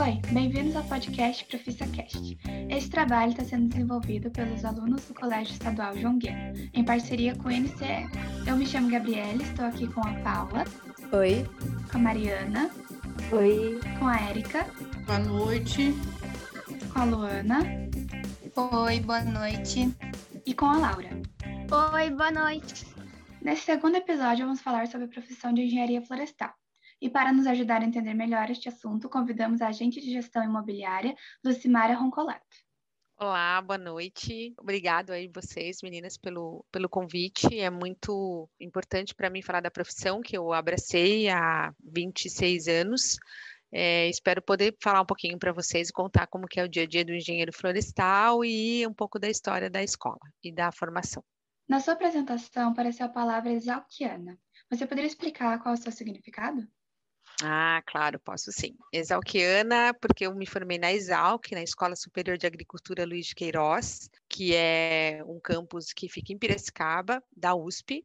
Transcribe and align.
Oi, 0.00 0.20
bem-vindos 0.32 0.76
ao 0.76 0.84
podcast 0.84 1.44
ProfissaCast. 1.46 2.38
Esse 2.70 2.88
trabalho 2.88 3.32
está 3.32 3.42
sendo 3.42 3.68
desenvolvido 3.68 4.30
pelos 4.30 4.64
alunos 4.64 5.04
do 5.06 5.12
Colégio 5.12 5.52
Estadual 5.52 5.98
João 5.98 6.18
Guilherme, 6.18 6.70
em 6.72 6.84
parceria 6.84 7.34
com 7.34 7.48
o 7.48 7.50
NCE. 7.50 8.08
Eu 8.46 8.56
me 8.56 8.64
chamo 8.64 8.88
Gabriela, 8.88 9.42
estou 9.42 9.64
aqui 9.64 9.88
com 9.88 10.00
a 10.00 10.14
Paula. 10.20 10.64
Oi. 11.10 11.44
Com 11.90 11.98
a 11.98 12.00
Mariana. 12.00 12.70
Oi. 13.32 13.80
Com 13.98 14.06
a 14.06 14.20
Érica. 14.20 14.68
Boa 15.04 15.18
noite. 15.18 15.92
Com 16.92 17.00
a 17.00 17.04
Luana. 17.04 17.58
Oi, 18.54 19.00
boa 19.00 19.24
noite. 19.24 19.92
E 20.46 20.54
com 20.54 20.66
a 20.66 20.78
Laura. 20.78 21.10
Oi, 21.92 22.10
boa 22.10 22.30
noite. 22.30 22.86
Nesse 23.42 23.62
segundo 23.62 23.96
episódio, 23.96 24.46
vamos 24.46 24.60
falar 24.60 24.86
sobre 24.86 25.06
a 25.06 25.10
profissão 25.10 25.52
de 25.52 25.62
engenharia 25.62 26.00
florestal. 26.02 26.57
E 27.00 27.08
para 27.08 27.32
nos 27.32 27.46
ajudar 27.46 27.82
a 27.82 27.84
entender 27.84 28.12
melhor 28.12 28.50
este 28.50 28.68
assunto, 28.68 29.08
convidamos 29.08 29.60
a 29.60 29.68
agente 29.68 30.00
de 30.00 30.10
gestão 30.10 30.42
imobiliária, 30.42 31.14
Lucimara 31.44 31.94
Roncolato. 31.94 32.44
Olá, 33.16 33.60
boa 33.60 33.78
noite. 33.78 34.54
Obrigado 34.58 35.10
aí 35.10 35.28
vocês, 35.32 35.78
meninas, 35.82 36.16
pelo, 36.16 36.64
pelo 36.70 36.88
convite. 36.88 37.58
É 37.58 37.70
muito 37.70 38.48
importante 38.60 39.14
para 39.14 39.30
mim 39.30 39.42
falar 39.42 39.60
da 39.60 39.70
profissão 39.70 40.20
que 40.20 40.36
eu 40.36 40.52
abracei 40.52 41.28
há 41.28 41.72
26 41.80 42.68
anos. 42.68 43.16
É, 43.70 44.08
espero 44.08 44.40
poder 44.40 44.76
falar 44.82 45.02
um 45.02 45.06
pouquinho 45.06 45.38
para 45.38 45.52
vocês 45.52 45.88
e 45.88 45.92
contar 45.92 46.26
como 46.26 46.46
que 46.46 46.58
é 46.58 46.64
o 46.64 46.68
dia 46.68 46.84
a 46.84 46.86
dia 46.86 47.04
do 47.04 47.12
engenheiro 47.12 47.52
florestal 47.52 48.44
e 48.44 48.86
um 48.86 48.94
pouco 48.94 49.18
da 49.18 49.28
história 49.28 49.68
da 49.68 49.82
escola 49.82 50.20
e 50.42 50.52
da 50.52 50.72
formação. 50.72 51.22
Na 51.68 51.80
sua 51.80 51.94
apresentação 51.94 52.70
apareceu 52.70 53.06
a 53.06 53.10
palavra 53.10 53.52
exalquiana. 53.52 54.38
Você 54.70 54.86
poderia 54.86 55.08
explicar 55.08 55.60
qual 55.60 55.74
é 55.74 55.78
o 55.78 55.80
seu 55.80 55.92
significado? 55.92 56.66
Ah, 57.42 57.82
claro, 57.86 58.18
posso 58.18 58.50
sim. 58.50 58.76
Exalquiana, 58.92 59.94
porque 60.00 60.26
eu 60.26 60.34
me 60.34 60.44
formei 60.44 60.76
na 60.76 60.92
Exalc, 60.92 61.52
na 61.52 61.62
Escola 61.62 61.94
Superior 61.94 62.36
de 62.36 62.46
Agricultura 62.46 63.06
Luiz 63.06 63.26
de 63.26 63.34
Queiroz, 63.34 64.10
que 64.28 64.54
é 64.54 65.22
um 65.24 65.38
campus 65.38 65.92
que 65.92 66.08
fica 66.08 66.32
em 66.32 66.38
Piracicaba, 66.38 67.22
da 67.36 67.54
USP. 67.54 68.04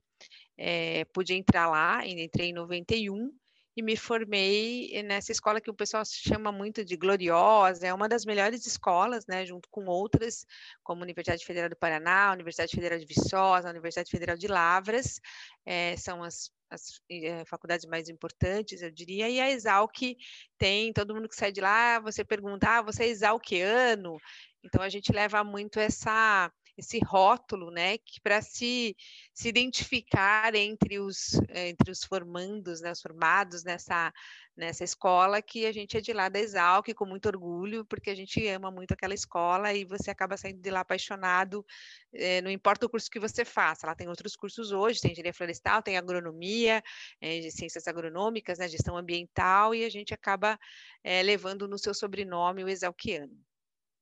É, 0.55 1.03
pude 1.05 1.33
entrar 1.33 1.67
lá, 1.67 2.05
entrei 2.07 2.49
em 2.49 2.53
91 2.53 3.33
e 3.75 3.81
me 3.81 3.95
formei 3.97 5.01
nessa 5.03 5.31
escola 5.31 5.59
que 5.59 5.69
o 5.69 5.73
pessoal 5.73 6.03
chama 6.05 6.51
muito 6.51 6.85
de 6.85 6.95
gloriosa, 6.95 7.87
é 7.87 7.93
uma 7.93 8.07
das 8.07 8.25
melhores 8.25 8.65
escolas, 8.65 9.25
né, 9.27 9.45
junto 9.45 9.67
com 9.69 9.85
outras, 9.85 10.45
como 10.83 11.01
Universidade 11.01 11.45
Federal 11.45 11.69
do 11.69 11.75
Paraná, 11.75 12.31
Universidade 12.31 12.75
Federal 12.75 12.99
de 12.99 13.05
Viçosa, 13.05 13.69
Universidade 13.69 14.11
Federal 14.11 14.37
de 14.37 14.47
Lavras, 14.47 15.19
é, 15.65 15.95
são 15.97 16.23
as 16.23 16.51
as 16.73 16.99
é, 17.09 17.45
faculdades 17.45 17.85
mais 17.85 18.09
importantes, 18.09 18.81
eu 18.81 18.89
diria, 18.89 19.29
e 19.29 19.39
a 19.39 19.51
Exalc 19.51 20.17
tem, 20.57 20.91
todo 20.91 21.13
mundo 21.13 21.29
que 21.29 21.35
sai 21.35 21.51
de 21.51 21.61
lá, 21.61 21.99
você 21.99 22.25
pergunta, 22.25 22.67
ah, 22.67 22.81
você 22.81 23.03
é 23.03 23.07
exalquiano? 23.09 24.17
Então, 24.63 24.81
a 24.81 24.89
gente 24.89 25.11
leva 25.11 25.43
muito 25.43 25.79
essa 25.79 26.51
esse 26.77 26.99
rótulo, 26.99 27.69
né, 27.69 27.97
que 27.99 28.19
para 28.21 28.41
se, 28.41 28.95
se 29.33 29.47
identificar 29.47 30.55
entre 30.55 30.99
os, 30.99 31.33
entre 31.49 31.91
os 31.91 32.03
formandos, 32.03 32.81
né, 32.81 32.91
os 32.91 33.01
formados 33.01 33.63
nessa, 33.63 34.11
nessa 34.57 34.83
escola, 34.83 35.41
que 35.41 35.65
a 35.65 35.71
gente 35.71 35.97
é 35.97 36.01
de 36.01 36.11
lá 36.13 36.29
da 36.29 36.39
Exalc, 36.39 36.91
com 36.95 37.05
muito 37.05 37.27
orgulho, 37.27 37.85
porque 37.85 38.09
a 38.09 38.15
gente 38.15 38.45
ama 38.47 38.71
muito 38.71 38.93
aquela 38.93 39.13
escola 39.13 39.73
e 39.73 39.85
você 39.85 40.09
acaba 40.09 40.35
saindo 40.35 40.61
de 40.61 40.71
lá 40.71 40.79
apaixonado, 40.79 41.65
eh, 42.13 42.41
não 42.41 42.49
importa 42.49 42.85
o 42.85 42.89
curso 42.89 43.09
que 43.09 43.19
você 43.19 43.45
faça, 43.45 43.85
ela 43.85 43.95
tem 43.95 44.07
outros 44.07 44.35
cursos 44.35 44.71
hoje, 44.71 44.99
tem 44.99 45.11
engenharia 45.11 45.33
florestal, 45.33 45.83
tem 45.83 45.97
agronomia, 45.97 46.83
eh, 47.21 47.49
ciências 47.51 47.87
agronômicas, 47.87 48.57
né, 48.57 48.67
gestão 48.67 48.97
ambiental, 48.97 49.75
e 49.75 49.85
a 49.85 49.89
gente 49.89 50.13
acaba 50.13 50.59
eh, 51.03 51.21
levando 51.23 51.67
no 51.67 51.77
seu 51.77 51.93
sobrenome 51.93 52.63
o 52.63 52.69
exalquiano. 52.69 53.37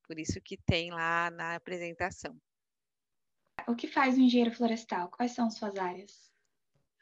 Por 0.07 0.19
isso 0.19 0.41
que 0.41 0.57
tem 0.57 0.91
lá 0.91 1.31
na 1.31 1.55
apresentação. 1.55 2.37
O 3.67 3.75
que 3.75 3.87
faz 3.87 4.17
o 4.17 4.21
engenheiro 4.21 4.55
florestal? 4.55 5.09
Quais 5.09 5.31
são 5.31 5.49
suas 5.49 5.77
áreas? 5.77 6.31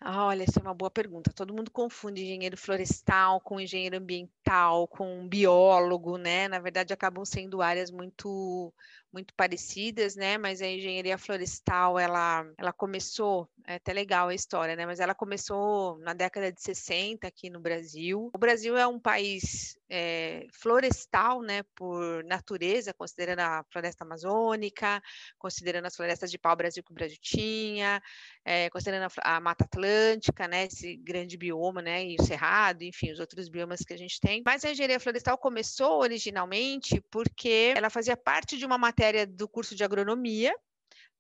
Ah, 0.02 0.28
olha, 0.28 0.44
essa 0.44 0.60
é 0.60 0.64
uma 0.64 0.74
boa 0.74 0.90
pergunta. 0.90 1.34
Todo 1.34 1.54
mundo 1.54 1.70
confunde 1.70 2.24
engenheiro 2.24 2.56
florestal 2.56 3.42
com 3.42 3.60
engenheiro 3.60 3.98
ambiental, 3.98 4.88
com 4.88 5.28
biólogo, 5.28 6.18
né? 6.18 6.48
Na 6.48 6.60
verdade, 6.60 6.94
acabam 6.94 7.26
sendo 7.26 7.62
áreas 7.62 7.92
muito 7.92 8.74
muito 9.12 9.34
parecidas, 9.34 10.16
né? 10.16 10.38
Mas 10.38 10.62
a 10.62 10.68
engenharia 10.68 11.18
florestal, 11.18 11.98
ela, 11.98 12.46
ela 12.58 12.72
começou, 12.72 13.50
é 13.66 13.76
até 13.76 13.92
legal 13.92 14.30
a 14.30 14.36
história, 14.36 14.76
né? 14.76 14.86
Mas 14.86 15.00
ela 15.00 15.16
começou 15.16 15.98
na 16.00 16.14
década 16.14 16.52
de 16.52 16.62
60 16.62 17.28
aqui 17.28 17.50
no 17.50 17.60
Brasil. 17.60 18.30
O 18.34 18.38
Brasil 18.38 18.78
é 18.78 18.86
um 18.86 19.00
país 19.00 19.78
é, 19.90 20.46
florestal, 20.54 21.42
né? 21.42 21.64
Por 21.76 22.24
natureza, 22.24 22.94
considerando 22.94 23.40
a 23.40 23.66
floresta 23.72 24.04
amazônica, 24.04 25.02
considerando 25.38 25.86
as 25.86 25.96
florestas 25.96 26.30
de 26.30 26.38
pau-brasil 26.38 26.84
que 26.84 26.92
o 26.92 26.96
Brasil 26.96 27.18
tinha, 27.20 28.02
é, 28.46 28.70
considerando 28.70 29.12
a, 29.24 29.38
a, 29.38 29.40
Mata 29.40 29.66
Atlântica, 29.66 30.48
né? 30.48 30.66
Esse 30.66 30.96
grande 30.98 31.36
bioma, 31.36 31.82
né? 31.82 32.06
E 32.06 32.16
o 32.20 32.24
Cerrado, 32.24 32.84
enfim, 32.84 33.12
os 33.12 33.20
outros 33.20 33.50
biomas 33.50 33.82
que 33.82 33.94
a 33.94 33.98
gente 33.98 34.20
tem. 34.20 34.44
Mas 34.46 34.64
a 34.64 34.72
engenharia 34.72 35.00
florestal 35.00 35.38
começou 35.38 36.00
originalmente 36.02 37.02
porque 37.10 37.74
ela 37.76 37.90
fazia 37.90 38.16
parte 38.16 38.58
de 38.58 38.66
uma 38.66 38.78
matéria 38.78 38.99
matéria 39.00 39.26
do 39.26 39.48
curso 39.48 39.76
de 39.76 39.84
agronomia, 39.84 40.54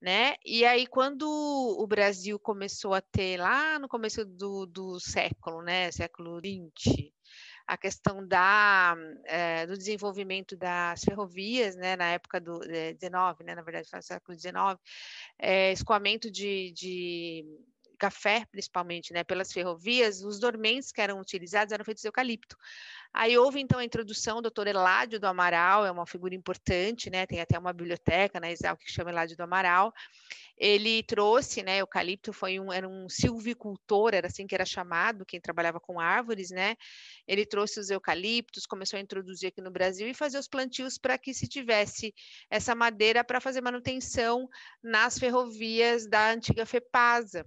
né? 0.01 0.35
E 0.45 0.65
aí, 0.65 0.85
quando 0.85 1.23
o 1.23 1.87
Brasil 1.87 2.37
começou 2.37 2.93
a 2.93 2.99
ter, 2.99 3.37
lá 3.39 3.79
no 3.79 3.87
começo 3.87 4.25
do, 4.25 4.65
do 4.65 4.99
século, 4.99 5.61
né? 5.61 5.89
Século 5.89 6.39
XX, 6.39 7.09
a 7.65 7.77
questão 7.77 8.27
da, 8.27 8.97
é, 9.25 9.65
do 9.65 9.77
desenvolvimento 9.77 10.57
das 10.57 11.01
ferrovias, 11.05 11.77
né? 11.77 11.95
Na 11.95 12.11
época 12.11 12.41
do 12.41 12.61
é, 12.69 12.93
19, 12.95 13.45
né? 13.45 13.55
Na 13.55 13.61
verdade, 13.61 13.87
no 13.93 14.03
século 14.03 14.37
XIX, 14.37 14.53
é, 15.37 15.71
escoamento 15.71 16.29
de, 16.29 16.73
de 16.73 17.45
café, 17.99 18.45
principalmente, 18.51 19.13
né, 19.13 19.23
pelas 19.23 19.51
ferrovias, 19.51 20.23
os 20.23 20.39
dormentes 20.39 20.91
que 20.91 21.01
eram 21.01 21.19
utilizados 21.19 21.71
eram 21.71 21.85
feitos 21.85 22.01
de 22.01 22.07
eucalipto. 22.07 22.55
Aí 23.13 23.37
houve 23.37 23.59
então 23.59 23.79
a 23.79 23.83
introdução 23.83 24.37
do 24.37 24.43
doutor 24.43 24.67
Eládio 24.67 25.19
do 25.19 25.25
Amaral, 25.25 25.85
é 25.85 25.91
uma 25.91 26.05
figura 26.05 26.35
importante, 26.35 27.09
né? 27.09 27.25
Tem 27.25 27.41
até 27.41 27.57
uma 27.57 27.73
biblioteca 27.73 28.39
na 28.39 28.51
Exal 28.51 28.77
que 28.77 28.91
chama 28.91 29.09
Eládio 29.09 29.35
do 29.35 29.41
Amaral. 29.41 29.91
Ele 30.55 31.01
trouxe, 31.03 31.63
né? 31.63 31.77
Eucalipto 31.79 32.31
foi 32.31 32.59
um, 32.59 32.71
era 32.71 32.87
um 32.87 33.09
silvicultor, 33.09 34.13
era 34.13 34.27
assim 34.27 34.45
que 34.45 34.53
era 34.53 34.65
chamado, 34.65 35.25
quem 35.25 35.41
trabalhava 35.41 35.79
com 35.79 35.99
árvores, 35.99 36.51
né? 36.51 36.75
Ele 37.27 37.45
trouxe 37.45 37.79
os 37.79 37.89
eucaliptos, 37.89 38.67
começou 38.67 38.97
a 38.97 39.01
introduzir 39.01 39.47
aqui 39.49 39.61
no 39.61 39.71
Brasil 39.71 40.07
e 40.07 40.13
fazer 40.13 40.37
os 40.37 40.47
plantios 40.47 40.97
para 40.97 41.17
que 41.17 41.33
se 41.33 41.47
tivesse 41.47 42.13
essa 42.49 42.75
madeira 42.75 43.23
para 43.23 43.41
fazer 43.41 43.61
manutenção 43.61 44.47
nas 44.83 45.17
ferrovias 45.17 46.07
da 46.07 46.31
antiga 46.31 46.65
FEPASA 46.65 47.45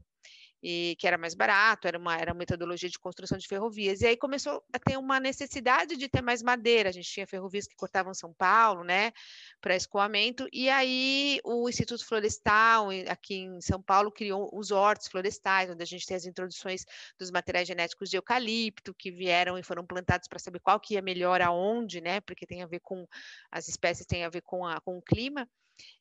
e 0.63 0.95
que 0.99 1.07
era 1.07 1.19
mais 1.19 1.35
barato, 1.35 1.89
era 1.89 1.99
uma, 1.99 2.17
era 2.17 2.33
uma 2.33 2.39
metodologia 2.39 2.89
de 2.89 2.99
construção 2.99 3.37
de 3.37 3.49
ferrovias. 3.49 4.01
E 4.01 4.07
aí 4.07 4.17
começou 4.17 4.63
a 4.73 4.79
ter 4.79 4.97
uma 4.97 5.19
necessidade 5.19 5.97
de 5.97 6.09
ter 6.09 6.23
mais 6.23 6.41
madeira. 6.41 6.89
A 6.89 6.93
gente 6.93 7.11
tinha 7.11 7.27
ferrovias 7.27 7.67
que 7.67 7.75
cortavam 7.75 8.15
São 8.15 8.33
Paulo, 8.33 8.85
né, 8.85 9.13
para 9.61 9.75
escoamento. 9.75 10.47
E 10.53 10.69
aí 10.69 11.41
o 11.45 11.69
Instituto 11.69 12.07
Florestal, 12.07 12.91
aqui 13.09 13.35
em 13.35 13.61
São 13.61 13.83
Paulo, 13.83 14.13
criou 14.13 14.49
os 14.53 14.71
hortos 14.71 15.09
florestais, 15.09 15.69
onde 15.69 15.83
a 15.83 15.87
gente 15.87 16.07
tem 16.07 16.17
as 16.17 16.27
introduções 16.27 16.85
dos 17.19 17.31
materiais 17.33 17.67
genéticos 17.67 18.09
de 18.09 18.17
eucalipto, 18.17 18.95
que 18.95 19.11
vieram 19.11 19.59
e 19.59 19.65
foram 19.65 19.85
plantados 19.85 20.29
para 20.29 20.39
saber 20.39 20.61
qual 20.61 20.79
que 20.79 20.95
ia 20.95 21.03
melhor 21.03 21.43
aonde, 21.43 22.01
né, 22.01 22.21
porque 22.21 22.47
tem 22.47 22.63
a 22.63 22.67
ver 22.67 22.81
com, 22.81 23.07
as 23.51 23.67
espécies 23.69 24.07
têm 24.07 24.25
a 24.25 24.29
ver 24.29 24.43
com, 24.43 24.65
a, 24.65 24.81
com 24.81 24.97
o 24.97 25.03
clima. 25.03 25.49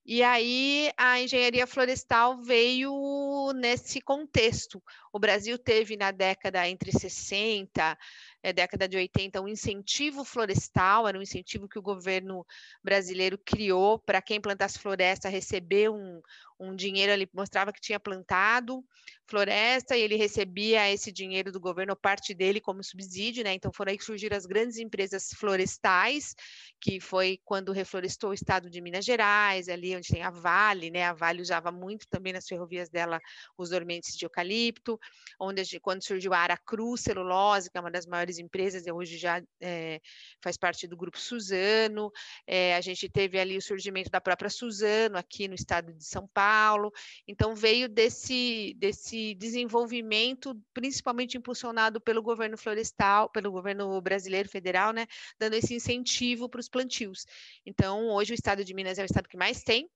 E 0.06 0.24
aí 0.24 0.92
a 0.98 1.22
engenharia 1.22 1.68
florestal 1.68 2.42
veio 2.42 3.52
nesse 3.56 4.02
contexto. 4.02 4.82
O 5.14 5.20
Brasil 5.20 5.58
teve 5.60 5.96
na 5.96 6.12
década 6.12 6.68
entre 6.68 6.92
60 6.92 7.98
é, 8.44 8.52
década 8.52 8.88
de 8.88 8.98
80, 8.98 9.42
um 9.42 9.48
incentivo 9.48 10.24
florestal, 10.24 11.08
era 11.08 11.18
um 11.18 11.22
incentivo 11.22 11.68
que 11.68 11.80
o 11.80 11.82
governo 11.82 12.46
brasileiro 12.84 13.38
criou 13.38 14.00
para 14.00 14.22
quem 14.22 14.42
plantasse 14.42 14.80
floresta 14.80 15.30
receber 15.30 15.90
um, 15.90 16.22
um 16.60 16.76
dinheiro, 16.76 17.12
ele 17.12 17.28
mostrava 17.34 17.74
que 17.74 17.82
tinha 17.82 18.00
plantado 18.00 18.84
floresta 19.28 19.96
e 19.96 20.02
ele 20.02 20.18
recebia 20.18 20.92
esse 20.92 21.10
dinheiro 21.10 21.52
do 21.52 21.60
governo, 21.60 21.96
parte 21.96 22.34
dele 22.34 22.60
como 22.60 22.84
subsídio, 22.84 23.44
né? 23.44 23.54
Então 23.54 23.72
foram 23.74 23.92
aí 23.92 23.98
que 23.98 24.04
surgiram 24.04 24.36
as 24.36 24.46
grandes 24.46 24.78
empresas 24.78 25.30
florestais, 25.34 26.36
que 26.82 27.00
foi 27.00 27.40
quando 27.46 27.72
reflorestou 27.72 28.32
o 28.32 28.34
estado 28.34 28.70
de 28.70 28.82
Minas 28.82 29.06
Gerais, 29.06 29.70
ali 29.70 29.96
onde 29.96 30.10
tem 30.10 30.22
a 30.22 30.30
Vale, 30.30 30.92
né? 30.92 31.06
A 31.06 31.14
Vale 31.14 31.42
usava 31.42 31.72
muito 31.72 32.06
também 32.10 32.34
nas 32.34 32.46
ferrovias 32.46 32.90
dela 32.90 33.20
os 33.58 33.70
dormentes 33.70 34.18
de 34.18 34.26
eucalipto, 34.26 35.00
onde 35.40 35.80
quando 35.80 36.04
surgiu 36.04 36.34
a 36.34 36.40
Aracruz 36.40 37.02
celulose, 37.02 37.72
que 37.72 37.78
é 37.78 37.82
uma 37.82 37.92
das 37.92 38.06
maiores 38.06 38.31
maiores 38.32 38.40
empresas, 38.40 38.86
hoje 38.88 39.18
já 39.18 39.42
é, 39.60 40.00
faz 40.42 40.58
parte 40.58 40.88
do 40.88 40.96
grupo 40.96 41.20
Suzano. 41.20 42.12
É, 42.48 42.76
a 42.76 42.82
gente 42.82 43.10
teve 43.10 43.38
ali 43.40 43.58
o 43.58 43.62
surgimento 43.62 44.10
da 44.10 44.22
própria 44.22 44.50
Suzano 44.50 45.18
aqui 45.18 45.48
no 45.48 45.56
estado 45.56 45.94
de 45.94 46.06
São 46.06 46.28
Paulo. 46.34 46.92
Então 47.28 47.56
veio 47.56 47.90
desse 47.90 48.74
desse 48.78 49.36
desenvolvimento, 49.36 50.56
principalmente 50.74 51.38
impulsionado 51.38 52.00
pelo 52.00 52.22
governo 52.22 52.58
florestal, 52.58 53.30
pelo 53.30 53.52
governo 53.52 54.02
brasileiro 54.02 54.50
federal, 54.50 54.94
né, 54.94 55.06
dando 55.38 55.56
esse 55.56 55.74
incentivo 55.74 56.50
para 56.50 56.60
os 56.60 56.70
plantios. 56.70 57.26
Então 57.66 58.10
hoje 58.10 58.34
o 58.34 58.36
estado 58.36 58.64
de 58.64 58.74
Minas 58.74 58.98
é 58.98 59.04
o 59.04 59.06
estado 59.06 59.28
que 59.28 59.38
mais 59.38 59.64
tem 59.64 59.90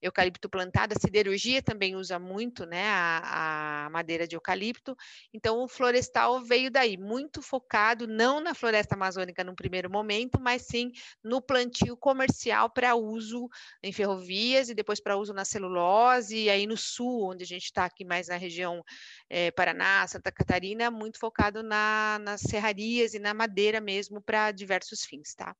eucalipto 0.00 0.48
plantado, 0.48 0.94
a 0.96 1.00
siderurgia 1.00 1.62
também 1.62 1.94
usa 1.94 2.18
muito 2.18 2.66
né, 2.66 2.88
a, 2.88 3.86
a, 3.86 3.90
madeira 3.90 4.26
de 4.26 4.36
eucalipto. 4.36 4.96
Então, 5.32 5.62
o 5.62 5.68
florestal 5.68 6.42
veio 6.42 6.70
daí, 6.70 6.96
muito 6.96 7.40
focado 7.40 8.06
não 8.06 8.40
na 8.40 8.54
floresta 8.54 8.94
amazônica 8.94 9.44
no 9.44 9.54
primeiro 9.54 9.90
momento, 9.90 10.40
mas 10.40 10.62
sim 10.62 10.90
no 11.22 11.40
plantio 11.40 11.96
comercial 11.96 12.68
para 12.70 12.94
uso 12.94 13.48
em 13.82 13.92
ferrovias 13.92 14.68
e 14.68 14.74
depois 14.74 15.00
para 15.00 15.16
uso 15.16 15.32
na 15.32 15.44
celulose, 15.44 16.36
e 16.36 16.50
aí 16.50 16.66
no 16.66 16.76
sul, 16.76 17.30
onde 17.30 17.44
a 17.44 17.46
gente 17.46 17.64
está 17.64 17.84
aqui 17.84 18.04
mais 18.04 18.28
na 18.28 18.36
região 18.36 18.82
é, 19.28 19.50
Paraná, 19.50 20.06
Santa 20.06 20.32
Catarina, 20.32 20.90
muito 20.90 21.18
focado 21.18 21.62
na, 21.62 22.18
nas 22.22 22.40
serrarias 22.40 23.14
e 23.14 23.18
na 23.18 23.32
madeira 23.32 23.80
mesmo 23.80 24.20
para 24.20 24.50
diversos 24.52 25.04
fins, 25.04 25.34
tá? 25.34 25.54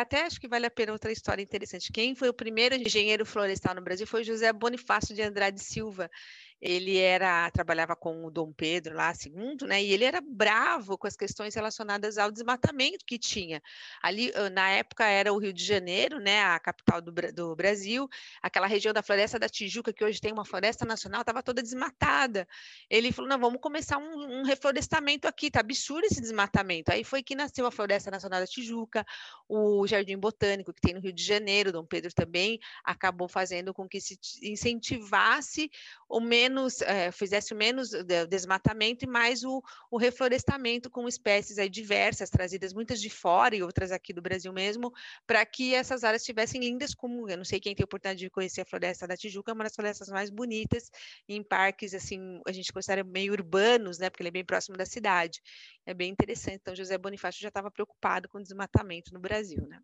Até 0.00 0.22
acho 0.22 0.40
que 0.40 0.48
vale 0.48 0.66
a 0.66 0.70
pena 0.70 0.92
outra 0.92 1.12
história 1.12 1.42
interessante. 1.42 1.92
Quem 1.92 2.14
foi 2.14 2.28
o 2.28 2.34
primeiro 2.34 2.74
engenheiro 2.74 3.24
florestal 3.24 3.74
no 3.74 3.82
Brasil 3.82 4.06
foi 4.06 4.24
José 4.24 4.52
Bonifácio 4.52 5.14
de 5.14 5.22
Andrade 5.22 5.60
Silva 5.60 6.10
ele 6.64 6.96
era 6.96 7.50
trabalhava 7.50 7.94
com 7.94 8.24
o 8.24 8.30
Dom 8.30 8.50
Pedro 8.50 8.96
lá, 8.96 9.12
segundo, 9.12 9.66
né? 9.66 9.84
E 9.84 9.92
ele 9.92 10.02
era 10.02 10.22
bravo 10.22 10.96
com 10.96 11.06
as 11.06 11.14
questões 11.14 11.54
relacionadas 11.54 12.16
ao 12.16 12.32
desmatamento 12.32 13.04
que 13.04 13.18
tinha. 13.18 13.62
Ali, 14.02 14.32
na 14.50 14.70
época, 14.70 15.04
era 15.04 15.30
o 15.30 15.36
Rio 15.36 15.52
de 15.52 15.62
Janeiro, 15.62 16.18
né? 16.18 16.42
A 16.42 16.58
capital 16.58 17.02
do, 17.02 17.12
do 17.12 17.54
Brasil, 17.54 18.08
aquela 18.42 18.66
região 18.66 18.94
da 18.94 19.02
Floresta 19.02 19.38
da 19.38 19.46
Tijuca, 19.46 19.92
que 19.92 20.02
hoje 20.02 20.18
tem 20.22 20.32
uma 20.32 20.46
floresta 20.46 20.86
nacional, 20.86 21.20
estava 21.20 21.42
toda 21.42 21.62
desmatada. 21.62 22.48
Ele 22.88 23.12
falou: 23.12 23.28
não, 23.28 23.38
vamos 23.38 23.60
começar 23.60 23.98
um, 23.98 24.40
um 24.40 24.42
reflorestamento 24.44 25.28
aqui, 25.28 25.50
tá 25.50 25.60
absurdo 25.60 26.06
esse 26.06 26.20
desmatamento. 26.20 26.90
Aí 26.90 27.04
foi 27.04 27.22
que 27.22 27.34
nasceu 27.34 27.66
a 27.66 27.70
Floresta 27.70 28.10
Nacional 28.10 28.40
da 28.40 28.46
Tijuca, 28.46 29.04
o 29.46 29.86
Jardim 29.86 30.16
Botânico, 30.16 30.72
que 30.72 30.80
tem 30.80 30.94
no 30.94 31.00
Rio 31.00 31.12
de 31.12 31.22
Janeiro, 31.22 31.72
Dom 31.72 31.84
Pedro 31.84 32.10
também 32.14 32.58
acabou 32.82 33.28
fazendo 33.28 33.74
com 33.74 33.86
que 33.86 34.00
se 34.00 34.18
incentivasse 34.42 35.70
o 36.08 36.20
menos 36.20 36.53
menos, 36.54 36.80
é, 36.82 37.10
fizesse 37.10 37.54
menos 37.54 37.90
desmatamento 38.28 39.04
e 39.04 39.08
mais 39.08 39.42
o, 39.42 39.62
o, 39.90 39.98
reflorestamento 39.98 40.88
com 40.88 41.08
espécies 41.08 41.58
aí 41.58 41.68
diversas, 41.68 42.30
trazidas 42.30 42.72
muitas 42.72 43.00
de 43.00 43.10
fora 43.10 43.56
e 43.56 43.62
outras 43.62 43.90
aqui 43.90 44.12
do 44.12 44.22
Brasil 44.22 44.52
mesmo, 44.52 44.92
para 45.26 45.44
que 45.44 45.74
essas 45.74 46.04
áreas 46.04 46.22
estivessem 46.22 46.60
lindas, 46.60 46.94
como 46.94 47.28
eu 47.28 47.36
não 47.36 47.44
sei 47.44 47.58
quem 47.58 47.74
tem 47.74 47.82
a 47.82 47.86
oportunidade 47.86 48.20
de 48.20 48.30
conhecer 48.30 48.60
a 48.60 48.64
Floresta 48.64 49.06
da 49.06 49.16
Tijuca, 49.16 49.50
é 49.50 49.54
uma 49.54 49.64
das 49.64 49.74
florestas 49.74 50.08
mais 50.08 50.30
bonitas, 50.30 50.90
em 51.28 51.42
parques, 51.42 51.94
assim, 51.94 52.40
a 52.46 52.52
gente 52.52 52.72
considera 52.72 53.02
meio 53.02 53.32
urbanos, 53.32 53.98
né, 53.98 54.08
porque 54.08 54.22
ele 54.22 54.28
é 54.28 54.32
bem 54.32 54.44
próximo 54.44 54.76
da 54.76 54.86
cidade. 54.86 55.40
É 55.84 55.92
bem 55.92 56.10
interessante. 56.10 56.58
Então, 56.60 56.74
José 56.74 56.96
Bonifácio 56.96 57.40
já 57.40 57.48
estava 57.48 57.70
preocupado 57.70 58.28
com 58.28 58.38
o 58.38 58.42
desmatamento 58.42 59.12
no 59.12 59.20
Brasil, 59.20 59.66
né? 59.68 59.80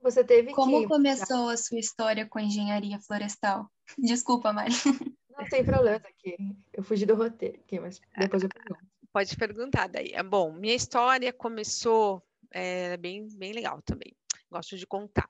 Você 0.00 0.22
teve 0.22 0.52
Como 0.52 0.82
que... 0.82 0.88
começou 0.88 1.48
a 1.48 1.56
sua 1.56 1.78
história 1.78 2.26
com 2.26 2.38
engenharia 2.38 3.00
florestal? 3.00 3.68
Desculpa, 3.98 4.52
Mari. 4.52 4.72
Não 5.36 5.48
tem 5.48 5.64
problema 5.64 5.96
aqui. 5.96 6.36
Eu 6.72 6.82
fugi 6.82 7.04
do 7.04 7.14
roteiro 7.14 7.58
aqui, 7.58 7.78
mas 7.78 8.00
depois 8.16 8.42
eu 8.42 8.48
pergunto. 8.48 8.80
Pode 9.12 9.36
perguntar 9.36 9.88
daí. 9.88 10.12
É 10.12 10.22
bom, 10.22 10.52
minha 10.52 10.74
história 10.74 11.32
começou 11.32 12.22
é, 12.50 12.96
bem, 12.96 13.28
bem 13.36 13.52
legal 13.52 13.80
também. 13.82 14.14
Gosto 14.50 14.76
de 14.76 14.86
contar. 14.86 15.28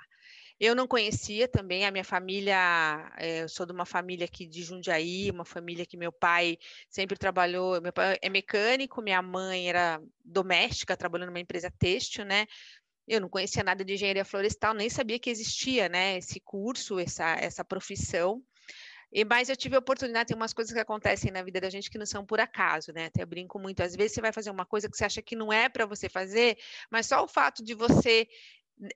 Eu 0.59 0.75
não 0.75 0.87
conhecia 0.87 1.47
também 1.47 1.85
a 1.85 1.91
minha 1.91 2.05
família, 2.05 3.13
é, 3.19 3.43
eu 3.43 3.49
sou 3.49 3.67
de 3.67 3.73
uma 3.73 3.85
família 3.85 4.25
aqui 4.25 4.47
de 4.47 4.63
Jundiaí, 4.63 5.31
uma 5.31 5.45
família 5.45 5.85
que 5.85 5.99
meu 5.99 6.11
pai 6.11 6.57
sempre 6.89 7.19
trabalhou, 7.19 7.81
meu 7.83 7.93
pai 7.93 8.17
é 8.23 8.29
mecânico, 8.31 9.03
minha 9.03 9.21
mãe 9.21 9.69
era 9.69 10.01
doméstica, 10.25 10.97
trabalhando 10.97 11.29
numa 11.29 11.41
empresa 11.41 11.71
têxtil, 11.71 12.25
né? 12.25 12.47
Eu 13.07 13.21
não 13.21 13.29
conhecia 13.29 13.63
nada 13.63 13.85
de 13.85 13.93
engenharia 13.93 14.25
florestal, 14.25 14.73
nem 14.73 14.89
sabia 14.89 15.19
que 15.19 15.31
existia, 15.31 15.89
né, 15.89 16.17
esse 16.17 16.41
curso, 16.41 16.99
essa, 16.99 17.37
essa 17.37 17.65
profissão. 17.65 18.43
E, 19.17 19.25
mas 19.25 19.49
eu 19.49 19.57
tive 19.57 19.75
a 19.75 19.79
oportunidade, 19.79 20.29
tem 20.29 20.37
umas 20.37 20.53
coisas 20.53 20.75
que 20.75 20.79
acontecem 20.79 21.33
na 21.33 21.43
vida 21.43 21.59
da 21.59 21.71
gente 21.71 21.91
que 21.91 21.97
não 21.97 22.05
são 22.05 22.23
por 22.27 22.39
acaso, 22.39 22.93
né? 22.93 23.07
Até 23.07 23.23
eu 23.23 23.27
brinco 23.27 23.59
muito. 23.59 23.83
Às 23.83 23.97
vezes 23.97 24.13
você 24.13 24.21
vai 24.21 24.31
fazer 24.31 24.51
uma 24.51 24.67
coisa 24.67 24.91
que 24.91 24.95
você 24.95 25.07
acha 25.07 25.23
que 25.23 25.35
não 25.35 25.51
é 25.51 25.71
para 25.71 25.87
você 25.87 26.07
fazer, 26.07 26.59
mas 26.91 27.07
só 27.07 27.25
o 27.25 27.27
fato 27.27 27.65
de 27.65 27.73
você 27.73 28.29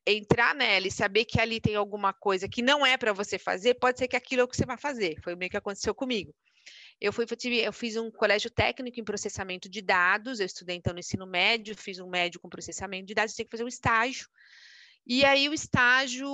entrar 0.07 0.55
nela 0.55 0.87
e 0.87 0.91
saber 0.91 1.25
que 1.25 1.41
ali 1.41 1.59
tem 1.59 1.75
alguma 1.75 2.13
coisa 2.13 2.47
que 2.47 2.61
não 2.61 2.85
é 2.85 2.99
para 2.99 3.15
você 3.15 3.39
fazer, 3.39 3.77
pode 3.77 3.99
ser 3.99 4.09
que 4.09 4.17
aquilo 4.17 4.43
é 4.43 4.45
o 4.45 4.49
que 4.49 4.59
você 4.59 4.67
vai 4.67 4.77
fazer. 4.77 5.19
Foi 5.25 5.35
meio 5.35 5.51
que 5.51 5.57
aconteceu 5.57 5.95
comigo. 5.95 6.35
Eu, 7.01 7.15
fui, 7.15 7.25
eu 7.65 7.73
fiz 7.73 7.97
um 7.97 8.11
colégio 8.11 8.51
técnico 8.51 9.01
em 9.01 9.05
processamento 9.05 9.71
de 9.71 9.81
dados, 9.81 10.39
eu 10.39 10.45
estudei 10.45 10.77
então 10.77 10.93
no 10.93 11.01
ensino 11.01 11.27
médio, 11.27 11.75
fiz 11.75 11.99
um 11.99 12.11
médio 12.11 12.39
com 12.39 12.51
processamento 12.51 13.07
de 13.07 13.15
dados, 13.15 13.35
tinha 13.35 13.47
que 13.47 13.51
fazer 13.51 13.65
um 13.65 13.69
estágio 13.69 14.29
e 15.06 15.25
aí 15.25 15.49
o 15.49 15.55
estágio, 15.55 16.29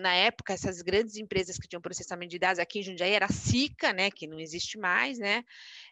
na 0.00 0.12
época, 0.12 0.52
essas 0.52 0.82
grandes 0.82 1.16
empresas 1.16 1.56
que 1.56 1.68
tinham 1.68 1.80
processamento 1.80 2.30
de 2.30 2.38
dados 2.38 2.58
aqui 2.58 2.80
em 2.80 2.82
Jundiaí 2.82 3.12
era 3.12 3.26
a 3.26 3.32
Sica, 3.32 3.92
né, 3.92 4.10
que 4.10 4.26
não 4.26 4.38
existe 4.38 4.78
mais, 4.78 5.18
né? 5.18 5.44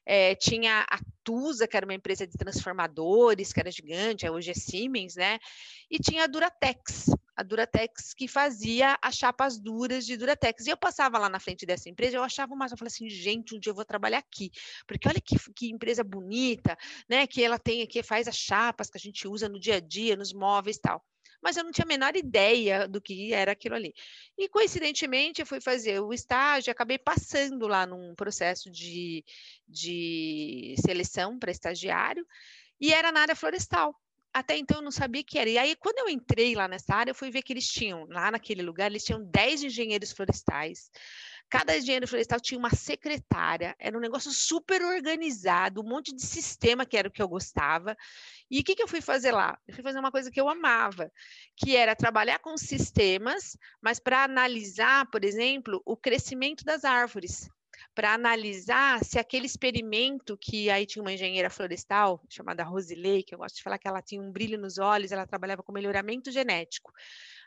É, 0.05 0.35
tinha 0.35 0.85
a 0.91 0.99
Tusa, 1.23 1.69
que 1.69 1.77
era 1.77 1.87
uma 1.87 1.95
empresa 1.95 2.27
de 2.27 2.37
transformadores, 2.37 3.53
que 3.53 3.61
era 3.61 3.71
gigante, 3.71 4.29
hoje 4.29 4.51
é 4.51 4.55
Siemens, 4.55 5.15
né? 5.15 5.39
E 5.91 5.99
tinha 5.99 6.25
a 6.25 6.27
Duratex, 6.27 7.07
a 7.37 7.43
Duratex 7.43 8.13
que 8.13 8.29
fazia 8.29 8.99
as 9.01 9.15
chapas 9.15 9.59
duras 9.59 10.05
de 10.05 10.17
Duratex. 10.17 10.67
E 10.67 10.71
eu 10.71 10.77
passava 10.77 11.19
lá 11.19 11.29
na 11.29 11.41
frente 11.41 11.65
dessa 11.65 11.89
empresa, 11.89 12.17
eu 12.17 12.23
achava 12.23 12.55
mais, 12.55 12.73
eu 12.73 12.79
falei 12.79 12.91
assim, 12.93 13.09
gente, 13.09 13.55
um 13.55 13.59
dia 13.61 13.71
eu 13.71 13.75
vou 13.75 13.85
trabalhar 13.85 14.19
aqui, 14.19 14.51
porque 14.87 15.09
olha 15.09 15.21
que, 15.21 15.37
que 15.55 15.71
empresa 15.71 16.03
bonita, 16.05 16.77
né? 17.09 17.27
Que 17.27 17.43
ela 17.43 17.59
tem 17.59 17.83
aqui, 17.83 18.03
faz 18.03 18.29
as 18.29 18.37
chapas 18.37 18.91
que 18.91 18.99
a 18.99 19.01
gente 19.01 19.27
usa 19.29 19.49
no 19.49 19.61
dia 19.61 19.77
a 19.77 19.81
dia, 19.81 20.17
nos 20.17 20.33
móveis 20.33 20.77
e 20.77 20.81
tal 20.81 21.05
mas 21.43 21.57
eu 21.57 21.65
não 21.65 21.73
tinha 21.73 21.85
a 21.85 21.89
menor 21.89 22.17
ideia 22.17 22.87
do 22.87 23.01
que 23.01 23.33
era 23.33 23.53
aquilo 23.53 23.75
ali. 23.75 23.95
E, 24.37 24.49
coincidentemente, 24.49 25.41
eu 25.41 25.47
fui 25.47 25.61
fazer 25.61 26.01
o 26.01 26.13
estágio, 26.13 26.71
acabei 26.71 26.99
passando 26.99 27.67
lá 27.67 27.87
num 27.87 28.15
processo 28.15 28.71
de, 28.71 29.25
de 29.67 30.75
seleção 30.85 31.39
para 31.39 31.51
estagiário, 31.51 32.27
e 32.81 32.93
era 32.93 33.13
na 33.13 33.21
área 33.21 33.37
florestal. 33.37 33.95
Até 34.33 34.57
então 34.57 34.79
eu 34.79 34.83
não 34.83 34.93
sabia 34.93 35.25
que 35.25 35.39
era. 35.39 35.51
E 35.51 35.59
aí, 35.59 35.75
quando 35.77 35.99
eu 35.99 36.09
entrei 36.09 36.55
lá 36.55 36.69
nessa 36.69 36.95
área, 36.95 37.11
eu 37.11 37.15
fui 37.15 37.31
ver 37.31 37.43
que 37.43 37.53
eles 37.53 37.67
tinham, 37.67 38.07
lá 38.09 38.31
naquele 38.31 38.63
lugar, 38.63 38.87
eles 38.87 39.05
tinham 39.05 39.25
10 39.25 39.65
engenheiros 39.65 40.13
florestais, 40.13 40.89
Cada 41.51 41.77
engenheiro 41.77 42.07
florestal 42.07 42.39
tinha 42.39 42.57
uma 42.57 42.71
secretária, 42.71 43.75
era 43.77 43.97
um 43.99 44.01
negócio 44.01 44.31
super 44.31 44.81
organizado, 44.83 45.81
um 45.81 45.89
monte 45.89 46.15
de 46.15 46.23
sistema 46.23 46.87
que 46.87 46.97
era 46.97 47.09
o 47.09 47.11
que 47.11 47.21
eu 47.21 47.29
gostava. 47.29 47.97
E 48.49 48.61
o 48.61 48.65
que, 48.65 48.77
que 48.77 48.83
eu 48.83 48.87
fui 48.87 49.01
fazer 49.01 49.33
lá? 49.33 49.59
Eu 49.67 49.75
fui 49.75 49.83
fazer 49.83 49.99
uma 49.99 50.13
coisa 50.13 50.31
que 50.31 50.41
eu 50.41 50.49
amava, 50.49 51.11
que 51.57 51.77
era 51.77 51.97
trabalhar 51.97 52.39
com 52.39 52.57
sistemas, 52.57 53.57
mas 53.83 53.99
para 53.99 54.23
analisar, 54.23 55.11
por 55.11 55.25
exemplo, 55.25 55.83
o 55.85 55.97
crescimento 55.97 56.65
das 56.65 56.85
árvores 56.85 57.51
para 57.95 58.15
analisar 58.15 59.05
se 59.05 59.19
aquele 59.19 59.47
experimento 59.47 60.37
que 60.37 60.71
aí 60.71 60.87
tinha 60.87 61.03
uma 61.03 61.13
engenheira 61.13 61.51
florestal 61.51 62.23
chamada 62.29 62.63
Rosilei, 62.63 63.23
que 63.23 63.35
eu 63.35 63.39
gosto 63.39 63.57
de 63.57 63.63
falar 63.63 63.79
que 63.79 63.89
ela 63.89 64.03
tinha 64.03 64.21
um 64.21 64.31
brilho 64.31 64.59
nos 64.59 64.79
olhos, 64.79 65.13
ela 65.13 65.27
trabalhava 65.27 65.63
com 65.63 65.73
melhoramento 65.73 66.31
genético. 66.31 66.93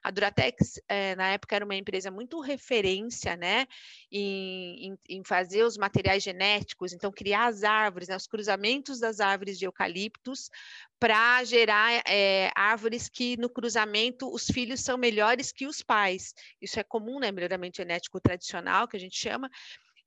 A 0.03 0.12
Duratex, 0.12 0.81
é, 0.88 1.15
na 1.15 1.29
época, 1.29 1.55
era 1.55 1.63
uma 1.63 1.75
empresa 1.75 2.12
muito 2.12 2.41
referência 2.41 3.38
né, 3.38 3.65
em, 4.12 4.88
em, 4.88 4.98
em, 5.10 5.24
fazer 5.24 5.63
os 5.63 5.77
materiais 5.77 6.22
genéticos, 6.22 6.91
então 6.91 7.12
criar 7.12 7.45
as 7.45 7.63
árvores, 7.63 8.10
né, 8.10 8.15
os 8.17 8.27
cruzamentos 8.27 9.00
das 9.00 9.22
árvores 9.22 9.57
de 9.57 9.65
eucaliptos 9.65 10.50
para 11.00 11.43
gerar 11.45 12.01
é, 12.07 12.51
árvores 12.55 13.07
que 13.07 13.38
no 13.38 13.50
cruzamento 13.50 14.29
os 14.33 14.45
filhos 14.45 14.81
são 14.81 14.98
melhores 14.98 15.51
que 15.51 15.65
os 15.65 15.81
pais. 15.81 16.33
Isso 16.62 16.79
é 16.79 16.83
comum, 16.83 17.19
né? 17.19 17.31
Melhoramento 17.31 17.77
genético 17.77 18.19
tradicional, 18.19 18.88
que 18.88 18.98
a 18.98 19.00
gente 19.00 19.17
chama, 19.17 19.50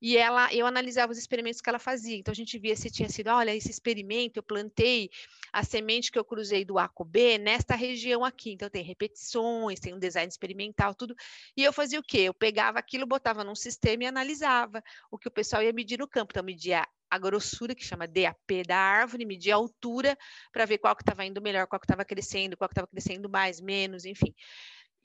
e 0.00 0.16
ela, 0.16 0.52
eu 0.52 0.66
analisava 0.66 1.12
os 1.12 1.18
experimentos 1.18 1.60
que 1.60 1.68
ela 1.68 1.78
fazia. 1.78 2.16
Então 2.16 2.32
a 2.32 2.34
gente 2.34 2.58
via 2.58 2.76
se 2.76 2.90
tinha 2.90 3.08
sido, 3.08 3.28
olha, 3.28 3.54
esse 3.54 3.70
experimento 3.70 4.38
eu 4.38 4.42
plantei 4.42 5.10
a 5.52 5.64
semente 5.64 6.12
que 6.12 6.18
eu 6.18 6.24
cruzei 6.24 6.64
do 6.64 6.78
A 6.78 6.88
com 6.88 7.04
B 7.04 7.38
nesta 7.38 7.74
região 7.74 8.24
aqui. 8.24 8.52
Então 8.52 8.68
tem 8.68 8.84
repetições, 8.84 9.80
tem 9.80 9.94
um 9.94 9.98
design 9.98 10.28
experimental, 10.28 10.94
tudo. 10.94 11.14
E 11.56 11.64
eu 11.64 11.72
fazia 11.72 11.98
o 11.98 12.02
quê? 12.02 12.18
Eu 12.20 12.34
pegava 12.34 12.78
aquilo, 12.78 13.06
botava 13.06 13.42
num 13.42 13.54
sistema 13.54 14.04
e 14.04 14.06
analisava 14.06 14.82
o 15.10 15.18
que 15.18 15.28
o 15.28 15.30
pessoal 15.30 15.62
ia 15.62 15.72
medir 15.72 15.98
no 15.98 16.08
campo. 16.08 16.32
Então 16.32 16.44
media 16.44 16.86
a 17.10 17.18
grossura, 17.18 17.74
que 17.74 17.84
chama 17.84 18.06
DAP 18.06 18.64
da 18.66 18.76
árvore, 18.76 19.24
medir 19.24 19.52
a 19.52 19.56
altura 19.56 20.16
para 20.52 20.64
ver 20.64 20.78
qual 20.78 20.94
que 20.94 21.02
estava 21.02 21.24
indo 21.24 21.40
melhor, 21.40 21.66
qual 21.66 21.78
que 21.78 21.86
estava 21.86 22.04
crescendo, 22.04 22.56
qual 22.56 22.68
que 22.68 22.72
estava 22.72 22.88
crescendo 22.88 23.28
mais, 23.28 23.60
menos, 23.60 24.04
enfim. 24.04 24.34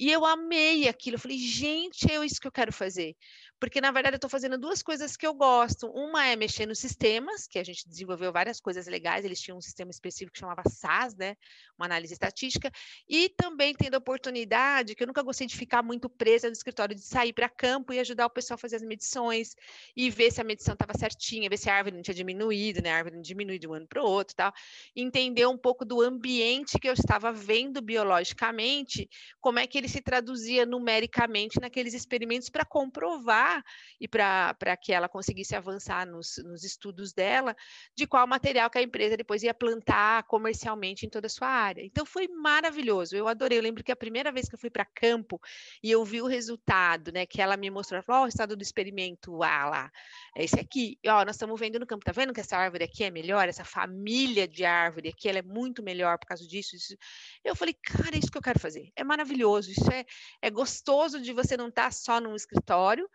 E 0.01 0.11
eu 0.11 0.25
amei 0.25 0.87
aquilo. 0.87 1.15
Eu 1.17 1.19
falei, 1.19 1.37
gente, 1.37 2.11
é 2.11 2.25
isso 2.25 2.41
que 2.41 2.47
eu 2.47 2.51
quero 2.51 2.73
fazer 2.73 3.15
porque 3.61 3.79
na 3.79 3.91
verdade 3.91 4.15
eu 4.15 4.17
estou 4.17 4.29
fazendo 4.29 4.57
duas 4.57 4.81
coisas 4.81 5.15
que 5.15 5.25
eu 5.25 5.35
gosto. 5.35 5.85
Uma 5.91 6.25
é 6.25 6.35
mexer 6.35 6.65
nos 6.65 6.79
sistemas, 6.79 7.45
que 7.45 7.59
a 7.59 7.63
gente 7.63 7.87
desenvolveu 7.87 8.33
várias 8.33 8.59
coisas 8.59 8.87
legais, 8.87 9.23
eles 9.23 9.39
tinham 9.39 9.55
um 9.55 9.61
sistema 9.61 9.91
específico 9.91 10.33
que 10.33 10.39
chamava 10.39 10.63
SAS, 10.67 11.15
né? 11.15 11.35
Uma 11.77 11.85
análise 11.85 12.11
estatística, 12.11 12.71
e 13.07 13.29
também 13.29 13.75
tendo 13.75 13.93
a 13.93 13.97
oportunidade, 13.99 14.95
que 14.95 15.03
eu 15.03 15.05
nunca 15.05 15.21
gostei 15.21 15.45
de 15.45 15.55
ficar 15.55 15.83
muito 15.83 16.09
presa 16.09 16.47
no 16.47 16.53
escritório, 16.53 16.95
de 16.95 17.03
sair 17.03 17.33
para 17.33 17.47
campo 17.47 17.93
e 17.93 17.99
ajudar 17.99 18.25
o 18.25 18.31
pessoal 18.31 18.55
a 18.55 18.57
fazer 18.57 18.77
as 18.77 18.81
medições 18.81 19.55
e 19.95 20.09
ver 20.09 20.31
se 20.31 20.41
a 20.41 20.43
medição 20.43 20.73
estava 20.73 20.97
certinha, 20.97 21.47
ver 21.47 21.57
se 21.57 21.69
a 21.69 21.75
árvore 21.75 21.95
não 21.95 22.01
tinha 22.01 22.15
diminuído, 22.15 22.81
né? 22.81 22.91
A 22.91 22.97
árvore 22.97 23.15
não 23.15 23.21
diminui 23.21 23.59
de 23.59 23.67
um 23.67 23.75
ano 23.75 23.87
para 23.87 24.01
o 24.01 24.05
outro 24.07 24.35
tal. 24.35 24.51
Entender 24.95 25.45
um 25.45 25.57
pouco 25.57 25.85
do 25.85 26.01
ambiente 26.01 26.79
que 26.79 26.89
eu 26.89 26.93
estava 26.93 27.31
vendo 27.31 27.79
biologicamente, 27.79 29.07
como 29.39 29.59
é 29.59 29.67
que 29.67 29.77
ele 29.77 29.87
se 29.91 30.01
traduzia 30.01 30.65
numericamente 30.65 31.59
naqueles 31.59 31.93
experimentos 31.93 32.49
para 32.49 32.65
comprovar 32.65 33.63
e 33.99 34.07
para 34.07 34.77
que 34.81 34.93
ela 34.93 35.07
conseguisse 35.07 35.55
avançar 35.55 36.07
nos, 36.07 36.41
nos 36.43 36.63
estudos 36.63 37.13
dela, 37.13 37.55
de 37.95 38.07
qual 38.07 38.25
material 38.25 38.69
que 38.69 38.77
a 38.77 38.81
empresa 38.81 39.17
depois 39.17 39.43
ia 39.43 39.53
plantar 39.53 40.23
comercialmente 40.23 41.05
em 41.05 41.09
toda 41.09 41.27
a 41.27 41.29
sua 41.29 41.47
área. 41.47 41.83
Então 41.83 42.05
foi 42.05 42.27
maravilhoso, 42.27 43.15
eu 43.15 43.27
adorei. 43.27 43.57
Eu 43.57 43.63
lembro 43.63 43.83
que 43.83 43.91
a 43.91 43.95
primeira 43.95 44.31
vez 44.31 44.47
que 44.47 44.55
eu 44.55 44.59
fui 44.59 44.69
para 44.69 44.85
campo 44.85 45.39
e 45.83 45.91
eu 45.91 46.03
vi 46.03 46.21
o 46.21 46.27
resultado, 46.27 47.11
né, 47.11 47.25
que 47.25 47.41
ela 47.41 47.57
me 47.57 47.69
mostrou, 47.69 47.97
ela 47.97 48.03
falou: 48.03 48.21
oh, 48.21 48.23
o 48.23 48.25
resultado 48.25 48.55
do 48.55 48.61
experimento, 48.61 49.43
ah 49.43 49.69
lá, 49.69 49.91
é 50.35 50.43
esse 50.43 50.59
aqui. 50.59 50.97
E, 51.03 51.09
ó, 51.09 51.25
nós 51.25 51.35
estamos 51.35 51.59
vendo 51.59 51.79
no 51.79 51.85
campo, 51.85 52.05
tá 52.05 52.11
vendo 52.11 52.33
que 52.33 52.39
essa 52.39 52.57
árvore 52.57 52.83
aqui 52.83 53.03
é 53.03 53.11
melhor, 53.11 53.47
essa 53.47 53.63
família 53.63 54.47
de 54.47 54.65
árvore 54.65 55.09
aqui, 55.09 55.27
ela 55.27 55.39
é 55.39 55.43
muito 55.43 55.83
melhor 55.83 56.17
por 56.17 56.27
causa 56.27 56.47
disso. 56.47 56.75
Isso. 56.75 56.95
Eu 57.43 57.55
falei, 57.55 57.73
cara, 57.73 58.15
é 58.15 58.19
isso 58.19 58.31
que 58.31 58.37
eu 58.37 58.41
quero 58.41 58.59
fazer. 58.59 58.91
É 58.95 59.03
maravilhoso, 59.03 59.71
é, 59.89 60.05
é 60.41 60.49
gostoso 60.49 61.19
de 61.21 61.33
você 61.33 61.55
não 61.55 61.69
estar 61.69 61.85
tá 61.85 61.91
só 61.91 62.19
num 62.19 62.35
escritório, 62.35 63.09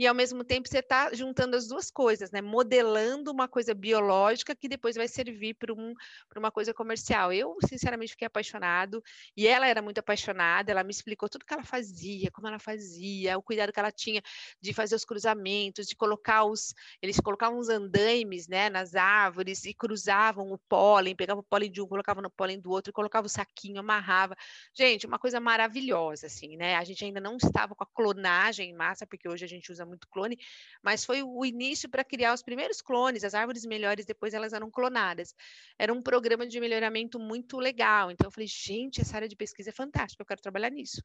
e 0.00 0.06
ao 0.06 0.14
mesmo 0.14 0.42
tempo 0.42 0.66
você 0.66 0.78
está 0.78 1.12
juntando 1.12 1.54
as 1.54 1.68
duas 1.68 1.90
coisas, 1.90 2.30
né? 2.30 2.40
Modelando 2.40 3.30
uma 3.30 3.46
coisa 3.46 3.74
biológica 3.74 4.56
que 4.56 4.66
depois 4.66 4.96
vai 4.96 5.06
servir 5.06 5.52
para 5.52 5.74
um, 5.74 5.92
uma 6.34 6.50
coisa 6.50 6.72
comercial. 6.72 7.30
Eu, 7.34 7.54
sinceramente, 7.68 8.12
fiquei 8.12 8.26
apaixonado 8.26 9.04
e 9.36 9.46
ela 9.46 9.68
era 9.68 9.82
muito 9.82 9.98
apaixonada. 9.98 10.72
Ela 10.72 10.82
me 10.82 10.90
explicou 10.90 11.28
tudo 11.28 11.44
que 11.44 11.52
ela 11.52 11.64
fazia, 11.64 12.30
como 12.30 12.48
ela 12.48 12.58
fazia, 12.58 13.36
o 13.36 13.42
cuidado 13.42 13.74
que 13.74 13.78
ela 13.78 13.92
tinha 13.92 14.22
de 14.58 14.72
fazer 14.72 14.94
os 14.94 15.04
cruzamentos, 15.04 15.86
de 15.86 15.94
colocar 15.94 16.44
os. 16.44 16.74
Eles 17.02 17.20
colocavam 17.20 17.58
os 17.58 17.68
andaimes 17.68 18.48
né, 18.48 18.70
nas 18.70 18.94
árvores 18.94 19.66
e 19.66 19.74
cruzavam 19.74 20.50
o 20.50 20.56
pólen, 20.56 21.14
pegavam 21.14 21.42
o 21.42 21.46
pólen 21.46 21.70
de 21.70 21.82
um, 21.82 21.86
colocavam 21.86 22.22
no 22.22 22.30
pólen 22.30 22.58
do 22.58 22.70
outro, 22.70 22.90
colocava 22.90 23.26
o 23.26 23.28
saquinho, 23.30 23.80
amarrava. 23.80 24.34
Gente, 24.72 25.06
uma 25.06 25.18
coisa 25.18 25.38
maravilhosa, 25.38 26.26
assim, 26.26 26.56
né? 26.56 26.76
A 26.76 26.84
gente 26.84 27.04
ainda 27.04 27.20
não 27.20 27.36
estava 27.36 27.74
com 27.74 27.84
a 27.84 27.86
clonagem 27.86 28.70
em 28.70 28.74
massa, 28.74 29.06
porque 29.06 29.28
hoje 29.28 29.44
a 29.44 29.48
gente 29.48 29.70
usa 29.70 29.89
muito 29.90 30.08
clone, 30.08 30.38
mas 30.82 31.04
foi 31.04 31.22
o 31.22 31.44
início 31.44 31.88
para 31.88 32.02
criar 32.02 32.32
os 32.32 32.42
primeiros 32.42 32.80
clones, 32.80 33.24
as 33.24 33.34
árvores 33.34 33.66
melhores, 33.66 34.06
depois 34.06 34.32
elas 34.32 34.52
eram 34.52 34.70
clonadas. 34.70 35.34
Era 35.78 35.92
um 35.92 36.00
programa 36.02 36.46
de 36.46 36.58
melhoramento 36.58 37.18
muito 37.18 37.58
legal. 37.58 38.10
Então 38.10 38.26
eu 38.28 38.32
falei, 38.32 38.48
gente, 38.48 39.00
essa 39.00 39.16
área 39.16 39.28
de 39.28 39.36
pesquisa 39.36 39.70
é 39.70 39.72
fantástica, 39.72 40.22
eu 40.22 40.26
quero 40.26 40.40
trabalhar 40.40 40.70
nisso. 40.70 41.02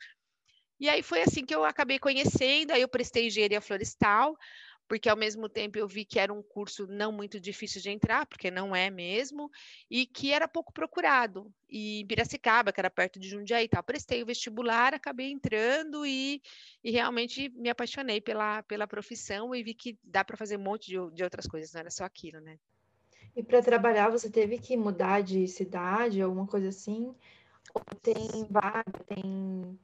E 0.79 0.89
aí 0.89 1.01
foi 1.01 1.21
assim 1.21 1.45
que 1.45 1.55
eu 1.55 1.63
acabei 1.63 1.99
conhecendo, 1.99 2.71
aí 2.71 2.81
eu 2.81 2.87
prestei 2.87 3.27
engenharia 3.27 3.61
florestal, 3.61 4.37
porque 4.87 5.09
ao 5.09 5.17
mesmo 5.17 5.49
tempo 5.49 5.77
eu 5.77 5.87
vi 5.87 6.05
que 6.05 6.19
era 6.19 6.33
um 6.33 6.43
curso 6.43 6.85
não 6.87 7.11
muito 7.11 7.39
difícil 7.39 7.81
de 7.81 7.89
entrar, 7.89 8.25
porque 8.25 8.51
não 8.51 8.75
é 8.75 8.89
mesmo, 8.89 9.49
e 9.89 10.05
que 10.05 10.31
era 10.31 10.47
pouco 10.47 10.71
procurado. 10.71 11.51
E 11.69 12.01
em 12.01 12.07
Piracicaba, 12.07 12.71
que 12.71 12.79
era 12.79 12.89
perto 12.89 13.19
de 13.19 13.29
Jundiaí, 13.29 13.67
tal, 13.67 13.83
prestei 13.83 14.21
o 14.21 14.25
vestibular, 14.25 14.93
acabei 14.93 15.31
entrando 15.31 16.05
e, 16.05 16.41
e 16.83 16.91
realmente 16.91 17.49
me 17.49 17.69
apaixonei 17.69 18.21
pela, 18.21 18.61
pela 18.63 18.87
profissão 18.87 19.55
e 19.55 19.63
vi 19.63 19.73
que 19.73 19.97
dá 20.03 20.23
para 20.23 20.37
fazer 20.37 20.57
um 20.57 20.63
monte 20.63 20.87
de, 20.87 21.15
de 21.15 21.23
outras 21.23 21.47
coisas, 21.47 21.73
não 21.73 21.81
era 21.81 21.89
só 21.89 22.05
aquilo, 22.05 22.39
né? 22.39 22.57
E 23.35 23.43
para 23.43 23.61
trabalhar 23.61 24.09
você 24.09 24.29
teve 24.29 24.57
que 24.57 24.77
mudar 24.77 25.21
de 25.21 25.47
cidade, 25.47 26.21
alguma 26.21 26.47
coisa 26.47 26.69
assim? 26.69 27.13
Ou 27.73 27.83
tem 28.01 28.47
vaga, 28.49 28.85
tem 29.07 29.77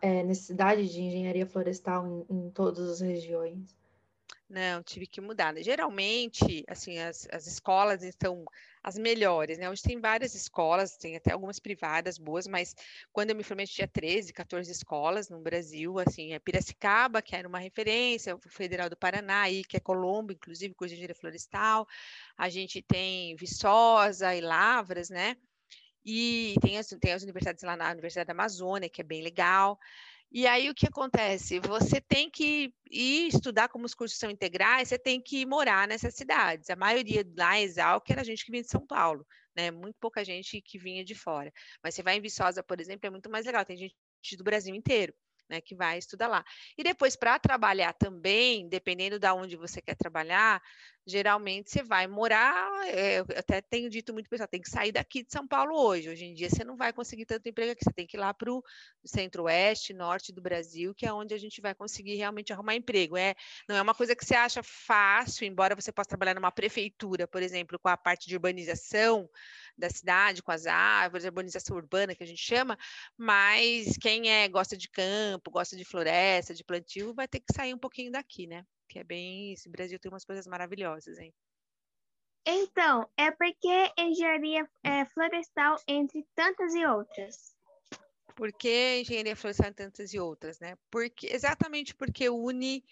é, 0.00 0.22
necessidade 0.22 0.88
de 0.88 1.00
engenharia 1.00 1.46
florestal 1.46 2.06
em, 2.06 2.26
em 2.30 2.50
todas 2.50 2.88
as 2.88 3.00
regiões? 3.00 3.74
Não, 4.48 4.80
tive 4.82 5.06
que 5.06 5.20
mudar. 5.20 5.52
Né? 5.52 5.62
Geralmente, 5.62 6.64
assim, 6.68 6.98
as, 6.98 7.26
as 7.32 7.46
escolas 7.48 8.02
estão 8.04 8.44
as 8.82 8.96
melhores, 8.96 9.58
né? 9.58 9.68
Hoje 9.68 9.82
tem 9.82 9.98
várias 10.00 10.36
escolas, 10.36 10.96
tem 10.96 11.16
até 11.16 11.32
algumas 11.32 11.58
privadas 11.58 12.16
boas, 12.18 12.46
mas 12.46 12.72
quando 13.12 13.30
eu 13.30 13.36
me 13.36 13.42
formei 13.42 13.66
tinha 13.66 13.88
13, 13.88 14.32
14 14.32 14.70
escolas 14.70 15.28
no 15.28 15.40
Brasil, 15.40 15.98
assim, 15.98 16.32
é 16.32 16.38
Piracicaba, 16.38 17.20
que 17.20 17.34
era 17.34 17.48
uma 17.48 17.58
referência, 17.58 18.36
o 18.36 18.40
Federal 18.48 18.88
do 18.88 18.96
Paraná, 18.96 19.42
aí, 19.42 19.64
que 19.64 19.76
é 19.76 19.80
Colombo, 19.80 20.32
inclusive, 20.32 20.72
com 20.74 20.84
engenharia 20.84 21.16
florestal, 21.16 21.84
a 22.38 22.48
gente 22.48 22.80
tem 22.80 23.34
Viçosa 23.34 24.32
e 24.36 24.40
Lavras, 24.40 25.10
né? 25.10 25.36
E 26.04 26.54
tem 26.60 26.78
as, 26.78 26.86
tem 27.00 27.12
as 27.12 27.24
universidades 27.24 27.64
lá 27.64 27.76
na 27.76 27.90
Universidade 27.90 28.28
da 28.28 28.32
Amazônia, 28.32 28.88
que 28.88 29.00
é 29.00 29.04
bem 29.04 29.22
legal. 29.22 29.76
E 30.30 30.46
aí 30.46 30.68
o 30.68 30.74
que 30.74 30.86
acontece? 30.86 31.60
Você 31.60 32.00
tem 32.00 32.30
que 32.30 32.72
ir 32.90 33.28
estudar 33.28 33.68
como 33.68 33.86
os 33.86 33.94
cursos 33.94 34.18
são 34.18 34.30
integrais, 34.30 34.88
você 34.88 34.98
tem 34.98 35.20
que 35.20 35.46
morar 35.46 35.88
nessas 35.88 36.14
cidades. 36.14 36.68
A 36.68 36.76
maioria 36.76 37.24
lá 37.36 37.58
em 37.58 37.62
Exalc 37.62 38.08
era 38.10 38.24
gente 38.24 38.44
que 38.44 38.50
vinha 38.50 38.62
de 38.62 38.68
São 38.70 38.86
Paulo, 38.86 39.26
né? 39.56 39.70
Muito 39.70 39.96
pouca 40.00 40.24
gente 40.24 40.60
que 40.60 40.78
vinha 40.78 41.04
de 41.04 41.14
fora. 41.14 41.52
Mas 41.82 41.94
você 41.94 42.02
vai 42.02 42.16
em 42.16 42.20
Viçosa, 42.20 42.62
por 42.62 42.80
exemplo, 42.80 43.06
é 43.06 43.10
muito 43.10 43.30
mais 43.30 43.46
legal, 43.46 43.64
tem 43.64 43.76
gente 43.76 43.94
do 44.36 44.44
Brasil 44.44 44.74
inteiro. 44.74 45.14
Né, 45.48 45.60
que 45.60 45.76
vai 45.76 45.96
estudar 45.96 46.26
lá. 46.26 46.44
E 46.76 46.82
depois, 46.82 47.14
para 47.14 47.38
trabalhar 47.38 47.92
também, 47.92 48.68
dependendo 48.68 49.16
de 49.16 49.30
onde 49.30 49.54
você 49.54 49.80
quer 49.80 49.94
trabalhar, 49.94 50.60
geralmente 51.06 51.70
você 51.70 51.84
vai 51.84 52.08
morar, 52.08 52.68
é, 52.88 53.20
eu 53.20 53.26
até 53.36 53.60
tenho 53.60 53.88
dito 53.88 54.12
muito 54.12 54.28
pessoal, 54.28 54.48
tem 54.48 54.60
que 54.60 54.68
sair 54.68 54.90
daqui 54.90 55.22
de 55.22 55.30
São 55.30 55.46
Paulo 55.46 55.78
hoje. 55.78 56.08
Hoje 56.08 56.24
em 56.24 56.34
dia 56.34 56.50
você 56.50 56.64
não 56.64 56.76
vai 56.76 56.92
conseguir 56.92 57.24
tanto 57.24 57.48
emprego 57.48 57.70
aqui, 57.70 57.84
você 57.84 57.92
tem 57.92 58.06
que 58.06 58.16
ir 58.16 58.20
lá 58.20 58.34
para 58.34 58.50
o 58.50 58.62
centro-oeste, 59.04 59.94
norte 59.94 60.32
do 60.32 60.42
Brasil, 60.42 60.92
que 60.94 61.06
é 61.06 61.12
onde 61.12 61.32
a 61.32 61.38
gente 61.38 61.60
vai 61.60 61.74
conseguir 61.74 62.16
realmente 62.16 62.52
arrumar 62.52 62.74
emprego. 62.74 63.16
É, 63.16 63.36
não 63.68 63.76
é 63.76 63.82
uma 63.82 63.94
coisa 63.94 64.16
que 64.16 64.24
você 64.24 64.34
acha 64.34 64.62
fácil, 64.64 65.46
embora 65.46 65.76
você 65.76 65.92
possa 65.92 66.08
trabalhar 66.08 66.34
numa 66.34 66.50
prefeitura, 66.50 67.28
por 67.28 67.40
exemplo, 67.40 67.78
com 67.78 67.88
a 67.88 67.96
parte 67.96 68.26
de 68.26 68.34
urbanização 68.34 69.30
da 69.76 69.90
cidade, 69.90 70.42
com 70.42 70.52
as 70.52 70.66
árvores, 70.66 71.24
urbanização 71.24 71.76
urbana 71.76 72.14
que 72.14 72.22
a 72.22 72.26
gente 72.26 72.42
chama, 72.42 72.78
mas 73.16 73.96
quem 74.00 74.30
é 74.30 74.48
gosta 74.48 74.76
de 74.76 74.88
campo, 74.88 75.50
gosta 75.50 75.76
de 75.76 75.84
floresta, 75.84 76.54
de 76.54 76.64
plantio, 76.64 77.14
vai 77.14 77.28
ter 77.28 77.40
que 77.40 77.52
sair 77.54 77.74
um 77.74 77.78
pouquinho 77.78 78.10
daqui, 78.10 78.46
né? 78.46 78.64
que 78.86 78.98
é 78.98 79.04
bem. 79.04 79.52
Esse 79.52 79.68
Brasil 79.68 79.98
tem 79.98 80.10
umas 80.10 80.24
coisas 80.24 80.46
maravilhosas, 80.46 81.18
hein? 81.18 81.34
Então, 82.46 83.08
é 83.16 83.30
porque 83.32 83.92
engenharia 83.98 84.68
é, 84.84 85.04
florestal 85.06 85.76
entre 85.86 86.24
tantas 86.34 86.74
e 86.74 86.86
outras? 86.86 87.56
Por 88.36 88.52
que 88.52 89.00
engenharia 89.00 89.34
florestal 89.34 89.66
entre 89.68 89.84
tantas 89.84 90.14
e 90.14 90.20
outras, 90.20 90.60
né? 90.60 90.76
Porque, 90.90 91.26
exatamente 91.26 91.94
porque 91.94 92.30
une, 92.30 92.84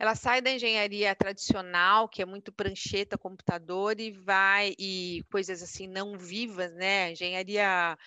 ela 0.00 0.14
sai 0.14 0.40
da 0.40 0.50
engenharia 0.50 1.14
tradicional, 1.14 2.08
que 2.08 2.22
é 2.22 2.24
muito 2.24 2.50
prancheta, 2.50 3.18
computador, 3.18 4.00
e 4.00 4.10
vai, 4.10 4.74
e 4.78 5.22
coisas 5.30 5.62
assim 5.62 5.86
não 5.86 6.16
vivas, 6.16 6.72
né? 6.74 7.12
Engenharia 7.12 7.98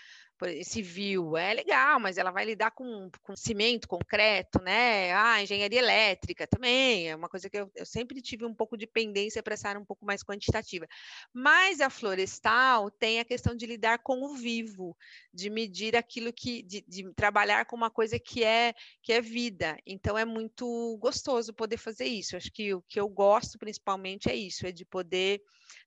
civil 0.63 1.38
é 1.38 1.53
legal, 1.53 2.00
mas 2.00 2.17
ela 2.17 2.31
vai 2.31 2.45
lidar 2.45 2.71
com, 2.71 3.09
com 3.21 3.35
cimento, 3.35 3.88
concreto, 3.88 4.62
né? 4.62 5.13
Ah, 5.13 5.41
engenharia 5.41 5.79
elétrica 5.79 6.47
também, 6.47 7.09
é 7.09 7.15
uma 7.15 7.29
coisa 7.29 7.50
que 7.50 7.57
eu, 7.57 7.71
eu 7.75 7.85
sempre 7.85 8.21
tive 8.21 8.45
um 8.45 8.53
pouco 8.53 8.77
de 8.77 8.88
pendência 8.88 9.41
para 9.41 9.53
essa 9.53 9.69
área 9.69 9.81
um 9.81 9.85
pouco 9.85 10.05
mais 10.05 10.23
quantitativa. 10.23 10.88
Mas 11.33 11.81
a 11.81 11.89
florestal 11.89 12.91
tem 12.91 13.19
a 13.19 13.25
questão 13.25 13.55
de 13.55 13.65
lidar 13.65 14.00
com 14.00 14.21
o 14.23 14.35
vivo, 14.35 14.95
de 15.33 15.50
medir 15.50 15.95
aquilo 15.95 16.31
que, 16.33 16.62
de, 16.63 16.83
de 16.88 17.13
trabalhar 17.13 17.65
com 17.65 17.75
uma 17.75 17.89
coisa 17.89 18.19
que 18.19 18.43
é 18.43 18.73
que 19.01 19.13
é 19.13 19.21
vida. 19.21 19.77
Então 19.85 20.17
é 20.17 20.25
muito 20.25 20.97
gostoso 21.00 21.53
poder 21.53 21.77
fazer 21.77 22.05
isso. 22.05 22.35
Acho 22.35 22.51
que 22.51 22.73
o 22.73 22.81
que 22.81 23.00
eu 23.00 23.07
gosto 23.07 23.57
principalmente 23.57 24.29
é 24.29 24.35
isso, 24.35 24.65
é 24.65 24.71
de 24.71 24.85
poder 24.85 25.41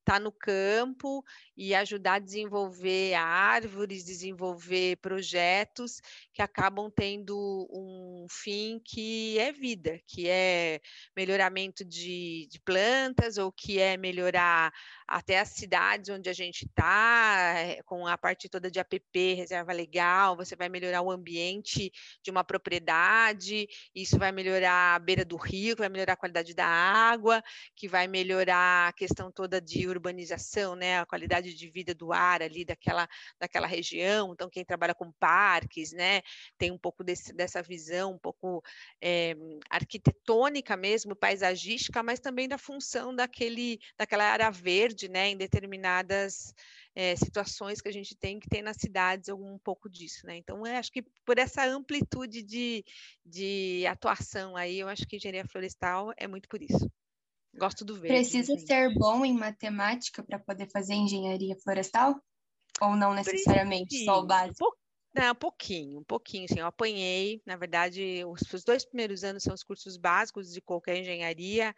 estar 0.07 0.15
tá 0.15 0.21
no 0.21 0.31
campo 0.31 1.25
e 1.57 1.75
ajudar 1.75 2.15
a 2.15 2.19
desenvolver 2.21 3.15
árvores, 3.15 4.05
desenvolver 4.05 4.97
projetos 4.99 6.01
que 6.33 6.41
acabam 6.41 6.89
tendo 6.95 7.37
um 7.71 8.27
fim 8.31 8.81
que 8.85 9.37
é 9.39 9.53
vida, 9.53 10.01
que 10.07 10.29
é 10.29 10.81
melhoramento 11.17 11.85
de, 11.85 12.47
de 12.49 12.61
plantas 12.61 13.37
ou 13.37 13.51
que 13.51 13.81
é 13.81 13.97
melhorar 13.97 14.73
até 15.07 15.39
as 15.39 15.51
cidades 15.51 16.11
onde 16.11 16.29
a 16.29 16.33
gente 16.33 16.67
está, 16.67 17.55
eh, 17.59 17.83
com 17.85 18.07
a 18.07 18.19
parte 18.19 18.49
toda 18.49 18.71
de 18.71 18.81
APP, 18.81 19.35
reserva 19.35 19.73
legal, 19.73 20.37
você 20.37 20.57
vai 20.57 20.69
melhorar 20.69 21.03
o 21.03 21.11
ambiente 21.11 21.93
de 22.23 22.31
uma 22.31 22.43
propriedade, 22.43 23.69
isso 23.95 24.19
vai 24.19 24.33
melhorar 24.33 24.97
a 24.97 24.99
beira 24.99 25.25
do 25.25 25.37
rio, 25.37 25.77
vai 25.77 25.89
melhorar 25.89 26.15
a 26.15 26.17
qualidade 26.17 26.55
da 26.55 26.67
água, 26.67 27.43
que 27.75 27.89
vai 27.89 28.09
melhorar 28.09 28.89
a 28.89 28.93
questão 28.93 29.31
toda 29.31 29.61
de 29.61 29.87
urbanização, 29.87 30.75
né, 30.75 31.01
a 31.01 31.07
qualidade 31.07 31.55
de 31.55 31.71
vida 31.71 31.95
do 31.95 32.13
ar 32.13 32.43
ali 32.43 32.65
daquela, 32.65 33.09
daquela 33.39 33.67
região. 33.67 34.33
Então, 34.33 34.51
quem 34.51 34.65
trabalha 34.65 34.95
com 34.95 35.13
parques, 35.13 35.93
né, 35.93 36.23
tem 36.59 36.71
um 36.71 36.79
pouco 36.79 37.05
desse, 37.05 37.33
dessa 37.33 37.63
visão, 37.63 38.13
um 38.13 38.19
pouco 38.19 38.63
é, 39.01 39.37
arquitetônica 39.71 40.77
mesmo, 40.77 41.15
paisagística, 41.15 42.03
mas 42.03 42.19
também 42.19 42.49
da 42.49 42.59
função 42.59 43.15
daquele, 43.15 43.79
daquela 43.97 44.25
área 44.25 44.51
verde, 44.51 44.96
né, 45.05 45.29
em 45.29 45.37
determinadas 45.37 46.55
é, 46.95 47.15
situações 47.15 47.81
que 47.81 47.89
a 47.89 47.93
gente 47.93 48.17
tem 48.17 48.41
que 48.41 48.49
ter 48.49 48.63
nas 48.63 48.79
cidades 48.79 49.29
um 49.29 49.59
pouco 49.59 49.89
disso, 49.89 50.27
né? 50.27 50.37
Então, 50.37 50.65
acho 50.65 50.91
que 50.91 51.03
por 51.25 51.39
essa 51.39 51.65
amplitude 51.67 52.43
de, 52.43 52.85
de 53.25 53.87
atuação 53.87 54.57
aí, 54.57 54.81
eu 54.81 54.89
acho 54.89 55.07
que 55.07 55.17
engenharia 55.17 55.47
florestal 55.47 56.13
é 56.17 56.27
muito 56.27 56.49
por 56.49 56.63
isso. 56.63 56.91
Gosto 57.55 57.85
do 57.85 57.95
verde. 57.95 58.17
Precisa 58.17 58.55
assim. 58.55 58.67
ser 58.67 58.95
bom 58.95 59.25
em 59.25 59.35
matemática 59.35 60.23
para 60.23 60.39
poder 60.39 60.71
fazer 60.71 60.95
engenharia 60.95 61.57
florestal? 61.63 62.21
Ou 62.81 62.97
não 62.97 63.15
necessariamente, 63.15 63.89
Precisa. 63.89 64.13
só 64.13 64.21
o 64.21 64.27
básico? 64.27 64.77
Não, 65.15 65.33
um 65.33 65.35
pouquinho, 65.35 66.01
um 66.01 66.05
pouquinho, 66.05 66.45
assim, 66.45 66.61
eu 66.61 66.67
apanhei, 66.67 67.41
na 67.47 67.57
verdade, 67.57 68.23
os, 68.27 68.43
os 68.53 68.63
dois 68.63 68.85
primeiros 68.85 69.25
anos 69.25 69.43
são 69.43 69.55
os 69.55 69.63
cursos 69.63 69.97
básicos 69.97 70.53
de 70.53 70.61
qualquer 70.61 70.99
engenharia, 70.99 71.75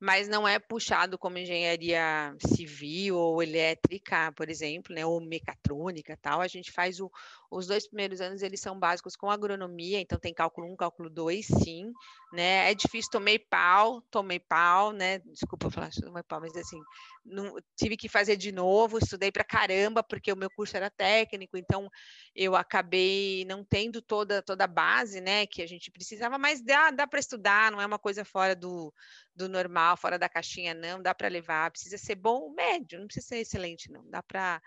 mas 0.00 0.26
não 0.28 0.48
é 0.48 0.58
puxado 0.58 1.18
como 1.18 1.36
engenharia 1.36 2.34
civil 2.56 3.16
ou 3.16 3.42
elétrica, 3.42 4.32
por 4.32 4.48
exemplo, 4.48 4.94
né, 4.94 5.04
ou 5.04 5.20
mecatrônica, 5.20 6.16
tal. 6.22 6.40
A 6.40 6.48
gente 6.48 6.72
faz 6.72 7.00
o, 7.00 7.10
os 7.50 7.66
dois 7.66 7.86
primeiros 7.88 8.20
anos 8.20 8.42
eles 8.42 8.60
são 8.60 8.78
básicos 8.78 9.16
com 9.16 9.28
agronomia, 9.28 10.00
então 10.00 10.18
tem 10.18 10.32
cálculo 10.32 10.72
1, 10.72 10.76
cálculo 10.76 11.10
2, 11.10 11.46
sim, 11.46 11.92
né? 12.32 12.70
É 12.70 12.74
difícil, 12.74 13.10
tomei 13.10 13.38
pau, 13.38 14.00
tomei 14.02 14.38
pau, 14.38 14.92
né? 14.92 15.18
Desculpa 15.18 15.68
falar 15.68 15.90
tomei 15.90 16.22
pau, 16.22 16.40
mas 16.40 16.56
assim, 16.56 16.80
não, 17.24 17.56
tive 17.76 17.96
que 17.96 18.08
fazer 18.08 18.36
de 18.36 18.52
novo, 18.52 18.98
estudei 18.98 19.32
para 19.32 19.42
caramba, 19.42 20.02
porque 20.02 20.32
o 20.32 20.36
meu 20.36 20.48
curso 20.48 20.76
era 20.76 20.88
técnico, 20.88 21.56
então 21.56 21.90
eu 22.36 22.54
acabei 22.54 23.44
não 23.46 23.64
tendo 23.64 24.00
toda, 24.00 24.40
toda 24.40 24.64
a 24.64 24.68
base, 24.68 25.20
né, 25.20 25.44
que 25.46 25.60
a 25.60 25.66
gente 25.66 25.90
precisava, 25.90 26.38
mas 26.38 26.62
dá, 26.62 26.92
dá 26.92 27.06
para 27.06 27.18
estudar, 27.18 27.72
não 27.72 27.80
é 27.80 27.86
uma 27.86 27.98
coisa 27.98 28.24
fora 28.24 28.54
do, 28.54 28.94
do 29.34 29.48
normal, 29.48 29.96
fora 29.96 30.18
da 30.18 30.28
caixinha, 30.28 30.72
não, 30.72 31.02
dá 31.02 31.12
para 31.12 31.26
levar, 31.28 31.70
precisa 31.72 31.98
ser 31.98 32.14
bom, 32.14 32.52
médio, 32.54 33.00
não 33.00 33.06
precisa 33.06 33.26
ser 33.26 33.38
excelente, 33.38 33.90
não, 33.90 34.08
dá 34.08 34.22
para 34.22 34.62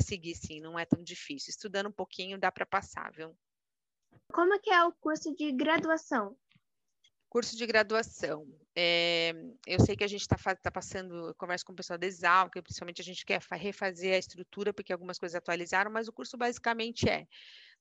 seguir, 0.00 0.34
sim, 0.34 0.60
não 0.60 0.78
é 0.78 0.84
tão 0.84 1.02
difícil. 1.02 1.50
Estudando 1.50 1.88
um 1.88 1.92
pouquinho 1.92 2.38
dá 2.38 2.52
para 2.52 2.66
passar, 2.66 3.10
viu? 3.12 3.36
Como 4.32 4.52
é 4.54 4.58
que 4.58 4.70
é 4.70 4.84
o 4.84 4.92
curso 4.92 5.34
de 5.34 5.50
graduação? 5.52 6.36
Curso 7.28 7.56
de 7.56 7.66
graduação. 7.66 8.46
É, 8.74 9.32
eu 9.66 9.80
sei 9.80 9.96
que 9.96 10.04
a 10.04 10.08
gente 10.08 10.22
está 10.22 10.36
tá 10.56 10.70
passando, 10.70 11.34
conversa 11.36 11.64
com 11.64 11.72
o 11.72 11.76
pessoal 11.76 11.98
da 11.98 12.06
Exal, 12.06 12.50
que 12.50 12.62
principalmente 12.62 13.02
a 13.02 13.04
gente 13.04 13.24
quer 13.24 13.40
refazer 13.40 14.14
a 14.14 14.18
estrutura, 14.18 14.72
porque 14.72 14.92
algumas 14.92 15.18
coisas 15.18 15.36
atualizaram, 15.36 15.90
mas 15.90 16.08
o 16.08 16.12
curso 16.12 16.36
basicamente 16.38 17.08
é 17.08 17.26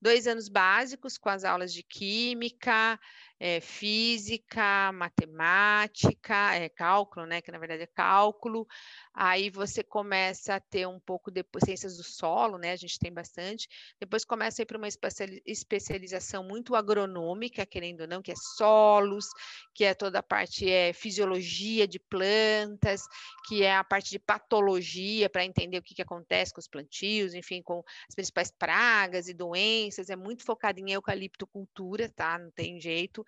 dois 0.01 0.27
anos 0.27 0.47
básicos 0.47 1.17
com 1.17 1.29
as 1.29 1.43
aulas 1.43 1.73
de 1.73 1.83
química, 1.83 2.99
é, 3.39 3.61
física, 3.61 4.91
matemática, 4.93 6.55
é, 6.55 6.69
cálculo, 6.69 7.25
né? 7.25 7.41
Que 7.41 7.51
na 7.51 7.59
verdade 7.59 7.83
é 7.83 7.87
cálculo. 7.87 8.67
Aí 9.13 9.49
você 9.49 9.83
começa 9.83 10.55
a 10.55 10.59
ter 10.59 10.87
um 10.87 10.99
pouco 10.99 11.31
de 11.31 11.45
ciências 11.63 11.97
do 11.97 12.03
solo, 12.03 12.57
né? 12.57 12.71
A 12.71 12.75
gente 12.75 12.97
tem 12.99 13.13
bastante. 13.13 13.67
Depois 13.99 14.25
começa 14.25 14.61
a 14.61 14.63
ir 14.63 14.65
para 14.65 14.77
uma 14.77 14.87
especialização 15.45 16.43
muito 16.43 16.75
agronômica, 16.75 17.65
querendo 17.65 18.01
ou 18.01 18.07
não, 18.07 18.21
que 18.21 18.31
é 18.31 18.35
solos, 18.55 19.25
que 19.73 19.83
é 19.83 19.93
toda 19.93 20.19
a 20.19 20.23
parte 20.23 20.69
é 20.69 20.93
fisiologia 20.93 21.87
de 21.87 21.99
plantas, 21.99 23.01
que 23.47 23.63
é 23.63 23.75
a 23.75 23.83
parte 23.83 24.09
de 24.09 24.19
patologia 24.19 25.29
para 25.29 25.45
entender 25.45 25.77
o 25.77 25.83
que, 25.83 25.95
que 25.95 26.01
acontece 26.01 26.53
com 26.53 26.59
os 26.59 26.67
plantios, 26.67 27.33
enfim, 27.33 27.61
com 27.61 27.83
as 28.09 28.15
principais 28.15 28.51
pragas 28.51 29.27
e 29.27 29.33
doenças. 29.33 29.86
É 30.09 30.15
muito 30.15 30.43
focado 30.43 30.79
em 30.79 30.91
eucaliptocultura, 30.91 32.09
tá? 32.09 32.37
Não 32.37 32.51
tem 32.51 32.79
jeito. 32.79 33.25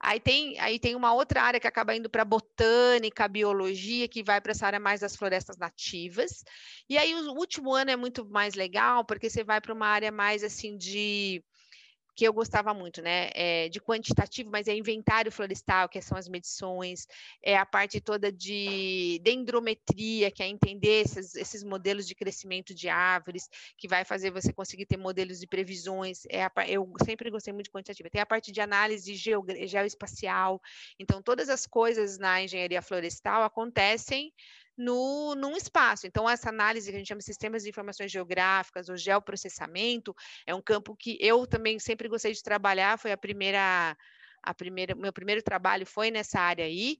Aí 0.00 0.20
tem, 0.20 0.58
aí 0.60 0.78
tem 0.78 0.94
uma 0.94 1.14
outra 1.14 1.42
área 1.42 1.60
que 1.60 1.66
acaba 1.66 1.94
indo 1.94 2.10
para 2.10 2.24
botânica, 2.24 3.28
biologia, 3.28 4.08
que 4.08 4.22
vai 4.22 4.40
para 4.40 4.52
essa 4.52 4.66
área 4.66 4.80
mais 4.80 5.00
das 5.00 5.16
florestas 5.16 5.56
nativas. 5.56 6.44
E 6.88 6.98
aí 6.98 7.14
o 7.14 7.32
último 7.32 7.72
ano 7.72 7.90
é 7.90 7.96
muito 7.96 8.28
mais 8.28 8.54
legal, 8.54 9.04
porque 9.04 9.30
você 9.30 9.42
vai 9.42 9.60
para 9.60 9.72
uma 9.72 9.86
área 9.86 10.12
mais 10.12 10.44
assim 10.44 10.76
de 10.76 11.42
que 12.14 12.26
eu 12.26 12.32
gostava 12.32 12.72
muito, 12.72 13.02
né? 13.02 13.30
É, 13.34 13.68
de 13.68 13.80
quantitativo, 13.80 14.50
mas 14.50 14.68
é 14.68 14.74
inventário 14.74 15.32
florestal, 15.32 15.88
que 15.88 16.00
são 16.00 16.16
as 16.16 16.28
medições, 16.28 17.06
é 17.42 17.56
a 17.56 17.66
parte 17.66 18.00
toda 18.00 18.30
de 18.30 19.20
dendrometria, 19.22 20.30
que 20.30 20.42
é 20.42 20.46
entender 20.46 21.02
esses, 21.02 21.34
esses 21.34 21.64
modelos 21.64 22.06
de 22.06 22.14
crescimento 22.14 22.74
de 22.74 22.88
árvores, 22.88 23.48
que 23.76 23.88
vai 23.88 24.04
fazer 24.04 24.30
você 24.30 24.52
conseguir 24.52 24.86
ter 24.86 24.96
modelos 24.96 25.40
de 25.40 25.46
previsões. 25.46 26.22
É 26.30 26.44
a, 26.44 26.52
eu 26.68 26.90
sempre 27.04 27.30
gostei 27.30 27.52
muito 27.52 27.66
de 27.66 27.72
quantitativo. 27.72 28.10
Tem 28.10 28.20
a 28.20 28.26
parte 28.26 28.52
de 28.52 28.60
análise 28.60 29.14
geo, 29.14 29.44
geoespacial. 29.66 30.60
Então, 30.98 31.22
todas 31.22 31.48
as 31.48 31.66
coisas 31.66 32.18
na 32.18 32.42
engenharia 32.42 32.82
florestal 32.82 33.42
acontecem 33.42 34.32
no, 34.76 35.34
num 35.34 35.56
espaço. 35.56 36.06
Então, 36.06 36.28
essa 36.28 36.48
análise 36.48 36.90
que 36.90 36.96
a 36.96 36.98
gente 36.98 37.08
chama 37.08 37.20
de 37.20 37.24
sistemas 37.24 37.62
de 37.62 37.68
informações 37.68 38.10
geográficas 38.10 38.88
ou 38.88 38.96
geoprocessamento 38.96 40.14
é 40.46 40.54
um 40.54 40.62
campo 40.62 40.96
que 40.96 41.16
eu 41.20 41.46
também 41.46 41.78
sempre 41.78 42.08
gostei 42.08 42.32
de 42.32 42.42
trabalhar, 42.42 42.98
foi 42.98 43.12
a 43.12 43.16
primeira, 43.16 43.96
a 44.42 44.54
primeira, 44.54 44.94
meu 44.94 45.12
primeiro 45.12 45.42
trabalho 45.42 45.86
foi 45.86 46.10
nessa 46.10 46.40
área 46.40 46.64
aí, 46.64 46.98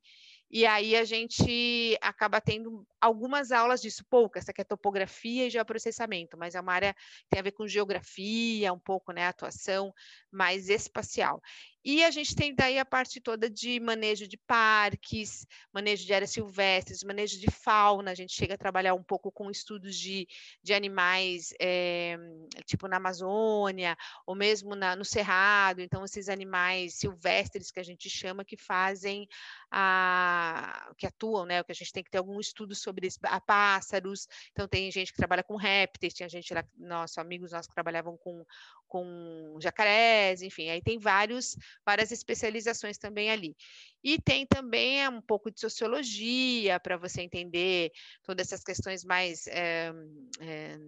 e 0.50 0.64
aí 0.66 0.94
a 0.94 1.04
gente 1.04 1.98
acaba 2.00 2.40
tendo 2.40 2.86
algumas 3.00 3.50
aulas 3.50 3.80
disso, 3.82 4.04
poucas, 4.08 4.44
essa 4.44 4.52
aqui 4.52 4.60
é 4.60 4.64
topografia 4.64 5.46
e 5.46 5.50
geoprocessamento, 5.50 6.36
mas 6.38 6.54
é 6.54 6.60
uma 6.60 6.72
área 6.72 6.94
que 6.94 7.28
tem 7.30 7.40
a 7.40 7.42
ver 7.42 7.52
com 7.52 7.66
geografia, 7.66 8.72
um 8.72 8.78
pouco, 8.78 9.10
né, 9.12 9.26
atuação 9.26 9.92
mais 10.30 10.68
espacial. 10.68 11.40
E 11.84 12.02
a 12.02 12.10
gente 12.10 12.34
tem 12.34 12.54
daí 12.54 12.78
a 12.78 12.84
parte 12.84 13.20
toda 13.20 13.50
de 13.50 13.78
manejo 13.78 14.26
de 14.26 14.38
parques, 14.38 15.46
manejo 15.70 16.06
de 16.06 16.14
áreas 16.14 16.30
silvestres, 16.30 17.04
manejo 17.04 17.38
de 17.38 17.50
fauna. 17.50 18.10
A 18.10 18.14
gente 18.14 18.32
chega 18.32 18.54
a 18.54 18.58
trabalhar 18.58 18.94
um 18.94 19.02
pouco 19.02 19.30
com 19.30 19.50
estudos 19.50 19.94
de, 19.94 20.26
de 20.62 20.72
animais, 20.72 21.52
é, 21.60 22.16
tipo 22.64 22.88
na 22.88 22.96
Amazônia, 22.96 23.96
ou 24.26 24.34
mesmo 24.34 24.74
na, 24.74 24.96
no 24.96 25.04
Cerrado. 25.04 25.82
Então, 25.82 26.02
esses 26.06 26.30
animais 26.30 26.94
silvestres 26.94 27.70
que 27.70 27.80
a 27.80 27.84
gente 27.84 28.08
chama, 28.08 28.46
que 28.46 28.56
fazem, 28.56 29.28
a, 29.70 30.90
que 30.96 31.06
atuam, 31.06 31.44
né? 31.44 31.60
O 31.60 31.64
que 31.64 31.72
a 31.72 31.74
gente 31.74 31.92
tem 31.92 32.02
que 32.02 32.10
ter 32.10 32.18
algum 32.18 32.40
estudo 32.40 32.74
sobre 32.74 33.08
a 33.24 33.40
pássaros. 33.40 34.26
Então, 34.52 34.66
tem 34.66 34.90
gente 34.90 35.12
que 35.12 35.18
trabalha 35.18 35.42
com 35.42 35.56
répteis, 35.56 36.14
tinha 36.14 36.30
gente 36.30 36.54
lá, 36.54 36.64
nossos 36.78 37.18
amigos 37.18 37.52
nossos 37.52 37.68
que 37.68 37.74
trabalhavam 37.74 38.16
com, 38.16 38.42
com 38.88 39.58
jacarés, 39.60 40.42
enfim, 40.42 40.68
aí 40.70 40.82
tem 40.82 40.98
vários, 40.98 41.56
várias 41.84 42.10
especializações 42.10 42.98
também 42.98 43.30
ali. 43.30 43.56
E 44.02 44.20
tem 44.20 44.46
também 44.46 45.02
é, 45.02 45.08
um 45.08 45.20
pouco 45.20 45.50
de 45.50 45.60
sociologia 45.60 46.78
para 46.78 46.96
você 46.96 47.22
entender 47.22 47.90
todas 48.22 48.46
essas 48.46 48.62
questões 48.62 49.04
mais 49.04 49.46
é, 49.46 49.92
é, 50.40 50.78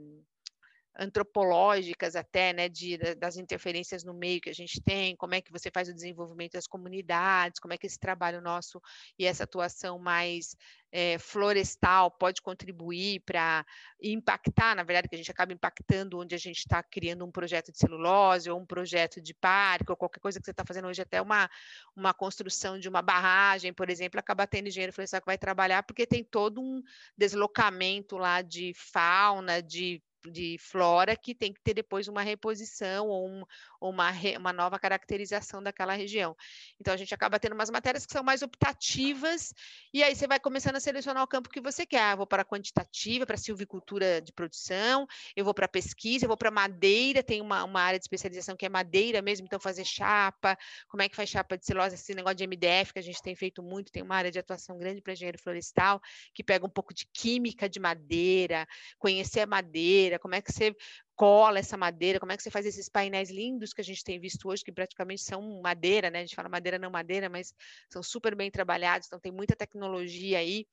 antropológicas 0.99 2.17
até, 2.17 2.53
né, 2.53 2.69
de, 2.69 2.97
das 3.17 3.37
interferências 3.37 4.03
no 4.03 4.15
meio 4.15 4.41
que 4.41 4.51
a 4.51 4.55
gente 4.55 4.81
tem, 4.81 5.15
como 5.17 5.35
é 5.35 5.41
que 5.41 5.53
você 5.53 5.71
faz 5.71 5.89
o 5.89 5.95
desenvolvimento 5.95 6.53
das 6.53 6.67
comunidades, 6.67 7.61
como 7.61 7.75
é 7.75 7.79
que 7.79 7.87
esse 7.87 7.99
trabalho 7.99 8.41
nosso 8.41 8.81
e 9.19 9.27
essa 9.27 9.45
atuação 9.45 9.99
mais 9.99 10.57
é, 10.91 11.19
florestal 11.19 12.11
pode 12.11 12.41
contribuir 12.41 13.21
para 13.21 13.67
impactar, 14.01 14.75
na 14.75 14.83
verdade, 14.83 15.09
que 15.09 15.15
a 15.15 15.19
gente 15.19 15.31
acaba 15.31 15.53
impactando 15.53 16.19
onde 16.19 16.35
a 16.35 16.39
gente 16.39 16.59
está 16.59 16.83
criando 16.83 17.25
um 17.25 17.31
projeto 17.31 17.71
de 17.71 17.79
celulose 17.79 18.51
ou 18.51 18.59
um 18.59 18.67
projeto 18.67 19.21
de 19.21 19.35
parque 19.35 19.91
ou 19.91 19.97
qualquer 19.97 20.21
coisa 20.21 20.39
que 20.39 20.45
você 20.45 20.53
está 20.53 20.65
fazendo 20.65 20.89
hoje, 20.89 21.03
até 21.03 21.21
uma, 21.21 21.51
uma 21.95 22.15
construção 22.15 22.79
de 22.79 22.89
uma 22.89 23.03
barragem, 23.03 23.73
por 23.73 23.91
exemplo, 23.91 24.19
acaba 24.19 24.47
tendo 24.47 24.69
engenheiro 24.69 24.93
florestal 24.93 25.21
que 25.21 25.27
vai 25.27 25.39
trabalhar 25.39 25.83
porque 25.83 26.07
tem 26.07 26.25
todo 26.25 26.61
um 26.61 26.83
deslocamento 27.17 28.17
lá 28.17 28.41
de 28.41 28.73
fauna, 28.75 29.61
de 29.61 30.03
de 30.31 30.57
flora 30.59 31.17
que 31.17 31.35
tem 31.35 31.53
que 31.53 31.61
ter 31.61 31.75
depois 31.75 32.09
uma 32.09 32.23
reposição 32.23 33.09
ou, 33.09 33.29
um, 33.29 33.45
uma, 33.81 34.11
re, 34.11 34.37
uma 34.37 34.53
nova 34.53 34.79
caracterização 34.79 35.63
daquela 35.63 35.95
região. 35.95 36.37
Então 36.81 36.95
a 36.95 36.97
gente 36.97 37.15
acaba 37.15 37.39
tendo 37.39 37.55
umas 37.55 37.71
matérias 37.71 38.07
que 38.07 38.13
são 38.13 38.23
mais 38.23 38.43
optativas 38.43 39.53
e 39.93 40.03
aí 40.03 40.15
você 40.15 40.27
vai 40.27 40.39
começando 40.41 40.77
a 40.77 40.81
selecionar 40.81 41.23
o 41.23 41.27
campo 41.27 41.49
que 41.49 41.61
você 41.61 41.87
quer. 41.87 42.01
Ah, 42.01 42.17
vou 42.17 42.27
para 42.27 42.43
a 42.43 42.45
quantitativa, 42.45 43.27
para 43.27 43.37
silvicultura 43.37 44.21
de 44.21 44.33
produção, 44.33 45.07
eu 45.35 45.45
vou 45.45 45.55
para 45.55 45.69
pesquisa, 45.69 46.25
eu 46.25 46.29
vou 46.29 46.37
para 46.37 46.51
madeira, 46.51 47.23
tem 47.23 47.41
uma, 47.41 47.65
uma 47.65 47.81
área 47.81 47.99
de 47.99 48.05
especialização 48.05 48.57
que 48.57 48.67
é 48.67 48.69
madeira 48.69 49.21
mesmo, 49.23 49.47
então 49.47 49.59
fazer 49.59 49.85
chapa, 49.85 50.57
como 50.89 51.03
é 51.03 51.09
que 51.09 51.17
faz 51.17 51.29
chapa 51.29 51.57
de 51.57 51.65
celulose, 51.65 51.95
esse 51.95 52.15
negócio 52.15 52.37
de 52.37 52.47
MDF 52.47 52.93
que 52.93 52.99
a 52.99 53.03
gente 53.03 53.21
tem 53.23 53.35
feito 53.35 53.63
muito, 53.63 53.91
tem 53.91 54.03
uma 54.03 54.17
área 54.17 54.31
de 54.31 54.39
atuação 54.39 54.79
grande 54.79 55.01
para 55.01 55.13
engenheiro 55.13 55.39
florestal, 55.39 56.01
que 56.35 56.43
pega 56.43 56.67
um 56.67 56.71
pouco 56.71 56.95
de 56.95 57.07
química 57.13 57.69
de 57.69 57.81
madeira, 57.81 58.67
conhecer 58.99 59.41
a 59.41 59.47
madeira, 59.47 60.16
como 60.19 60.35
é 60.35 60.43
que 60.43 60.53
você 60.53 60.75
cola 61.17 61.59
essa 61.59 61.79
madeira, 61.79 62.21
como 62.21 62.31
é 62.31 62.37
que 62.37 62.43
você 62.43 62.51
faz 62.51 62.67
esses 62.67 62.91
painéis 62.91 63.31
lindos 63.31 63.73
que 63.73 63.81
a 63.81 63.85
gente 63.85 64.05
tem 64.05 64.21
visto 64.21 64.49
hoje, 64.49 64.63
que 64.63 64.71
praticamente 64.71 65.23
são 65.23 65.63
madeira, 65.63 66.11
né? 66.11 66.19
A 66.19 66.21
gente 66.21 66.37
fala 66.37 66.49
madeira 66.49 66.79
não 66.79 66.91
madeira, 66.91 67.31
mas 67.31 67.55
são 67.89 68.03
super 68.03 68.37
bem 68.37 68.51
trabalhados, 68.51 69.07
então 69.07 69.19
tem 69.19 69.33
muita 69.33 69.57
tecnologia 69.57 70.39
aí. 70.39 70.67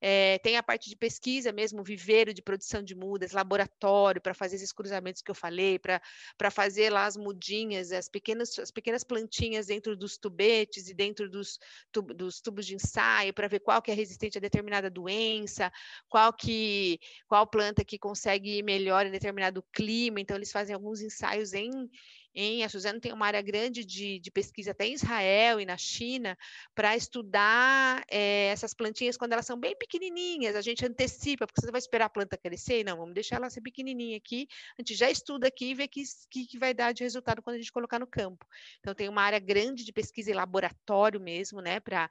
É, 0.00 0.38
tem 0.38 0.56
a 0.56 0.62
parte 0.62 0.88
de 0.88 0.94
pesquisa 0.94 1.50
mesmo, 1.50 1.82
viveiro 1.82 2.32
de 2.32 2.40
produção 2.40 2.80
de 2.80 2.94
mudas, 2.94 3.32
laboratório 3.32 4.22
para 4.22 4.32
fazer 4.32 4.54
esses 4.54 4.72
cruzamentos 4.72 5.20
que 5.20 5.30
eu 5.32 5.34
falei, 5.34 5.80
para 5.80 6.50
fazer 6.52 6.90
lá 6.90 7.04
as 7.04 7.16
mudinhas, 7.16 7.90
as 7.90 8.08
pequenas, 8.08 8.56
as 8.60 8.70
pequenas 8.70 9.02
plantinhas 9.02 9.66
dentro 9.66 9.96
dos 9.96 10.16
tubetes 10.16 10.88
e 10.88 10.94
dentro 10.94 11.28
dos, 11.28 11.58
dos 12.14 12.40
tubos 12.40 12.64
de 12.64 12.76
ensaio, 12.76 13.34
para 13.34 13.48
ver 13.48 13.58
qual 13.58 13.82
que 13.82 13.90
é 13.90 13.94
resistente 13.94 14.38
a 14.38 14.40
determinada 14.40 14.88
doença, 14.88 15.72
qual 16.08 16.32
que 16.32 17.00
qual 17.26 17.44
planta 17.48 17.84
que 17.84 17.98
consegue 17.98 18.58
ir 18.58 18.62
melhor 18.62 19.04
em 19.04 19.10
determinado 19.10 19.64
clima 19.72 19.87
então 20.20 20.36
eles 20.36 20.52
fazem 20.52 20.74
alguns 20.74 21.00
ensaios 21.00 21.52
em 21.52 21.70
a 22.64 22.68
Suzano 22.68 23.00
tem 23.00 23.12
uma 23.12 23.26
área 23.26 23.42
grande 23.42 23.84
de, 23.84 24.20
de 24.20 24.30
pesquisa 24.30 24.70
até 24.70 24.86
em 24.86 24.92
Israel 24.92 25.60
e 25.60 25.66
na 25.66 25.76
China 25.76 26.38
para 26.72 26.96
estudar 26.96 28.04
é, 28.08 28.46
essas 28.46 28.72
plantinhas 28.72 29.16
quando 29.16 29.32
elas 29.32 29.44
são 29.44 29.58
bem 29.58 29.76
pequenininhas. 29.76 30.54
A 30.54 30.60
gente 30.60 30.86
antecipa, 30.86 31.46
porque 31.46 31.60
você 31.60 31.72
vai 31.72 31.80
esperar 31.80 32.04
a 32.04 32.08
planta 32.10 32.36
crescer? 32.36 32.84
Não, 32.84 32.96
vamos 32.96 33.14
deixar 33.14 33.36
ela 33.36 33.50
ser 33.50 33.60
pequenininha 33.60 34.16
aqui. 34.16 34.46
A 34.78 34.82
gente 34.82 34.94
já 34.94 35.10
estuda 35.10 35.48
aqui 35.48 35.70
e 35.70 35.74
vê 35.74 35.88
que, 35.88 36.02
que, 36.30 36.46
que 36.46 36.58
vai 36.58 36.72
dar 36.72 36.92
de 36.92 37.02
resultado 37.02 37.42
quando 37.42 37.56
a 37.56 37.58
gente 37.58 37.72
colocar 37.72 37.98
no 37.98 38.06
campo. 38.06 38.46
Então, 38.78 38.94
tem 38.94 39.08
uma 39.08 39.22
área 39.22 39.40
grande 39.40 39.84
de 39.84 39.92
pesquisa 39.92 40.30
em 40.30 40.34
laboratório 40.34 41.20
mesmo, 41.20 41.60
né, 41.60 41.80
para 41.80 42.08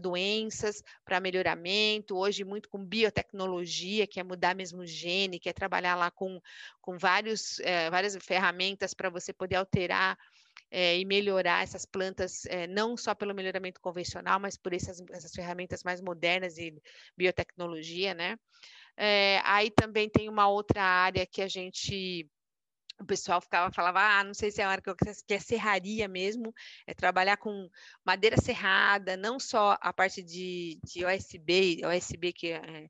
doenças, 0.00 0.82
para 1.04 1.20
melhoramento. 1.20 2.16
Hoje, 2.16 2.44
muito 2.44 2.70
com 2.70 2.82
biotecnologia, 2.82 4.06
que 4.06 4.18
é 4.18 4.22
mudar 4.22 4.54
mesmo 4.54 4.80
o 4.80 4.86
gene, 4.86 5.38
que 5.38 5.50
é 5.50 5.52
trabalhar 5.52 5.96
lá 5.96 6.10
com, 6.10 6.40
com 6.80 6.96
vários, 6.96 7.60
é, 7.60 7.90
várias 7.90 8.16
ferramentas 8.24 8.94
para 8.94 9.10
você 9.10 9.34
poder 9.34 9.56
alterar 9.66 10.16
é, 10.70 10.98
e 10.98 11.04
melhorar 11.04 11.62
essas 11.62 11.84
plantas, 11.84 12.44
é, 12.46 12.66
não 12.66 12.96
só 12.96 13.14
pelo 13.14 13.34
melhoramento 13.34 13.80
convencional, 13.80 14.40
mas 14.40 14.56
por 14.56 14.72
essas, 14.72 15.02
essas 15.10 15.32
ferramentas 15.32 15.82
mais 15.82 16.00
modernas 16.00 16.54
de 16.54 16.74
biotecnologia, 17.16 18.14
né? 18.14 18.36
É, 18.96 19.40
aí 19.44 19.70
também 19.70 20.08
tem 20.08 20.28
uma 20.28 20.48
outra 20.48 20.82
área 20.82 21.26
que 21.26 21.42
a 21.42 21.48
gente 21.48 22.28
o 22.98 23.04
pessoal 23.04 23.42
ficava 23.42 23.70
falava, 23.70 24.00
ah, 24.00 24.24
não 24.24 24.32
sei 24.32 24.50
se 24.50 24.62
é 24.62 24.64
a 24.64 24.70
hora 24.70 24.80
que 24.80 24.88
eu 24.88 24.96
que 24.96 25.34
é 25.34 25.38
serraria 25.38 26.08
mesmo, 26.08 26.54
é 26.86 26.94
trabalhar 26.94 27.36
com 27.36 27.68
madeira 28.04 28.38
serrada, 28.38 29.18
não 29.18 29.38
só 29.38 29.76
a 29.82 29.92
parte 29.92 30.22
de, 30.22 30.78
de 30.82 31.04
OSB, 31.04 31.82
OSB 31.84 32.32
que 32.32 32.52
é, 32.52 32.88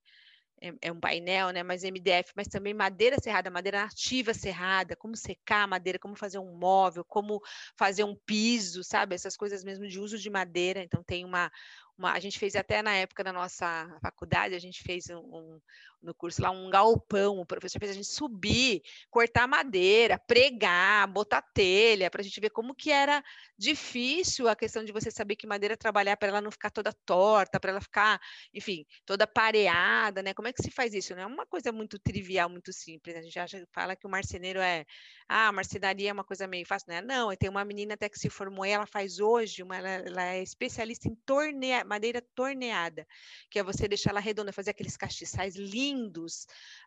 é, 0.60 0.72
é, 0.82 0.92
um 0.92 0.98
painel, 0.98 1.50
né? 1.50 1.62
Mas 1.62 1.84
MDF, 1.84 2.32
mas 2.34 2.48
também 2.48 2.72
madeira 2.72 3.16
serrada, 3.22 3.50
madeira 3.50 3.82
nativa 3.82 4.32
serrada, 4.32 4.96
como 4.96 5.16
secar 5.16 5.64
a 5.64 5.66
madeira, 5.66 5.98
como 5.98 6.14
fazer 6.16 6.38
um 6.38 6.54
móvel, 6.56 7.04
como 7.04 7.40
fazer 7.76 8.04
um 8.04 8.14
piso, 8.14 8.82
sabe? 8.82 9.14
Essas 9.14 9.36
coisas 9.36 9.62
mesmo 9.62 9.86
de 9.86 10.00
uso 10.00 10.18
de 10.18 10.30
madeira. 10.30 10.80
Então 10.82 11.02
tem 11.02 11.24
uma, 11.24 11.50
uma, 11.96 12.12
a 12.12 12.20
gente 12.20 12.38
fez 12.38 12.56
até 12.56 12.82
na 12.82 12.94
época 12.94 13.22
da 13.22 13.32
nossa 13.32 13.88
faculdade, 14.00 14.54
a 14.54 14.58
gente 14.58 14.82
fez 14.82 15.08
um, 15.10 15.18
um, 15.18 15.60
no 16.02 16.14
curso 16.14 16.40
lá 16.42 16.50
um 16.50 16.70
galpão, 16.70 17.38
o 17.38 17.46
professor 17.46 17.78
fez 17.78 17.90
a 17.90 17.94
gente 17.94 18.06
subir, 18.06 18.82
cortar 19.11 19.46
madeira, 19.46 20.18
pregar, 20.18 21.06
botar 21.09 21.42
telha, 21.42 22.11
para 22.11 22.20
a 22.20 22.24
gente 22.24 22.40
ver 22.40 22.50
como 22.50 22.74
que 22.74 22.90
era 22.90 23.22
difícil 23.59 24.48
a 24.48 24.56
questão 24.56 24.85
de 24.85 24.92
você 24.92 25.11
saber 25.11 25.37
que 25.37 25.46
madeira 25.46 25.76
trabalhar 25.76 26.16
para 26.16 26.28
ela 26.28 26.40
não 26.40 26.50
ficar 26.50 26.70
toda 26.70 26.92
torta, 27.04 27.59
para 27.59 27.70
ela 27.70 27.80
ficar, 27.80 28.20
enfim, 28.52 28.85
toda 29.04 29.26
pareada, 29.26 30.22
né? 30.22 30.35
Como 30.35 30.48
é 30.48 30.52
que 30.52 30.62
se 30.62 30.70
faz 30.70 30.94
isso? 30.94 31.14
Não 31.14 31.22
é 31.22 31.26
uma 31.26 31.46
coisa 31.46 31.72
muito 31.72 31.98
trivial, 31.98 32.48
muito 32.48 32.72
simples. 32.72 33.16
A 33.16 33.22
gente 33.22 33.38
acha, 33.38 33.66
fala 33.72 33.96
que 33.96 34.06
o 34.06 34.11
marceneiro 34.11 34.61
é, 34.61 34.85
ah, 35.28 35.50
marcenaria 35.52 36.11
é 36.11 36.12
uma 36.12 36.24
coisa 36.24 36.46
meio 36.46 36.66
fácil, 36.66 36.87
não 36.88 36.96
é? 36.96 37.02
Não, 37.02 37.37
tem 37.37 37.48
uma 37.48 37.64
menina 37.64 37.94
até 37.94 38.09
que 38.09 38.18
se 38.18 38.28
formou 38.28 38.64
ela 38.64 38.87
faz 38.87 39.18
hoje, 39.18 39.62
uma, 39.62 39.76
ela, 39.76 39.88
ela 39.88 40.24
é 40.35 40.42
especialista 40.42 41.09
em 41.09 41.14
tornear 41.26 41.87
madeira 41.87 42.22
torneada, 42.35 43.06
que 43.50 43.59
é 43.59 43.62
você 43.62 43.88
deixar 43.88 44.11
ela 44.11 44.20
redonda, 44.20 44.52
fazer 44.52 44.70
aqueles 44.70 44.96
castiçais 44.96 45.56
lindos, 45.56 45.86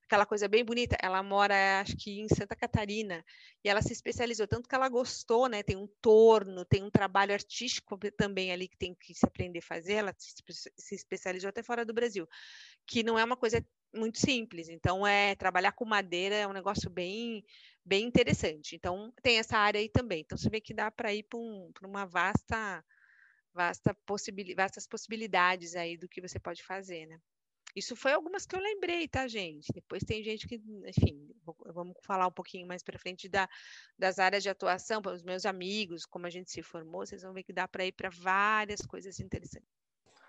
aquela 0.04 0.26
coisa 0.26 0.48
bem 0.48 0.66
bonita. 0.66 0.98
Ela 1.02 1.22
mora, 1.22 1.82
acho 1.82 1.96
que 1.96 2.20
em 2.20 2.28
Santa 2.28 2.56
Catarina, 2.56 3.24
e 3.64 3.70
ela 3.70 3.82
se 3.82 3.94
especializou 3.94 4.48
tanto 4.48 4.68
que 4.68 4.76
ela 4.76 4.90
gostou, 4.90 5.48
né? 5.48 5.62
Tem 5.62 5.78
um 5.78 5.88
torno, 6.02 6.66
tem 6.66 6.84
um 6.84 6.90
trabalho 6.90 7.34
artístico 7.34 7.98
também 8.18 8.52
ali 8.52 8.68
que 8.68 8.78
tem 8.78 8.96
que 8.96 9.14
se 9.14 9.26
aprender 9.26 9.60
a 9.60 9.62
fazer. 9.62 9.94
Ela 9.94 10.16
se 10.18 10.96
especializou 10.96 11.50
até 11.50 11.62
fora 11.62 11.86
do 11.86 11.94
Brasil, 11.94 12.28
que 12.88 13.04
não 13.04 13.18
é 13.18 13.24
uma 13.24 13.38
coisa 13.38 13.64
muito 13.94 14.20
simples. 14.20 14.70
Então, 14.70 15.06
é 15.06 15.36
trabalhar 15.36 15.72
com 15.74 15.86
madeira 15.86 16.36
é 16.36 16.48
um 16.48 16.54
negócio 16.54 16.90
bem 16.90 17.44
bem 17.86 18.06
interessante. 18.06 18.76
Então, 18.76 19.12
tem 19.22 19.40
essa 19.40 19.58
área 19.58 19.80
aí 19.80 19.90
também. 19.90 20.22
Então, 20.22 20.38
você 20.38 20.50
vê 20.50 20.62
que 20.62 20.74
dá 20.74 20.92
para 20.92 21.14
ir 21.14 21.24
para 21.24 21.40
um, 21.40 21.72
uma 21.84 22.06
vasta 22.06 22.84
vasta 23.54 23.94
possibil, 24.06 24.56
vastas 24.56 24.88
possibilidades 24.88 25.76
aí 25.76 25.98
do 25.98 26.08
que 26.08 26.22
você 26.22 26.40
pode 26.40 26.64
fazer, 26.64 27.08
né? 27.08 27.20
Isso 27.76 27.96
foi 27.96 28.14
algumas 28.14 28.46
que 28.46 28.56
eu 28.56 28.60
lembrei, 28.60 29.08
tá, 29.08 29.28
gente? 29.28 29.72
Depois 29.74 30.04
tem 30.04 30.24
gente 30.24 30.48
que, 30.48 30.62
enfim, 30.86 31.30
vamos 31.74 31.96
falar 32.04 32.28
um 32.28 32.32
pouquinho 32.32 32.68
mais 32.68 32.82
para 32.82 32.98
frente 32.98 33.30
da, 33.30 33.48
das 33.98 34.20
áreas 34.20 34.44
de 34.44 34.50
atuação, 34.50 35.02
para 35.02 35.14
os 35.14 35.24
meus 35.24 35.46
amigos, 35.46 36.06
como 36.06 36.26
a 36.26 36.30
gente 36.30 36.52
se 36.52 36.64
formou, 36.64 37.06
vocês 37.06 37.22
vão 37.22 37.34
ver 37.34 37.44
que 37.44 37.54
dá 37.54 37.68
para 37.68 37.86
ir 37.86 37.92
para 37.92 38.10
várias 38.10 38.82
coisas 38.82 39.20
interessantes. 39.20 39.70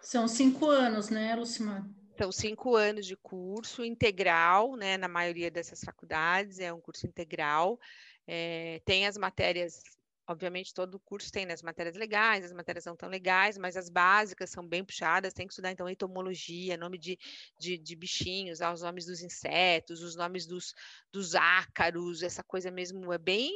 São 0.02 0.28
cinco 0.28 0.68
anos, 0.68 1.08
né, 1.10 1.34
Lucimar? 1.34 1.86
São 2.16 2.30
cinco 2.30 2.76
anos 2.76 3.06
de 3.06 3.16
curso 3.16 3.82
integral, 3.84 4.76
né, 4.76 4.98
na 4.98 5.08
maioria 5.08 5.50
dessas 5.50 5.80
faculdades, 5.80 6.58
é 6.58 6.72
um 6.72 6.80
curso 6.80 7.06
integral. 7.06 7.80
É, 8.26 8.80
tem 8.84 9.06
as 9.06 9.16
matérias 9.16 9.82
Obviamente, 10.30 10.72
todo 10.72 10.94
o 10.94 11.00
curso 11.00 11.32
tem 11.32 11.44
né, 11.44 11.54
as 11.54 11.62
matérias 11.62 11.96
legais, 11.96 12.44
as 12.44 12.52
matérias 12.52 12.84
não 12.84 12.94
tão 12.94 13.08
legais, 13.08 13.58
mas 13.58 13.76
as 13.76 13.88
básicas 13.88 14.48
são 14.48 14.64
bem 14.64 14.84
puxadas. 14.84 15.34
Tem 15.34 15.44
que 15.44 15.52
estudar, 15.52 15.72
então, 15.72 15.88
entomologia, 15.88 16.76
nome 16.76 16.98
de, 16.98 17.18
de, 17.58 17.76
de 17.76 17.96
bichinhos, 17.96 18.60
os 18.60 18.82
nomes 18.82 19.06
dos 19.06 19.22
insetos, 19.22 20.00
os 20.02 20.14
nomes 20.14 20.46
dos, 20.46 20.72
dos 21.12 21.34
ácaros, 21.34 22.22
essa 22.22 22.44
coisa 22.44 22.70
mesmo 22.70 23.12
é 23.12 23.18
bem 23.18 23.52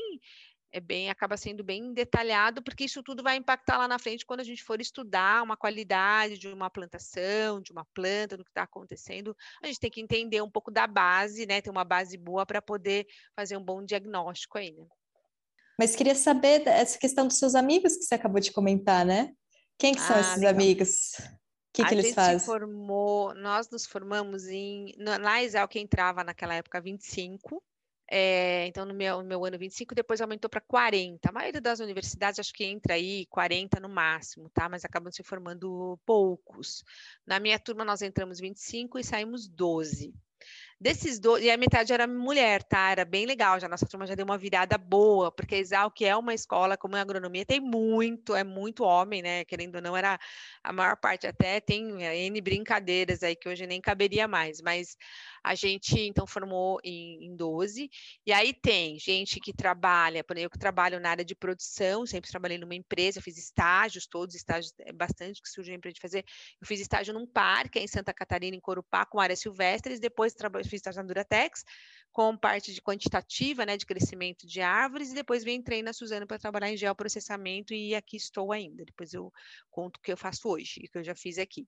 é 0.73 0.81
bem, 0.81 1.09
acaba 1.09 1.37
sendo 1.37 1.63
bem 1.63 1.95
detalhado, 1.95 2.61
porque 2.61 2.83
isso 2.83 3.01
tudo 3.01 3.23
vai 3.23 3.37
impactar 3.37 3.79
lá 3.79 3.87
na 3.87 3.97
frente 3.97 4.27
quando 4.27 4.41
a 4.41 4.45
gente 4.45 4.65
for 4.65 4.81
estudar 4.81 5.45
uma 5.45 5.57
qualidade 5.57 6.37
de 6.37 6.49
uma 6.49 6.69
plantação, 6.69 7.61
de 7.61 7.71
uma 7.71 7.85
planta, 7.95 8.37
do 8.37 8.43
que 8.45 8.51
está 8.51 8.65
acontecendo. 8.65 9.37
A 9.63 9.69
gente 9.69 9.79
tem 9.79 9.91
que 9.93 10.01
entender 10.01 10.43
um 10.43 10.51
pouco 10.51 10.73
da 10.73 10.89
base, 10.89 11.47
né? 11.47 11.61
Ter 11.61 11.71
uma 11.71 11.85
base 11.85 12.19
boa 12.19 12.45
para 12.45 12.61
poder 12.61 13.07
fazer 13.37 13.57
um 13.57 13.65
bom 13.65 13.85
diagnóstico 13.85 14.59
aí, 14.59 14.73
né? 14.73 14.85
Mas 15.79 15.97
queria 15.97 16.15
saber 16.15 16.67
essa 16.67 16.99
questão 16.99 17.27
dos 17.27 17.39
seus 17.39 17.55
amigos 17.55 17.97
que 17.97 18.05
você 18.05 18.15
acabou 18.15 18.41
de 18.41 18.53
comentar, 18.53 19.05
né? 19.05 19.33
Quem 19.79 19.95
que 19.95 20.01
são 20.01 20.17
ah, 20.17 20.21
esses 20.21 20.37
legal. 20.37 20.53
amigos? 20.53 21.13
O 21.19 21.73
que, 21.73 21.85
que 21.85 21.95
eles 21.95 22.15
fazem? 22.15 22.39
Formou, 22.39 23.35
nós 23.35 23.69
nos 23.69 23.85
formamos 23.85 24.47
em. 24.47 24.95
Na 24.99 25.43
Exal, 25.43 25.67
que 25.67 25.81
entrava 25.81 26.23
naquela 26.23 26.55
época 26.55 26.81
25. 26.81 27.63
É, 28.09 28.67
então, 28.67 28.85
no 28.85 28.95
meu, 28.95 29.23
no 29.23 29.29
meu 29.29 29.45
ano 29.45 29.59
25, 29.59 29.95
depois 29.95 30.21
aumentou 30.21 30.49
para 30.49 30.61
40. 30.61 31.29
A 31.29 31.33
maioria 31.33 31.61
das 31.61 31.81
universidades 31.81 32.39
acho 32.39 32.53
que 32.53 32.65
entra 32.65 32.95
aí 32.95 33.27
40 33.27 33.81
no 33.81 33.89
máximo, 33.89 34.49
tá? 34.51 34.69
Mas 34.69 34.85
acabam 34.85 35.11
se 35.11 35.23
formando 35.23 35.99
poucos. 36.05 36.85
Na 37.27 37.41
minha 37.41 37.59
turma, 37.59 37.85
nós 37.85 38.03
entramos 38.03 38.39
25 38.39 38.99
e 38.99 39.05
saímos 39.05 39.49
12. 39.49 40.15
Desses 40.85 41.19
dois, 41.19 41.43
e 41.43 41.51
a 41.51 41.57
metade 41.57 41.95
era 41.95 42.07
mulher, 42.07 42.63
tá? 42.63 42.91
Era 42.91 43.07
bem 43.07 43.25
legal, 43.25 43.59
já 43.59 43.67
nossa 43.67 43.87
turma 43.87 44.07
já 44.07 44.15
deu 44.15 44.27
uma 44.27 44.37
virada 44.37 44.77
boa, 44.77 45.33
porque 45.33 45.55
a 45.55 45.59
Exalc 45.59 45.99
é 46.03 46.15
uma 46.15 46.35
escola 46.35 46.77
como 46.77 46.95
a 46.95 47.01
agronomia, 47.01 47.47
tem 47.47 47.59
muito, 47.59 48.35
é 48.35 48.45
muito 48.45 48.85
homem, 48.85 49.23
né? 49.23 49.47
Querendo 49.47 49.77
ou 49.77 49.81
não, 49.81 49.97
era 49.97 50.19
a 50.63 50.73
maior 50.75 50.95
parte 50.99 51.27
até 51.27 51.59
tem 51.59 52.05
é, 52.05 52.15
N 52.27 52.39
brincadeiras 52.43 53.23
aí 53.23 53.35
que 53.35 53.49
hoje 53.49 53.67
nem 53.67 53.81
caberia 53.81 54.29
mais, 54.29 54.61
mas 54.61 54.95
a 55.43 55.55
gente 55.55 55.99
então 55.99 56.27
formou 56.27 56.79
em, 56.85 57.29
em 57.29 57.35
12, 57.35 57.89
e 58.27 58.31
aí 58.31 58.53
tem 58.53 58.99
gente 58.99 59.41
que 59.41 59.55
trabalha, 59.55 60.23
por 60.23 60.37
exemplo, 60.37 60.49
eu 60.49 60.51
que 60.51 60.59
trabalho 60.59 61.01
na 61.01 61.09
área 61.09 61.25
de 61.25 61.35
produção, 61.35 62.05
sempre 62.05 62.31
trabalhei 62.31 62.59
numa 62.59 62.75
empresa, 62.75 63.23
fiz 63.23 63.39
estágios, 63.39 64.07
todos 64.07 64.35
estágios, 64.35 64.75
é 64.81 64.93
bastante 64.93 65.41
que 65.41 65.49
surgiu 65.49 65.81
para 65.81 65.89
gente 65.89 66.01
fazer. 66.01 66.25
Eu 66.61 66.67
fiz 66.67 66.79
estágio 66.79 67.15
num 67.15 67.27
parque 67.27 67.79
em 67.79 67.87
Santa 67.87 68.13
Catarina, 68.13 68.55
em 68.55 68.61
Corupá, 68.61 69.07
com 69.07 69.19
áreas 69.19 69.41
silvestres, 69.41 69.99
depois 69.99 70.35
trabalhei 70.35 70.74
estágio 70.77 71.03
na 71.03 71.07
Duratex, 71.09 71.65
com 72.13 72.37
parte 72.37 72.73
de 72.73 72.81
quantitativa, 72.81 73.67
né, 73.67 73.77
de 73.77 73.85
crescimento 73.85 74.47
de 74.47 74.61
árvores, 74.61 75.11
e 75.11 75.15
depois 75.15 75.43
vim 75.43 75.55
entrei 75.55 75.83
na 75.83 75.93
Suzano 75.93 76.29
para 76.29 76.39
trabalhar 76.39 76.71
em 76.71 76.77
geoprocessamento 76.77 77.75
e 77.75 77.93
aqui 77.93 78.17
estou 78.17 78.53
ainda. 78.53 78.85
Depois 78.85 79.13
eu 79.13 79.33
conto 79.69 79.97
o 79.97 80.01
que 80.01 80.13
eu 80.13 80.17
faço 80.17 80.49
hoje 80.49 80.81
e 80.81 80.87
o 80.87 80.91
que 80.91 80.99
eu 80.99 81.05
já 81.05 81.15
fiz 81.17 81.39
aqui. 81.39 81.67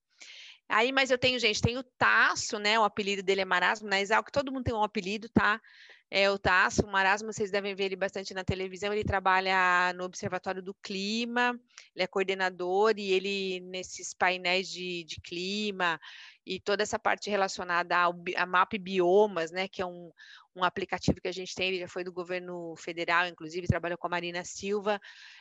Aí, 0.69 0.93
mas 0.93 1.11
eu 1.11 1.19
tenho, 1.19 1.39
gente, 1.39 1.61
tem 1.61 1.77
o 1.77 1.83
Tasso, 1.99 2.59
né? 2.61 2.79
O 2.79 2.85
apelido 2.85 3.25
dele 3.25 3.41
é 3.41 3.45
Marasmo. 3.45 3.89
Na 3.89 4.01
Exalc 4.01 4.31
todo 4.31 4.53
mundo 4.53 4.65
tem 4.65 4.75
um 4.75 4.85
apelido, 4.85 5.29
tá? 5.29 5.61
É 6.09 6.31
o 6.31 6.39
Tasso, 6.39 6.87
o 6.87 6.91
Marasmo, 6.91 7.33
vocês 7.33 7.51
devem 7.51 7.75
ver 7.75 7.87
ele 7.87 7.97
bastante 7.97 8.33
na 8.33 8.45
televisão. 8.45 8.93
Ele 8.93 9.03
trabalha 9.03 9.93
no 9.95 10.05
Observatório 10.05 10.63
do 10.63 10.73
Clima, 10.75 11.59
ele 11.95 12.05
é 12.05 12.07
coordenador 12.07 12.95
e 12.97 13.11
ele, 13.11 13.61
nesses 13.61 14.15
painéis 14.15 14.69
de, 14.69 15.03
de 15.03 15.21
clima 15.21 16.01
e 16.47 16.61
toda 16.61 16.85
essa 16.85 16.97
parte 16.97 17.29
relacionada 17.29 17.97
ao 17.97 18.15
a 18.37 18.47
MAP 18.47 18.75
Biomas, 18.79 19.51
né? 19.51 19.67
Que 19.67 19.83
é 19.83 19.87
um, 19.87 20.13
um 20.55 20.63
aplicativo 20.63 21.21
que 21.21 21.29
a 21.29 21.33
gente 21.33 21.55
tem, 21.57 21.69
ele 21.69 21.81
já 21.81 21.89
foi 21.89 22.05
do 22.05 22.13
governo 22.13 22.77
federal, 22.77 23.27
inclusive, 23.27 23.67
trabalhou 23.67 23.99
com 23.99 24.07
a 24.07 24.11
Marina 24.11 24.45
Silva. 24.45 25.01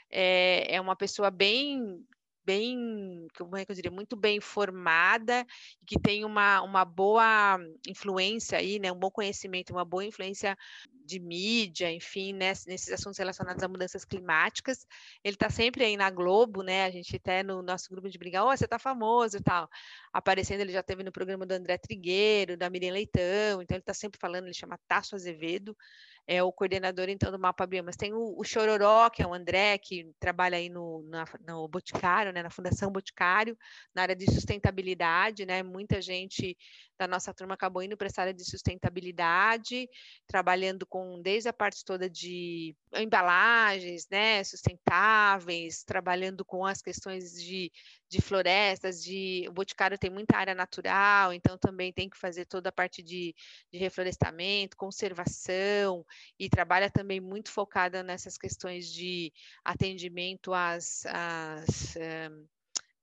É, 0.10 0.76
é 0.76 0.82
uma 0.82 0.96
pessoa 0.96 1.30
bem 1.30 2.04
bem, 2.46 3.28
como 3.38 3.58
é 3.58 3.66
que 3.66 3.72
eu 3.72 3.76
diria, 3.76 3.92
muito 3.92 4.16
bem 4.16 4.40
formada 4.40 5.46
e 5.82 5.86
que 5.86 6.00
tem 6.00 6.24
uma, 6.24 6.62
uma 6.62 6.86
boa 6.86 7.58
influência 7.88 8.58
aí, 8.58 8.80
né, 8.80 8.92
um 8.92 9.00
bom 9.00 9.10
conhecimento, 9.10 9.72
uma 9.72 9.86
boa 9.86 10.06
influência 10.06 10.58
de 11.06 11.20
mídia, 11.20 11.92
enfim, 11.92 12.34
né, 12.34 12.54
nesses 12.68 12.92
assuntos 12.92 13.18
relacionados 13.18 13.64
a 13.64 13.68
mudanças 13.68 14.04
climáticas. 14.04 14.86
Ele 15.24 15.36
está 15.36 15.50
sempre 15.50 15.84
aí 15.84 15.96
na 15.96 16.10
Globo, 16.10 16.64
né? 16.64 16.86
A 16.86 16.92
gente 16.92 17.16
até 17.16 17.44
no 17.44 17.62
nosso 17.62 17.90
grupo 17.90 18.10
de 18.10 18.18
briga, 18.18 18.44
oh, 18.44 18.56
você 18.56 18.66
está 18.66 18.80
famoso 18.80 19.38
e 19.38 19.42
tal. 19.42 19.70
Aparecendo, 20.12 20.62
ele 20.62 20.72
já 20.72 20.82
teve 20.82 21.04
no 21.04 21.12
programa 21.12 21.46
do 21.46 21.52
André 21.52 21.78
Trigueiro, 21.78 22.58
da 22.58 22.70
Miriam 22.70 22.94
Leitão, 22.94 23.62
então 23.62 23.76
ele 23.76 23.82
está 23.82 23.94
sempre 23.94 24.20
falando, 24.20 24.46
ele 24.46 24.54
chama 24.54 24.80
Tasso 24.88 25.16
Azevedo 25.16 25.76
é 26.28 26.42
o 26.42 26.52
coordenador 26.52 27.08
então 27.10 27.32
do 27.32 27.40
Mapa 27.40 27.66
Biomas. 27.68 27.96
Tem 27.96 28.14
o, 28.14 28.36
o 28.38 28.44
Chororó, 28.44 29.10
que 29.10 29.22
é 29.22 29.28
o 29.28 29.34
André, 29.34 29.78
que 29.78 30.12
trabalha 30.20 30.58
aí 30.58 30.70
no, 30.70 31.04
na, 31.04 31.26
no 31.48 31.68
Boticário, 31.68 32.34
né, 32.34 32.42
na 32.42 32.50
Fundação 32.50 32.92
Boticário, 32.92 33.58
na 33.94 34.02
área 34.04 34.16
de 34.16 34.26
sustentabilidade, 34.32 35.46
né? 35.46 35.62
Muita 35.62 36.02
gente 36.02 36.58
da 36.98 37.08
nossa 37.08 37.34
turma 37.34 37.54
acabou 37.54 37.84
indo 37.84 37.98
para 37.98 38.08
essa 38.08 38.22
área 38.22 38.34
de 38.34 38.44
sustentabilidade, 38.44 39.88
trabalhando 40.26 40.86
com 40.86 41.22
desde 41.22 41.50
a 41.50 41.54
parte 41.54 41.84
toda 41.84 42.10
de 42.10 42.76
embalagens, 42.96 44.08
né, 44.10 44.44
sustentáveis, 44.44 45.84
trabalhando 45.84 46.46
com 46.46 46.66
as 46.66 46.82
questões 46.82 47.34
de, 47.34 47.72
de 48.16 48.22
florestas, 48.22 49.04
de 49.04 49.46
o 49.50 49.52
Boticário 49.52 49.98
tem 49.98 50.10
muita 50.10 50.38
área 50.38 50.56
natural, 50.56 51.34
então 51.34 51.58
também 51.58 51.92
tem 51.92 52.10
que 52.10 52.18
fazer 52.18 52.46
toda 52.46 52.70
a 52.70 52.72
parte 52.72 53.04
de, 53.04 53.36
de 53.72 53.78
reflorestamento, 53.78 54.78
conservação, 54.78 56.06
e 56.40 56.50
trabalha 56.50 56.90
também 56.90 57.20
muito 57.20 57.52
focada 57.52 58.02
nessas 58.04 58.38
questões 58.38 58.92
de 58.92 59.34
atendimento 59.64 60.54
às, 60.54 61.06
às 61.08 61.96
um, 61.98 62.48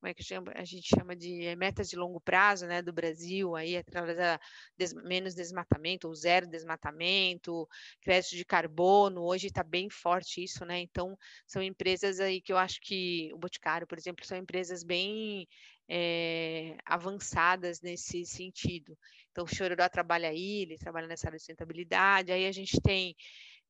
como 0.02 0.10
é 0.10 0.14
que 0.14 0.24
chama? 0.24 0.52
a 0.56 0.64
gente 0.64 0.88
chama 0.88 1.14
de 1.14 1.46
eh, 1.46 1.54
metas 1.54 1.88
de 1.88 1.94
longo 1.94 2.20
prazo, 2.20 2.66
né, 2.66 2.82
do 2.82 2.92
Brasil, 2.92 3.54
aí 3.54 3.76
através 3.76 4.16
da 4.16 4.40
des, 4.76 4.92
menos 4.92 5.32
desmatamento, 5.32 6.08
ou 6.08 6.14
zero 6.14 6.44
desmatamento, 6.44 7.68
crédito 8.00 8.34
de 8.34 8.44
carbono, 8.44 9.22
hoje 9.22 9.46
está 9.46 9.62
bem 9.62 9.88
forte 9.88 10.42
isso, 10.42 10.64
né, 10.64 10.80
então 10.80 11.16
são 11.46 11.62
empresas 11.62 12.18
aí 12.18 12.40
que 12.40 12.52
eu 12.52 12.58
acho 12.58 12.80
que, 12.80 13.30
o 13.32 13.38
Boticário, 13.38 13.86
por 13.86 13.96
exemplo, 13.96 14.26
são 14.26 14.36
empresas 14.36 14.82
bem 14.82 15.46
é, 15.88 16.76
avançadas 16.84 17.80
nesse 17.80 18.24
sentido. 18.24 18.98
Então, 19.30 19.44
o 19.44 19.46
Chororó 19.46 19.88
trabalha 19.88 20.30
aí, 20.30 20.62
ele 20.62 20.78
trabalha 20.78 21.06
nessa 21.06 21.28
área 21.28 21.36
de 21.36 21.42
sustentabilidade, 21.42 22.32
aí 22.32 22.46
a 22.46 22.52
gente 22.52 22.80
tem 22.80 23.14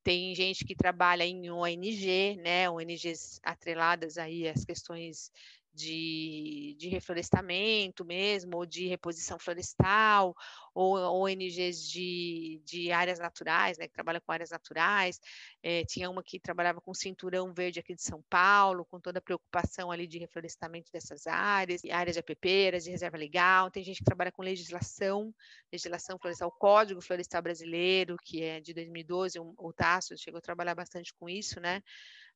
tem 0.05 0.35
gente 0.35 0.65
que 0.65 0.75
trabalha 0.75 1.25
em 1.25 1.49
ONG, 1.49 2.37
né, 2.43 2.69
ONGs 2.69 3.39
atreladas 3.45 4.19
aí 4.19 4.49
às 4.49 4.65
questões 4.65 5.31
de, 5.75 6.77
de 6.79 6.89
reflorestamento 6.89 8.05
mesmo, 8.05 8.57
ou 8.57 8.67
de 8.67 8.87
reposição 8.87 9.39
florestal, 9.39 10.35
ou 10.75 10.97
ONGs 10.97 11.89
de, 11.89 12.61
de 12.65 12.93
áreas 12.93 13.19
naturais, 13.19 13.79
né, 13.79 13.87
que 13.87 13.95
trabalham 13.95 14.21
com 14.25 14.33
áreas 14.33 14.51
naturais. 14.51 15.21
É, 15.63 15.85
tinha 15.85 16.11
uma 16.11 16.23
que 16.23 16.39
trabalhava 16.39 16.81
com 16.81 16.93
cinturão 16.93 17.53
verde 17.53 17.81
aqui 17.81 17.95
de 17.95 18.03
São 18.03 18.23
Paulo, 18.29 18.85
com 18.85 19.01
toda 19.01 19.19
a 19.19 19.23
preocupação 19.23 19.91
ali 19.91 20.07
de 20.07 20.19
reflorestamento 20.19 20.91
dessas 20.93 21.27
áreas, 21.27 21.83
áreas 21.91 22.15
de 22.15 22.21
APP, 22.21 22.79
de 22.81 22.91
reserva 22.91 23.17
legal. 23.17 23.71
Tem 23.71 23.83
gente 23.83 23.99
que 23.99 24.05
trabalha 24.05 24.33
com 24.33 24.43
legislação, 24.43 25.35
legislação 25.73 26.19
florestal, 26.19 26.49
o 26.49 26.53
Código 26.53 27.01
Florestal 27.01 27.43
Brasileiro, 27.43 28.17
que 28.23 28.43
é 28.43 28.61
de 28.61 28.75
2012, 28.75 29.39
o, 29.39 29.55
o 29.59 29.73
Tasso 29.73 30.17
chegou 30.17 30.39
a 30.39 30.43
trabalhar 30.43 30.75
bastante 30.75 31.13
com 31.15 31.29
isso, 31.29 31.61
né? 31.61 31.83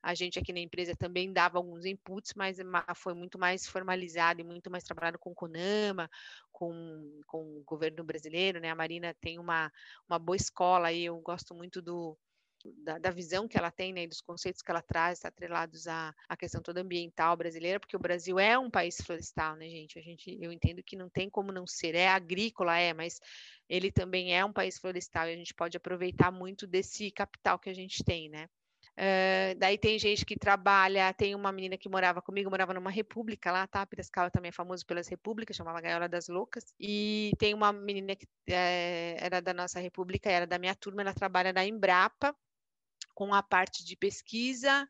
A 0.02 0.14
gente 0.14 0.38
aqui 0.38 0.52
na 0.52 0.60
empresa 0.60 0.94
também 0.94 1.32
dava 1.32 1.58
alguns 1.58 1.84
inputs, 1.84 2.32
mas 2.34 2.58
foi 2.94 3.14
muito 3.14 3.38
mais 3.38 3.66
formalizado 3.66 4.40
e 4.40 4.44
muito 4.44 4.70
mais 4.70 4.84
trabalhado 4.84 5.18
com 5.18 5.30
o 5.30 5.34
CONAMA, 5.34 6.08
com, 6.52 7.20
com 7.26 7.58
o 7.58 7.64
governo 7.64 8.04
brasileiro, 8.04 8.60
né? 8.60 8.70
A 8.70 8.74
Marina 8.74 9.14
tem 9.20 9.38
uma, 9.38 9.72
uma 10.08 10.18
boa 10.18 10.36
escola 10.36 10.92
e 10.92 11.04
eu 11.04 11.18
gosto 11.20 11.54
muito 11.54 11.82
do, 11.82 12.16
da, 12.82 12.98
da, 12.98 13.10
visão 13.10 13.46
que 13.46 13.58
ela 13.58 13.70
tem, 13.70 13.92
né, 13.92 14.06
dos 14.06 14.20
conceitos 14.20 14.62
que 14.62 14.70
ela 14.70 14.82
traz, 14.82 15.24
atrelados 15.24 15.86
à, 15.86 16.14
à 16.28 16.36
questão 16.36 16.62
toda 16.62 16.80
ambiental 16.80 17.36
brasileira, 17.36 17.78
porque 17.78 17.96
o 17.96 18.00
Brasil 18.00 18.38
é 18.38 18.58
um 18.58 18.70
país 18.70 18.96
florestal, 19.00 19.56
né, 19.56 19.68
gente? 19.68 19.98
A 19.98 20.02
gente, 20.02 20.36
eu 20.40 20.52
entendo 20.52 20.82
que 20.82 20.96
não 20.96 21.08
tem 21.08 21.28
como 21.28 21.52
não 21.52 21.66
ser, 21.66 21.94
é 21.94 22.08
agrícola, 22.08 22.78
é, 22.78 22.92
mas 22.92 23.20
ele 23.68 23.90
também 23.90 24.36
é 24.36 24.44
um 24.44 24.52
país 24.52 24.78
florestal 24.78 25.28
e 25.28 25.32
a 25.32 25.36
gente 25.36 25.54
pode 25.54 25.76
aproveitar 25.76 26.30
muito 26.30 26.66
desse 26.66 27.10
capital 27.10 27.58
que 27.58 27.70
a 27.70 27.74
gente 27.74 28.04
tem, 28.04 28.28
né? 28.28 28.48
Uh, 28.98 29.54
daí 29.58 29.76
tem 29.76 29.98
gente 29.98 30.24
que 30.24 30.38
trabalha, 30.38 31.12
tem 31.12 31.34
uma 31.34 31.52
menina 31.52 31.76
que 31.76 31.88
morava 31.88 32.22
comigo, 32.22 32.48
morava 32.48 32.72
numa 32.72 32.90
república 32.90 33.52
lá, 33.52 33.66
tá? 33.66 33.84
Piracicaba 33.84 34.30
também 34.30 34.48
é 34.48 34.52
famoso 34.52 34.86
pelas 34.86 35.06
repúblicas, 35.06 35.54
chamava 35.54 35.82
Gaiola 35.82 36.08
das 36.08 36.28
Loucas. 36.28 36.74
E 36.80 37.32
tem 37.38 37.52
uma 37.52 37.72
menina 37.72 38.16
que 38.16 38.26
é, 38.48 39.16
era 39.20 39.42
da 39.42 39.52
nossa 39.52 39.78
república, 39.80 40.30
era 40.30 40.46
da 40.46 40.58
minha 40.58 40.74
turma, 40.74 41.02
ela 41.02 41.12
trabalha 41.12 41.52
na 41.52 41.66
Embrapa, 41.66 42.34
com 43.14 43.34
a 43.34 43.42
parte 43.42 43.84
de 43.84 43.94
pesquisa, 43.96 44.88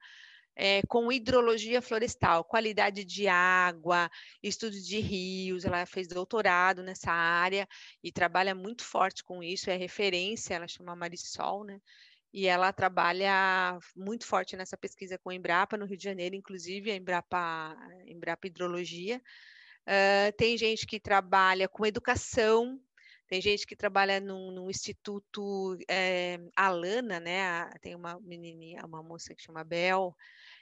é, 0.55 0.83
com 0.89 1.11
hidrologia 1.13 1.83
florestal, 1.83 2.45
qualidade 2.45 3.05
de 3.05 3.27
água, 3.29 4.11
estudo 4.43 4.81
de 4.81 5.01
rios, 5.01 5.65
ela 5.65 5.85
fez 5.85 6.09
doutorado 6.09 6.83
nessa 6.83 7.13
área 7.13 7.69
e 8.03 8.13
trabalha 8.13 8.55
muito 8.55 8.83
forte 8.85 9.23
com 9.25 9.43
isso, 9.43 9.69
é 9.69 9.77
referência, 9.77 10.55
ela 10.55 10.69
chama 10.69 10.97
Marisol, 10.97 11.65
né? 11.65 11.81
E 12.37 12.47
ela 12.47 12.71
trabalha 12.71 13.79
muito 13.97 14.27
forte 14.27 14.59
nessa 14.59 14.77
pesquisa 14.77 15.17
com 15.17 15.31
a 15.31 15.35
Embrapa, 15.35 15.79
no 15.79 15.87
Rio 15.87 15.97
de 15.97 16.05
Janeiro, 16.05 16.35
inclusive, 16.35 16.91
a 16.91 16.95
Embrapa, 16.95 17.75
Embrapa 18.07 18.47
Hidrologia. 18.47 19.23
Uh, 19.87 20.31
tem 20.37 20.55
gente 20.59 20.87
que 20.87 21.01
trabalha 21.01 21.67
com 21.67 21.87
educação, 21.87 22.79
tem 23.27 23.41
gente 23.41 23.67
que 23.67 23.75
trabalha 23.75 24.21
num, 24.21 24.51
num 24.51 24.69
instituto 24.69 25.79
é, 25.89 26.39
Alana, 26.55 27.19
né? 27.19 27.71
Tem 27.81 27.95
uma 27.95 28.21
menininha, 28.21 28.85
uma 28.85 29.03
moça 29.03 29.35
que 29.35 29.43
chama 29.43 29.65
Bel, 29.65 30.15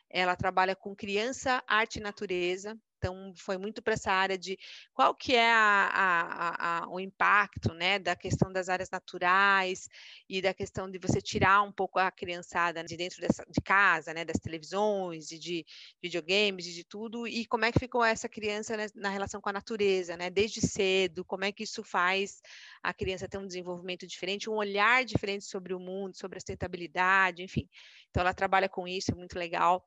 ela 0.08 0.36
trabalha 0.36 0.76
com 0.76 0.94
criança, 0.94 1.60
arte 1.66 1.96
e 1.96 2.02
natureza. 2.02 2.78
Então, 3.04 3.34
foi 3.36 3.58
muito 3.58 3.82
para 3.82 3.92
essa 3.92 4.10
área 4.10 4.38
de 4.38 4.58
qual 4.94 5.14
que 5.14 5.34
é 5.34 5.52
a, 5.52 5.90
a, 5.92 6.84
a, 6.84 6.88
o 6.88 6.98
impacto 6.98 7.74
né, 7.74 7.98
da 7.98 8.16
questão 8.16 8.50
das 8.50 8.70
áreas 8.70 8.88
naturais 8.88 9.90
e 10.26 10.40
da 10.40 10.54
questão 10.54 10.90
de 10.90 10.98
você 10.98 11.20
tirar 11.20 11.60
um 11.60 11.70
pouco 11.70 11.98
a 11.98 12.10
criançada 12.10 12.82
de 12.82 12.96
dentro 12.96 13.20
dessa, 13.20 13.44
de 13.46 13.60
casa, 13.60 14.14
né, 14.14 14.24
das 14.24 14.38
televisões 14.38 15.30
e 15.32 15.38
de 15.38 15.66
videogames 16.02 16.66
e 16.66 16.72
de 16.72 16.82
tudo, 16.82 17.28
e 17.28 17.44
como 17.44 17.66
é 17.66 17.72
que 17.72 17.78
ficou 17.78 18.02
essa 18.02 18.26
criança 18.26 18.74
né, 18.74 18.86
na 18.94 19.10
relação 19.10 19.38
com 19.38 19.50
a 19.50 19.52
natureza, 19.52 20.16
né, 20.16 20.30
desde 20.30 20.62
cedo, 20.62 21.26
como 21.26 21.44
é 21.44 21.52
que 21.52 21.64
isso 21.64 21.84
faz 21.84 22.40
a 22.82 22.94
criança 22.94 23.28
ter 23.28 23.36
um 23.36 23.46
desenvolvimento 23.46 24.06
diferente, 24.06 24.48
um 24.48 24.54
olhar 24.54 25.04
diferente 25.04 25.44
sobre 25.44 25.74
o 25.74 25.78
mundo, 25.78 26.16
sobre 26.16 26.38
a 26.38 26.40
sustentabilidade, 26.40 27.42
enfim. 27.42 27.68
Então, 28.14 28.20
ela 28.20 28.32
trabalha 28.32 28.68
com 28.68 28.86
isso, 28.86 29.10
é 29.10 29.14
muito 29.14 29.36
legal. 29.36 29.84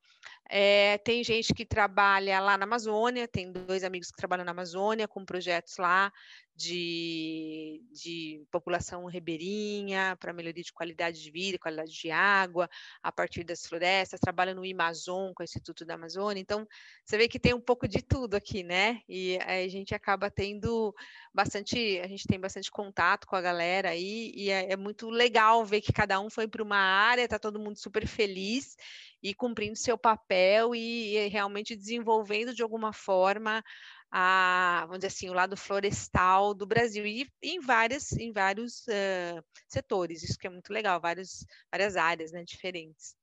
É, 0.50 0.98
tem 0.98 1.24
gente 1.24 1.54
que 1.54 1.66
trabalha 1.66 2.42
lá 2.42 2.58
na 2.58 2.66
Amazônia, 2.66 3.07
tem 3.28 3.52
dois 3.52 3.84
amigos 3.84 4.10
que 4.10 4.18
trabalham 4.18 4.44
na 4.44 4.52
Amazônia 4.52 5.08
com 5.08 5.24
projetos 5.24 5.78
lá 5.78 6.12
de, 6.58 7.84
de 7.92 8.44
população 8.52 9.06
ribeirinha, 9.06 10.18
para 10.20 10.34
melhoria 10.34 10.64
de 10.64 10.74
qualidade 10.74 11.22
de 11.22 11.30
vida, 11.30 11.60
qualidade 11.60 11.92
de 11.92 12.10
água, 12.10 12.68
a 13.04 13.12
partir 13.12 13.44
das 13.44 13.68
florestas, 13.68 14.20
trabalha 14.20 14.56
no 14.56 14.64
Amazon, 14.64 15.34
com 15.36 15.44
o 15.44 15.46
Instituto 15.46 15.86
da 15.86 15.94
Amazônia. 15.94 16.42
Então, 16.42 16.68
você 17.06 17.16
vê 17.16 17.28
que 17.28 17.40
tem 17.40 17.54
um 17.54 17.62
pouco 17.62 17.88
de 17.88 18.02
tudo 18.02 18.34
aqui, 18.34 18.64
né? 18.64 19.02
E 19.08 19.38
a 19.46 19.68
gente 19.68 19.94
acaba 19.94 20.32
tendo 20.32 20.96
bastante, 21.32 22.00
a 22.00 22.08
gente 22.08 22.28
tem 22.28 22.40
bastante 22.40 22.72
contato 22.72 23.28
com 23.28 23.36
a 23.36 23.42
galera 23.42 23.90
aí, 23.90 24.32
e 24.36 24.50
é, 24.50 24.72
é 24.74 24.76
muito 24.76 25.12
legal 25.12 25.64
ver 25.64 25.82
que 25.82 25.94
cada 25.94 26.20
um 26.20 26.28
foi 26.28 26.48
para 26.48 26.64
uma 26.64 26.78
área, 26.78 27.24
está 27.24 27.38
todo 27.38 27.60
mundo 27.60 27.78
super 27.78 28.08
feliz 28.08 28.76
e 29.22 29.34
cumprindo 29.34 29.76
seu 29.76 29.98
papel 29.98 30.74
e, 30.74 31.16
e 31.18 31.28
realmente 31.28 31.76
desenvolvendo 31.76 32.54
de 32.54 32.64
alguma 32.64 32.94
forma 32.94 33.64
a, 34.12 34.82
vamos 34.88 35.00
dizer 35.00 35.08
assim, 35.08 35.30
o 35.30 35.34
lado 35.34 35.58
florestal 35.58 36.54
do 36.54 36.66
Brasil 36.66 37.06
e 37.06 37.28
em 37.42 37.60
várias, 37.60 38.12
em 38.14 38.32
vários 38.32 38.86
uh, 38.88 39.44
setores. 39.68 40.24
Isso 40.24 40.38
que 40.38 40.48
é 40.48 40.50
muito 40.50 40.72
legal, 40.72 41.00
vários, 41.00 41.46
várias 41.72 41.96
áreas, 41.96 42.32
né, 42.32 42.44
diferentes. 42.44 43.16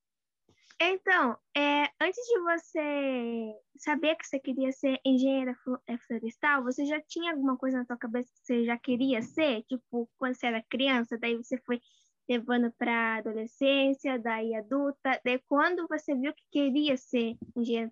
Então, 0.80 1.38
é, 1.56 1.84
antes 2.00 2.20
de 2.26 2.40
você 2.40 3.54
saber 3.78 4.16
que 4.16 4.26
você 4.26 4.40
queria 4.40 4.72
ser 4.72 5.00
engenheira 5.04 5.56
é, 5.86 5.96
florestal, 5.98 6.64
você 6.64 6.84
já 6.84 7.00
tinha 7.00 7.32
alguma 7.32 7.56
coisa 7.56 7.78
na 7.78 7.84
sua 7.84 7.96
cabeça 7.96 8.28
que 8.34 8.40
você 8.44 8.64
já 8.64 8.76
queria 8.76 9.22
ser? 9.22 9.62
Tipo, 9.64 10.10
quando 10.18 10.34
você 10.34 10.46
era 10.46 10.62
criança, 10.68 11.16
daí 11.16 11.36
você 11.36 11.56
foi 11.58 11.80
levando 12.28 12.72
para 12.72 13.16
adolescência, 13.16 14.18
daí 14.18 14.54
adulta, 14.54 15.20
daí 15.24 15.38
quando 15.46 15.86
você 15.88 16.14
viu 16.14 16.34
que 16.34 16.44
queria 16.50 16.96
ser 16.96 17.36
engenheiro 17.56 17.90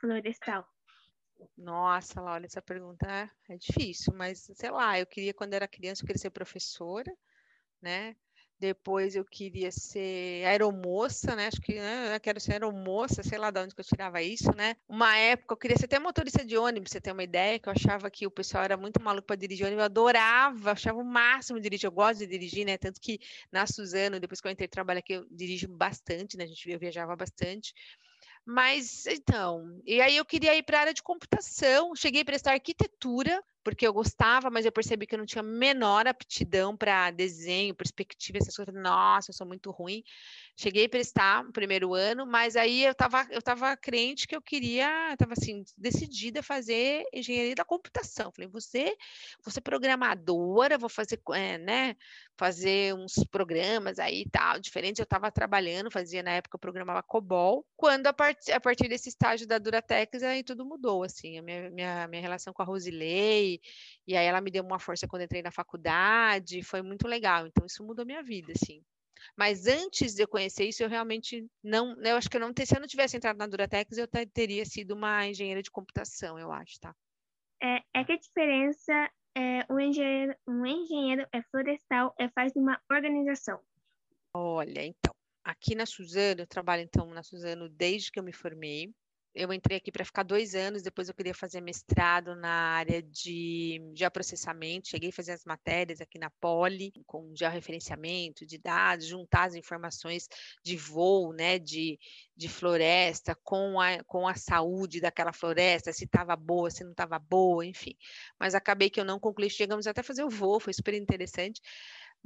florestal? 0.00 0.66
Nossa, 1.56 2.20
Laura, 2.20 2.44
essa 2.46 2.62
pergunta 2.62 3.30
é 3.48 3.56
difícil, 3.56 4.12
mas 4.14 4.50
sei 4.54 4.70
lá, 4.70 4.98
eu 4.98 5.06
queria, 5.06 5.34
quando 5.34 5.54
era 5.54 5.66
criança, 5.68 6.02
eu 6.02 6.06
queria 6.06 6.20
ser 6.20 6.30
professora, 6.30 7.12
né? 7.80 8.16
Depois 8.58 9.14
eu 9.14 9.24
queria 9.24 9.70
ser 9.70 10.46
aeromoça, 10.46 11.36
né? 11.36 11.48
Acho 11.48 11.60
que 11.60 11.74
né? 11.74 12.16
eu 12.16 12.20
quero 12.20 12.40
ser 12.40 12.52
aeromoça, 12.52 13.22
sei 13.22 13.36
lá 13.36 13.50
de 13.50 13.60
onde 13.60 13.74
que 13.74 13.80
eu 13.82 13.84
tirava 13.84 14.22
isso, 14.22 14.50
né? 14.56 14.76
Uma 14.88 15.14
época 15.18 15.52
eu 15.52 15.58
queria 15.58 15.76
ser 15.76 15.84
até 15.84 15.98
motorista 15.98 16.42
de 16.42 16.56
ônibus, 16.56 16.90
você 16.90 17.00
ter 17.00 17.12
uma 17.12 17.22
ideia, 17.22 17.58
que 17.58 17.68
eu 17.68 17.72
achava 17.72 18.10
que 18.10 18.26
o 18.26 18.30
pessoal 18.30 18.64
era 18.64 18.76
muito 18.76 19.02
maluco 19.02 19.26
para 19.26 19.36
dirigir 19.36 19.66
ônibus, 19.66 19.82
eu 19.82 19.84
adorava, 19.86 20.72
achava 20.72 20.98
o 20.98 21.04
máximo 21.04 21.60
dirigir, 21.60 21.86
eu 21.86 21.92
gosto 21.92 22.20
de 22.20 22.26
dirigir, 22.26 22.64
né? 22.64 22.78
Tanto 22.78 22.98
que 22.98 23.18
na 23.52 23.66
Suzano, 23.66 24.18
depois 24.18 24.40
que 24.40 24.48
eu 24.48 24.52
entrei 24.52 24.68
trabalhar 24.68 25.00
aqui, 25.00 25.12
eu 25.14 25.26
dirijo 25.30 25.68
bastante, 25.68 26.36
né? 26.38 26.44
A 26.44 26.46
gente 26.46 26.70
eu 26.70 26.78
viajava 26.78 27.14
bastante. 27.14 27.74
Mas 28.46 29.06
então, 29.06 29.80
e 29.84 30.00
aí 30.00 30.16
eu 30.16 30.24
queria 30.24 30.54
ir 30.54 30.62
para 30.62 30.78
a 30.78 30.80
área 30.82 30.94
de 30.94 31.02
computação, 31.02 31.96
cheguei 31.96 32.22
a 32.22 32.24
prestar 32.24 32.52
arquitetura, 32.52 33.42
porque 33.66 33.84
eu 33.84 33.92
gostava, 33.92 34.48
mas 34.48 34.64
eu 34.64 34.70
percebi 34.70 35.08
que 35.08 35.16
eu 35.16 35.18
não 35.18 35.26
tinha 35.26 35.42
menor 35.42 36.06
aptidão 36.06 36.76
para 36.76 37.10
desenho, 37.10 37.74
perspectiva, 37.74 38.38
essas 38.38 38.54
coisas. 38.54 38.72
Nossa, 38.72 39.32
eu 39.32 39.34
sou 39.34 39.44
muito 39.44 39.72
ruim. 39.72 40.04
Cheguei 40.56 40.84
a 40.84 40.88
prestar 40.88 41.42
no 41.42 41.52
primeiro 41.52 41.92
ano, 41.92 42.24
mas 42.24 42.54
aí 42.54 42.84
eu 42.84 42.92
estava 42.92 43.26
eu 43.28 43.42
tava 43.42 43.76
crente 43.76 44.28
que 44.28 44.36
eu 44.36 44.40
queria, 44.40 45.12
estava 45.12 45.32
assim, 45.32 45.64
decidida 45.76 46.38
a 46.40 46.42
fazer 46.44 47.04
engenharia 47.12 47.56
da 47.56 47.64
computação. 47.64 48.30
Falei, 48.30 48.48
você, 48.48 48.96
você 49.44 49.60
programadora, 49.60 50.78
vou 50.78 50.88
fazer, 50.88 51.20
é, 51.34 51.58
né, 51.58 51.96
fazer 52.36 52.94
uns 52.94 53.16
programas 53.32 53.98
aí 53.98 54.22
e 54.22 54.30
tal, 54.30 54.60
diferente. 54.60 55.00
Eu 55.00 55.04
estava 55.04 55.30
trabalhando, 55.30 55.90
fazia 55.90 56.22
na 56.22 56.30
época, 56.30 56.54
eu 56.54 56.60
programava 56.60 57.02
COBOL. 57.02 57.66
Quando 57.76 58.06
a, 58.06 58.12
part, 58.12 58.52
a 58.52 58.60
partir 58.60 58.88
desse 58.88 59.08
estágio 59.08 59.46
da 59.46 59.58
Duratex, 59.58 60.22
aí 60.22 60.44
tudo 60.44 60.64
mudou, 60.64 61.02
assim, 61.02 61.38
a 61.38 61.42
minha, 61.42 61.70
minha, 61.70 62.08
minha 62.08 62.22
relação 62.22 62.52
com 62.52 62.62
a 62.62 62.64
Rosilei, 62.64 63.55
e 64.06 64.16
aí 64.16 64.26
ela 64.26 64.40
me 64.40 64.50
deu 64.50 64.64
uma 64.64 64.78
força 64.78 65.06
quando 65.06 65.22
entrei 65.22 65.42
na 65.42 65.50
faculdade, 65.50 66.62
foi 66.62 66.82
muito 66.82 67.06
legal. 67.06 67.46
Então 67.46 67.66
isso 67.66 67.84
mudou 67.84 68.06
minha 68.06 68.22
vida, 68.22 68.52
assim. 68.52 68.82
Mas 69.36 69.66
antes 69.66 70.14
de 70.14 70.22
eu 70.22 70.28
conhecer 70.28 70.68
isso, 70.68 70.82
eu 70.82 70.88
realmente 70.88 71.46
não, 71.62 71.96
eu 72.02 72.16
acho 72.16 72.28
que 72.28 72.36
eu 72.36 72.40
não 72.40 72.52
se 72.56 72.74
eu 72.74 72.80
não 72.80 72.86
tivesse 72.86 73.16
entrado 73.16 73.36
na 73.36 73.46
Duratex, 73.46 73.96
eu 73.96 74.08
teria 74.32 74.64
sido 74.64 74.92
uma 74.92 75.26
engenheira 75.26 75.62
de 75.62 75.70
computação, 75.70 76.38
eu 76.38 76.52
acho, 76.52 76.78
tá? 76.80 76.94
É, 77.62 77.82
é 77.94 78.04
que 78.04 78.12
a 78.12 78.18
diferença 78.18 79.10
é 79.36 79.66
um 79.70 79.80
engenheiro, 79.80 80.34
um 80.46 80.66
engenheiro 80.66 81.26
é 81.32 81.42
florestal, 81.42 82.14
é 82.18 82.28
faz 82.30 82.54
uma 82.54 82.80
organização. 82.90 83.60
Olha, 84.34 84.84
então, 84.84 85.14
aqui 85.42 85.74
na 85.74 85.86
Suzano, 85.86 86.42
eu 86.42 86.46
trabalho 86.46 86.82
então 86.82 87.06
na 87.06 87.22
Suzano 87.22 87.68
desde 87.68 88.10
que 88.10 88.18
eu 88.18 88.22
me 88.22 88.32
formei 88.32 88.92
eu 89.36 89.52
entrei 89.52 89.76
aqui 89.76 89.92
para 89.92 90.04
ficar 90.04 90.22
dois 90.22 90.54
anos, 90.54 90.82
depois 90.82 91.08
eu 91.08 91.14
queria 91.14 91.34
fazer 91.34 91.60
mestrado 91.60 92.34
na 92.34 92.48
área 92.48 93.02
de 93.02 93.78
geoprocessamento, 93.94 94.88
cheguei 94.88 95.10
a 95.10 95.12
fazer 95.12 95.32
as 95.32 95.44
matérias 95.44 96.00
aqui 96.00 96.18
na 96.18 96.30
Poli, 96.40 96.90
com 97.06 97.34
georreferenciamento 97.36 98.46
de 98.46 98.56
dados, 98.56 99.06
juntar 99.06 99.48
as 99.48 99.54
informações 99.54 100.26
de 100.64 100.74
voo, 100.76 101.34
né, 101.34 101.58
de, 101.58 101.98
de 102.34 102.48
floresta, 102.48 103.36
com 103.44 103.78
a, 103.78 104.02
com 104.04 104.26
a 104.26 104.34
saúde 104.34 105.02
daquela 105.02 105.34
floresta, 105.34 105.92
se 105.92 106.04
estava 106.04 106.34
boa, 106.34 106.70
se 106.70 106.82
não 106.82 106.92
estava 106.92 107.18
boa, 107.18 107.64
enfim. 107.66 107.94
Mas 108.40 108.54
acabei 108.54 108.88
que 108.88 108.98
eu 108.98 109.04
não 109.04 109.20
concluí, 109.20 109.50
chegamos 109.50 109.86
até 109.86 110.00
a 110.00 110.04
fazer 110.04 110.24
o 110.24 110.30
voo, 110.30 110.58
foi 110.58 110.72
super 110.72 110.94
interessante. 110.94 111.60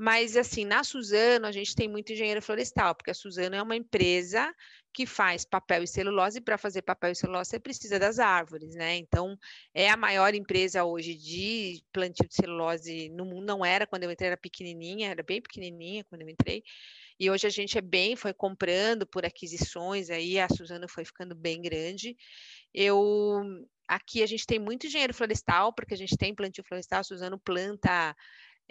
Mas, 0.02 0.34
assim, 0.34 0.64
na 0.64 0.82
Suzano, 0.82 1.46
a 1.46 1.52
gente 1.52 1.74
tem 1.74 1.86
muito 1.86 2.10
engenheiro 2.10 2.40
florestal, 2.40 2.94
porque 2.94 3.10
a 3.10 3.14
Suzano 3.14 3.54
é 3.54 3.62
uma 3.62 3.76
empresa 3.76 4.50
que 4.94 5.04
faz 5.04 5.44
papel 5.44 5.82
e 5.82 5.86
celulose, 5.86 6.38
e 6.38 6.40
para 6.40 6.56
fazer 6.56 6.80
papel 6.80 7.12
e 7.12 7.14
celulose 7.14 7.50
você 7.50 7.60
precisa 7.60 7.98
das 7.98 8.18
árvores, 8.18 8.74
né? 8.74 8.96
Então, 8.96 9.36
é 9.74 9.90
a 9.90 9.98
maior 9.98 10.34
empresa 10.34 10.84
hoje 10.84 11.14
de 11.14 11.84
plantio 11.92 12.26
de 12.26 12.34
celulose 12.34 13.10
no 13.10 13.26
mundo. 13.26 13.44
Não 13.44 13.62
era 13.62 13.86
quando 13.86 14.04
eu 14.04 14.10
entrei, 14.10 14.28
era 14.28 14.38
pequenininha, 14.38 15.10
era 15.10 15.22
bem 15.22 15.42
pequenininha 15.42 16.02
quando 16.04 16.22
eu 16.22 16.30
entrei. 16.30 16.62
E 17.18 17.30
hoje 17.30 17.46
a 17.46 17.50
gente 17.50 17.76
é 17.76 17.82
bem, 17.82 18.16
foi 18.16 18.32
comprando 18.32 19.06
por 19.06 19.26
aquisições, 19.26 20.08
aí 20.08 20.40
a 20.40 20.48
Suzano 20.48 20.88
foi 20.88 21.04
ficando 21.04 21.34
bem 21.34 21.60
grande. 21.60 22.16
Eu 22.72 23.44
aqui 23.86 24.22
a 24.22 24.26
gente 24.26 24.46
tem 24.46 24.58
muito 24.58 24.86
engenheiro 24.86 25.12
florestal, 25.12 25.74
porque 25.74 25.92
a 25.92 25.96
gente 25.96 26.16
tem 26.16 26.34
plantio 26.34 26.64
florestal, 26.64 27.00
a 27.00 27.04
Suzano 27.04 27.38
planta 27.38 28.16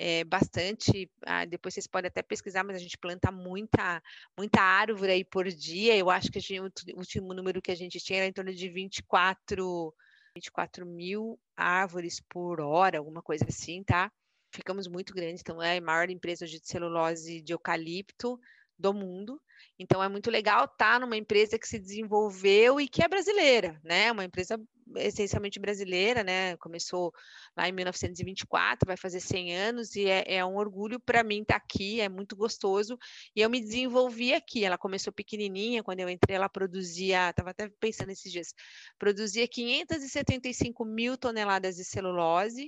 é, 0.01 0.23
bastante. 0.23 1.11
Ah, 1.25 1.43
depois 1.43 1.73
vocês 1.73 1.85
podem 1.85 2.07
até 2.07 2.21
pesquisar, 2.23 2.63
mas 2.63 2.77
a 2.77 2.79
gente 2.79 2.97
planta 2.97 3.33
muita, 3.33 4.01
muita 4.37 4.61
árvore 4.61 5.11
aí 5.11 5.25
por 5.25 5.45
dia. 5.49 5.97
Eu 5.97 6.09
acho 6.09 6.31
que 6.31 6.39
gente, 6.39 6.63
o 6.93 6.97
último 6.97 7.33
número 7.33 7.61
que 7.61 7.69
a 7.69 7.75
gente 7.75 7.99
tinha 7.99 8.19
era 8.19 8.27
em 8.27 8.31
torno 8.31 8.53
de 8.53 8.69
24, 8.69 9.93
24 10.33 10.85
mil 10.85 11.37
árvores 11.53 12.21
por 12.29 12.61
hora, 12.61 12.97
alguma 12.97 13.21
coisa 13.21 13.45
assim, 13.49 13.83
tá? 13.83 14.09
Ficamos 14.55 14.87
muito 14.87 15.13
grandes, 15.13 15.41
então 15.41 15.61
é 15.61 15.77
a 15.77 15.81
maior 15.81 16.09
empresa 16.09 16.47
de 16.47 16.61
celulose 16.63 17.41
de 17.41 17.51
eucalipto 17.51 18.39
do 18.77 18.93
mundo. 18.93 19.39
Então 19.77 20.01
é 20.01 20.07
muito 20.07 20.31
legal 20.31 20.63
estar 20.63 20.93
tá 20.93 20.99
numa 20.99 21.17
empresa 21.17 21.59
que 21.59 21.67
se 21.67 21.77
desenvolveu 21.77 22.79
e 22.79 22.87
que 22.87 23.03
é 23.03 23.07
brasileira, 23.09 23.77
né? 23.83 24.09
Uma 24.13 24.23
empresa 24.23 24.57
essencialmente 24.97 25.59
brasileira, 25.59 26.23
né? 26.23 26.57
Começou 26.57 27.13
lá 27.55 27.67
em 27.67 27.71
1924, 27.71 28.85
vai 28.85 28.97
fazer 28.97 29.19
100 29.19 29.55
anos 29.55 29.95
e 29.95 30.05
é, 30.05 30.35
é 30.35 30.45
um 30.45 30.55
orgulho 30.55 30.99
para 30.99 31.23
mim 31.23 31.41
estar 31.41 31.59
tá 31.59 31.65
aqui, 31.65 32.01
é 32.01 32.09
muito 32.09 32.35
gostoso. 32.35 32.97
E 33.35 33.41
eu 33.41 33.49
me 33.49 33.59
desenvolvi 33.59 34.33
aqui. 34.33 34.63
Ela 34.63 34.77
começou 34.77 35.13
pequenininha, 35.13 35.83
quando 35.83 35.99
eu 35.99 36.09
entrei, 36.09 36.35
ela 36.35 36.49
produzia, 36.49 37.29
estava 37.29 37.51
até 37.51 37.69
pensando 37.79 38.11
esses 38.11 38.31
dias, 38.31 38.53
produzia 38.97 39.47
575 39.47 40.85
mil 40.85 41.17
toneladas 41.17 41.75
de 41.75 41.83
celulose. 41.83 42.67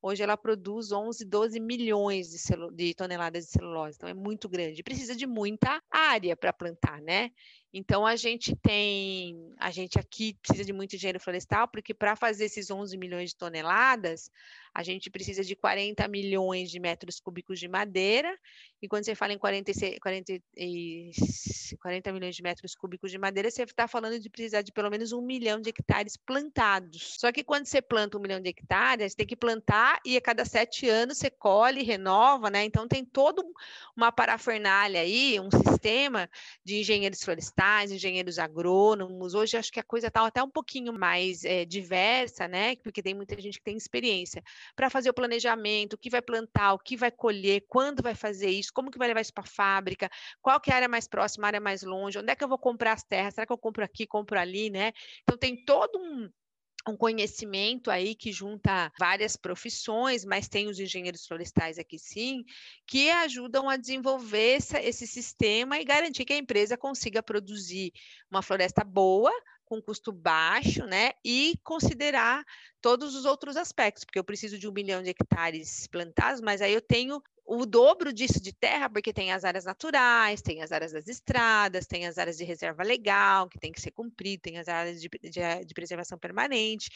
Hoje 0.00 0.22
ela 0.22 0.36
produz 0.36 0.90
11, 0.90 1.24
12 1.24 1.60
milhões 1.60 2.28
de, 2.28 2.38
de 2.74 2.94
toneladas 2.94 3.44
de 3.44 3.50
celulose, 3.50 3.96
então 3.96 4.08
é 4.08 4.14
muito 4.14 4.48
grande. 4.48 4.82
Precisa 4.82 5.14
de 5.14 5.26
muita 5.26 5.82
área 5.90 6.36
para 6.36 6.52
plantar, 6.52 7.00
né? 7.02 7.30
Então, 7.78 8.06
a 8.06 8.16
gente 8.16 8.56
tem, 8.56 9.52
a 9.58 9.70
gente 9.70 9.98
aqui 9.98 10.32
precisa 10.40 10.64
de 10.64 10.72
muito 10.72 10.96
engenheiro 10.96 11.20
florestal, 11.20 11.68
porque 11.68 11.92
para 11.92 12.16
fazer 12.16 12.46
esses 12.46 12.70
11 12.70 12.96
milhões 12.96 13.30
de 13.30 13.36
toneladas, 13.36 14.30
a 14.76 14.82
gente 14.82 15.10
precisa 15.10 15.42
de 15.42 15.56
40 15.56 16.06
milhões 16.08 16.70
de 16.70 16.78
metros 16.78 17.18
cúbicos 17.18 17.58
de 17.58 17.68
madeira, 17.68 18.36
e 18.82 18.88
quando 18.88 19.04
você 19.04 19.14
fala 19.14 19.32
em 19.32 19.38
40, 19.38 19.72
40, 20.00 20.32
40 21.80 22.12
milhões 22.12 22.36
de 22.36 22.42
metros 22.42 22.74
cúbicos 22.74 23.10
de 23.10 23.18
madeira, 23.18 23.50
você 23.50 23.62
está 23.62 23.88
falando 23.88 24.18
de 24.18 24.28
precisar 24.28 24.62
de 24.62 24.72
pelo 24.72 24.90
menos 24.90 25.12
um 25.12 25.22
milhão 25.22 25.60
de 25.60 25.70
hectares 25.70 26.16
plantados. 26.16 27.16
Só 27.18 27.32
que 27.32 27.42
quando 27.42 27.66
você 27.66 27.80
planta 27.80 28.18
um 28.18 28.20
milhão 28.20 28.40
de 28.40 28.50
hectares, 28.50 29.14
tem 29.14 29.26
que 29.26 29.36
plantar 29.36 29.98
e 30.04 30.16
a 30.16 30.20
cada 30.20 30.44
sete 30.44 30.88
anos 30.88 31.18
você 31.18 31.30
colhe, 31.30 31.82
renova, 31.82 32.50
né? 32.50 32.64
Então, 32.64 32.86
tem 32.86 33.04
toda 33.04 33.42
uma 33.96 34.12
parafernália 34.12 35.00
aí, 35.00 35.40
um 35.40 35.50
sistema 35.50 36.28
de 36.64 36.80
engenheiros 36.80 37.22
florestais, 37.22 37.46
florestais, 37.46 37.92
engenheiros 37.92 38.38
agrônomos. 38.38 39.34
Hoje 39.34 39.56
acho 39.56 39.72
que 39.72 39.80
a 39.80 39.84
coisa 39.84 40.08
está 40.08 40.26
até 40.26 40.42
um 40.42 40.50
pouquinho 40.50 40.92
mais 40.92 41.44
é, 41.44 41.64
diversa, 41.64 42.48
né? 42.48 42.76
Porque 42.76 43.02
tem 43.02 43.14
muita 43.14 43.40
gente 43.40 43.58
que 43.58 43.64
tem 43.64 43.76
experiência 43.76 44.42
para 44.74 44.90
fazer 44.90 45.10
o 45.10 45.14
planejamento, 45.14 45.94
o 45.94 45.98
que 45.98 46.10
vai 46.10 46.22
plantar, 46.22 46.74
o 46.74 46.78
que 46.78 46.96
vai 46.96 47.10
colher, 47.10 47.64
quando 47.68 48.02
vai 48.02 48.14
fazer 48.14 48.50
isso, 48.50 48.72
como 48.72 48.90
que 48.90 48.98
vai 48.98 49.08
levar 49.08 49.20
isso 49.20 49.32
para 49.32 49.44
a 49.44 49.46
fábrica, 49.46 50.10
qual 50.42 50.60
que 50.60 50.70
é 50.70 50.72
a 50.72 50.76
área 50.76 50.88
mais 50.88 51.06
próxima, 51.06 51.46
a 51.46 51.48
área 51.48 51.60
mais 51.60 51.82
longe, 51.82 52.18
onde 52.18 52.30
é 52.30 52.36
que 52.36 52.44
eu 52.44 52.48
vou 52.48 52.58
comprar 52.58 52.92
as 52.92 53.02
terras, 53.02 53.34
será 53.34 53.46
que 53.46 53.52
eu 53.52 53.58
compro 53.58 53.84
aqui, 53.84 54.06
compro 54.06 54.38
ali, 54.38 54.70
né? 54.70 54.92
Então 55.22 55.36
tem 55.36 55.64
todo 55.64 55.98
um, 55.98 56.28
um 56.88 56.96
conhecimento 56.96 57.90
aí 57.90 58.14
que 58.14 58.30
junta 58.30 58.92
várias 58.98 59.36
profissões, 59.36 60.24
mas 60.24 60.48
tem 60.48 60.68
os 60.68 60.78
engenheiros 60.78 61.26
florestais 61.26 61.78
aqui 61.78 61.98
sim, 61.98 62.44
que 62.86 63.10
ajudam 63.10 63.68
a 63.68 63.76
desenvolver 63.76 64.56
essa, 64.56 64.80
esse 64.80 65.06
sistema 65.06 65.78
e 65.78 65.84
garantir 65.84 66.24
que 66.24 66.32
a 66.32 66.38
empresa 66.38 66.76
consiga 66.76 67.22
produzir 67.22 67.92
uma 68.30 68.42
floresta 68.42 68.84
boa, 68.84 69.32
com 69.64 69.82
custo 69.82 70.12
baixo, 70.12 70.86
né? 70.86 71.10
E 71.24 71.58
considerar 71.64 72.44
todos 72.86 73.16
os 73.16 73.24
outros 73.24 73.56
aspectos, 73.56 74.04
porque 74.04 74.16
eu 74.16 74.22
preciso 74.22 74.56
de 74.60 74.68
um 74.68 74.72
milhão 74.72 75.02
de 75.02 75.10
hectares 75.10 75.88
plantados, 75.88 76.40
mas 76.40 76.62
aí 76.62 76.72
eu 76.72 76.80
tenho 76.80 77.20
o 77.46 77.64
dobro 77.64 78.12
disso 78.12 78.40
de 78.40 78.52
terra, 78.52 78.90
porque 78.90 79.12
tem 79.12 79.32
as 79.32 79.44
áreas 79.44 79.64
naturais, 79.64 80.42
tem 80.42 80.62
as 80.62 80.72
áreas 80.72 80.90
das 80.90 81.06
estradas, 81.06 81.86
tem 81.86 82.06
as 82.06 82.18
áreas 82.18 82.36
de 82.36 82.44
reserva 82.44 82.82
legal, 82.82 83.48
que 83.48 83.58
tem 83.58 83.70
que 83.70 83.80
ser 83.80 83.92
cumprido, 83.92 84.42
tem 84.42 84.58
as 84.58 84.66
áreas 84.66 85.00
de, 85.00 85.08
de, 85.08 85.64
de 85.64 85.74
preservação 85.74 86.18
permanente. 86.18 86.90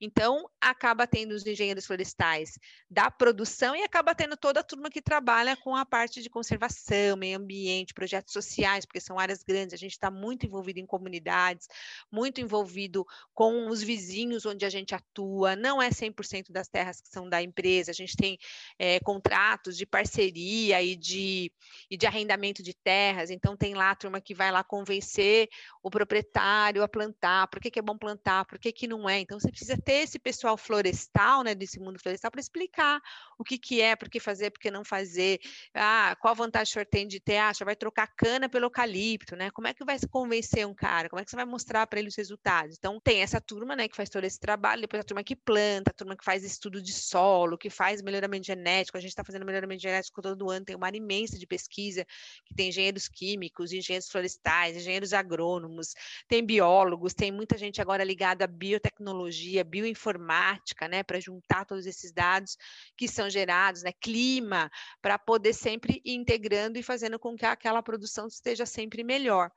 Então, 0.00 0.48
acaba 0.60 1.08
tendo 1.08 1.32
os 1.32 1.44
engenheiros 1.44 1.86
florestais 1.86 2.56
da 2.88 3.10
produção 3.10 3.74
e 3.74 3.82
acaba 3.82 4.14
tendo 4.14 4.36
toda 4.36 4.60
a 4.60 4.62
turma 4.62 4.90
que 4.90 5.02
trabalha 5.02 5.56
com 5.56 5.74
a 5.74 5.84
parte 5.84 6.22
de 6.22 6.30
conservação, 6.30 7.16
meio 7.16 7.38
ambiente, 7.38 7.92
projetos 7.92 8.32
sociais, 8.32 8.86
porque 8.86 9.00
são 9.00 9.18
áreas 9.18 9.42
grandes, 9.42 9.74
a 9.74 9.78
gente 9.78 9.92
está 9.92 10.10
muito 10.10 10.46
envolvido 10.46 10.78
em 10.78 10.86
comunidades, 10.86 11.66
muito 12.12 12.40
envolvido 12.40 13.04
com 13.34 13.68
os 13.68 13.82
vizinhos 13.82 14.46
onde 14.46 14.64
a 14.64 14.70
gente 14.70 14.94
atua, 14.94 15.35
não 15.56 15.82
é 15.82 15.90
100% 15.90 16.50
das 16.50 16.68
terras 16.68 17.00
que 17.00 17.08
são 17.08 17.28
da 17.28 17.42
empresa, 17.42 17.90
a 17.90 17.94
gente 17.94 18.16
tem 18.16 18.38
é, 18.78 19.00
contratos 19.00 19.76
de 19.76 19.84
parceria 19.84 20.82
e 20.82 20.96
de, 20.96 21.52
e 21.90 21.96
de 21.96 22.06
arrendamento 22.06 22.62
de 22.62 22.74
terras. 22.74 23.30
Então, 23.30 23.56
tem 23.56 23.74
lá 23.74 23.90
a 23.90 23.96
turma 23.96 24.20
que 24.20 24.34
vai 24.34 24.50
lá 24.50 24.62
convencer 24.62 25.48
o 25.82 25.90
proprietário 25.90 26.82
a 26.82 26.88
plantar, 26.88 27.48
por 27.48 27.60
que, 27.60 27.70
que 27.70 27.78
é 27.78 27.82
bom 27.82 27.96
plantar, 27.96 28.44
por 28.44 28.58
que, 28.58 28.72
que 28.72 28.86
não 28.86 29.08
é. 29.08 29.20
Então, 29.20 29.38
você 29.38 29.50
precisa 29.50 29.76
ter 29.76 30.04
esse 30.04 30.18
pessoal 30.18 30.56
florestal, 30.56 31.42
né, 31.42 31.54
desse 31.54 31.78
mundo 31.78 31.98
florestal, 31.98 32.30
para 32.30 32.40
explicar 32.40 33.00
o 33.38 33.44
que, 33.44 33.58
que 33.58 33.80
é, 33.80 33.96
por 33.96 34.08
que 34.08 34.20
fazer, 34.20 34.50
por 34.50 34.60
que 34.60 34.70
não 34.70 34.84
fazer, 34.84 35.40
ah, 35.74 36.16
qual 36.20 36.32
a 36.32 36.34
vantagem 36.34 36.70
o 36.70 36.72
senhor 36.72 36.86
tem 36.86 37.06
de 37.06 37.20
ter, 37.20 37.38
ah, 37.38 37.52
vai 37.64 37.76
trocar 37.76 38.06
cana 38.16 38.48
pelo 38.48 38.66
eucalipto, 38.66 39.34
né? 39.36 39.50
Como 39.50 39.66
é 39.66 39.74
que 39.74 39.84
vai 39.84 39.98
se 39.98 40.06
convencer 40.08 40.66
um 40.66 40.74
cara? 40.74 41.08
Como 41.08 41.20
é 41.20 41.24
que 41.24 41.30
você 41.30 41.36
vai 41.36 41.44
mostrar 41.44 41.86
para 41.86 41.98
ele 41.98 42.08
os 42.08 42.16
resultados? 42.16 42.76
Então, 42.78 43.00
tem 43.00 43.22
essa 43.22 43.40
turma, 43.40 43.74
né, 43.74 43.88
que 43.88 43.96
faz 43.96 44.08
todo 44.08 44.24
esse 44.24 44.38
trabalho, 44.38 44.82
depois 44.82 45.00
a 45.00 45.04
turma 45.04 45.15
que 45.24 45.36
planta, 45.36 45.92
turma 45.92 46.16
que 46.16 46.24
faz 46.24 46.44
estudo 46.44 46.80
de 46.80 46.92
solo, 46.92 47.58
que 47.58 47.70
faz 47.70 48.02
melhoramento 48.02 48.46
genético, 48.46 48.96
a 48.96 49.00
gente 49.00 49.10
está 49.10 49.24
fazendo 49.24 49.44
melhoramento 49.44 49.82
genético 49.82 50.22
todo 50.22 50.50
ano, 50.50 50.64
tem 50.64 50.76
uma 50.76 50.86
área 50.86 50.98
imensa 50.98 51.38
de 51.38 51.46
pesquisa, 51.46 52.04
que 52.44 52.54
tem 52.54 52.68
engenheiros 52.68 53.08
químicos, 53.08 53.72
engenheiros 53.72 54.08
florestais, 54.08 54.76
engenheiros 54.76 55.12
agrônomos, 55.12 55.94
tem 56.28 56.44
biólogos, 56.44 57.14
tem 57.14 57.32
muita 57.32 57.56
gente 57.58 57.80
agora 57.80 58.04
ligada 58.04 58.44
à 58.44 58.48
biotecnologia, 58.48 59.64
bioinformática, 59.64 60.88
né, 60.88 61.02
para 61.02 61.20
juntar 61.20 61.64
todos 61.64 61.86
esses 61.86 62.12
dados 62.12 62.56
que 62.96 63.08
são 63.08 63.28
gerados, 63.30 63.82
né, 63.82 63.92
clima, 63.92 64.70
para 65.00 65.18
poder 65.18 65.52
sempre 65.52 66.00
ir 66.04 66.14
integrando 66.14 66.78
e 66.78 66.82
fazendo 66.82 67.18
com 67.18 67.36
que 67.36 67.46
aquela 67.46 67.82
produção 67.82 68.26
esteja 68.26 68.66
sempre 68.66 69.02
melhor. 69.02 69.50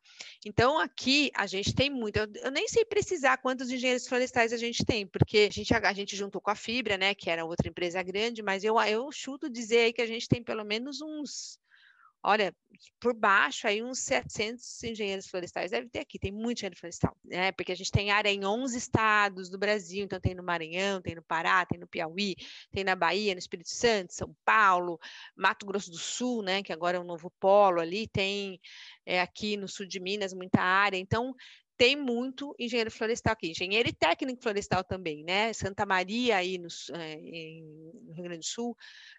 Então, 0.45 0.79
aqui 0.79 1.31
a 1.35 1.45
gente 1.47 1.73
tem 1.73 1.89
muito, 1.89 2.17
eu, 2.17 2.27
eu 2.43 2.51
nem 2.51 2.67
sei 2.67 2.85
precisar 2.85 3.37
quantos 3.37 3.69
engenheiros 3.69 4.07
florestais 4.07 4.53
a 4.53 4.57
gente 4.57 4.85
tem, 4.85 5.05
porque 5.05 5.48
a 5.49 5.51
gente, 5.51 5.73
a 5.73 5.93
gente 5.93 6.15
juntou 6.15 6.39
com 6.39 6.51
a 6.51 6.55
Fibra, 6.55 6.95
né, 6.95 7.15
que 7.15 7.27
era 7.27 7.43
outra 7.43 7.67
empresa 7.67 8.03
grande, 8.03 8.43
mas 8.43 8.63
eu, 8.63 8.79
eu 8.81 9.11
chuto 9.11 9.49
dizer 9.49 9.79
aí 9.79 9.93
que 9.93 10.01
a 10.01 10.05
gente 10.05 10.27
tem 10.27 10.43
pelo 10.43 10.63
menos 10.63 11.01
uns, 11.01 11.59
olha, 12.21 12.55
por 12.99 13.15
baixo 13.15 13.67
aí 13.67 13.81
uns 13.81 13.97
700 13.97 14.83
engenheiros 14.83 15.27
florestais 15.27 15.71
deve 15.71 15.89
ter 15.89 16.01
aqui, 16.01 16.19
tem 16.19 16.31
muito 16.31 16.59
engenheiro 16.59 16.77
florestal, 16.77 17.17
né? 17.25 17.51
Porque 17.51 17.71
a 17.71 17.75
gente 17.75 17.89
tem 17.89 18.11
área 18.11 18.29
em 18.29 18.45
11 18.45 18.77
estados 18.77 19.49
do 19.49 19.57
Brasil, 19.57 20.05
então 20.05 20.19
tem 20.19 20.35
no 20.35 20.43
Maranhão, 20.43 21.01
tem 21.01 21.15
no 21.15 21.23
Pará, 21.23 21.65
tem 21.65 21.79
no 21.79 21.87
Piauí, 21.87 22.35
tem 22.71 22.83
na 22.83 22.95
Bahia, 22.95 23.33
no 23.33 23.39
Espírito 23.39 23.69
Santo, 23.69 24.13
São 24.13 24.35
Paulo, 24.45 24.99
Mato 25.35 25.65
Grosso 25.65 25.89
do 25.89 25.97
Sul, 25.97 26.43
né? 26.43 26.61
Que 26.61 26.71
agora 26.71 26.97
é 26.97 26.99
um 26.99 27.05
novo 27.05 27.33
polo 27.39 27.81
ali, 27.81 28.07
tem 28.07 28.61
é, 29.03 29.19
aqui 29.19 29.57
no 29.57 29.67
sul 29.67 29.87
de 29.87 29.99
Minas 29.99 30.31
muita 30.31 30.61
área, 30.61 30.97
então 30.97 31.33
tem 31.79 31.95
muito 31.95 32.53
engenheiro 32.59 32.91
florestal 32.91 33.31
aqui, 33.31 33.51
engenheiro 33.51 33.87
e 33.87 33.93
técnico 33.93 34.43
florestal 34.43 34.83
também, 34.83 35.23
né? 35.23 35.53
Santa 35.53 35.85
Maria 35.85 36.35
aí 36.35 36.57
no, 36.57 36.67
é, 36.93 37.15
no 38.03 38.11
Rio 38.11 38.23
Grande 38.25 38.39
do 38.39 38.45
Sul, 38.45 38.75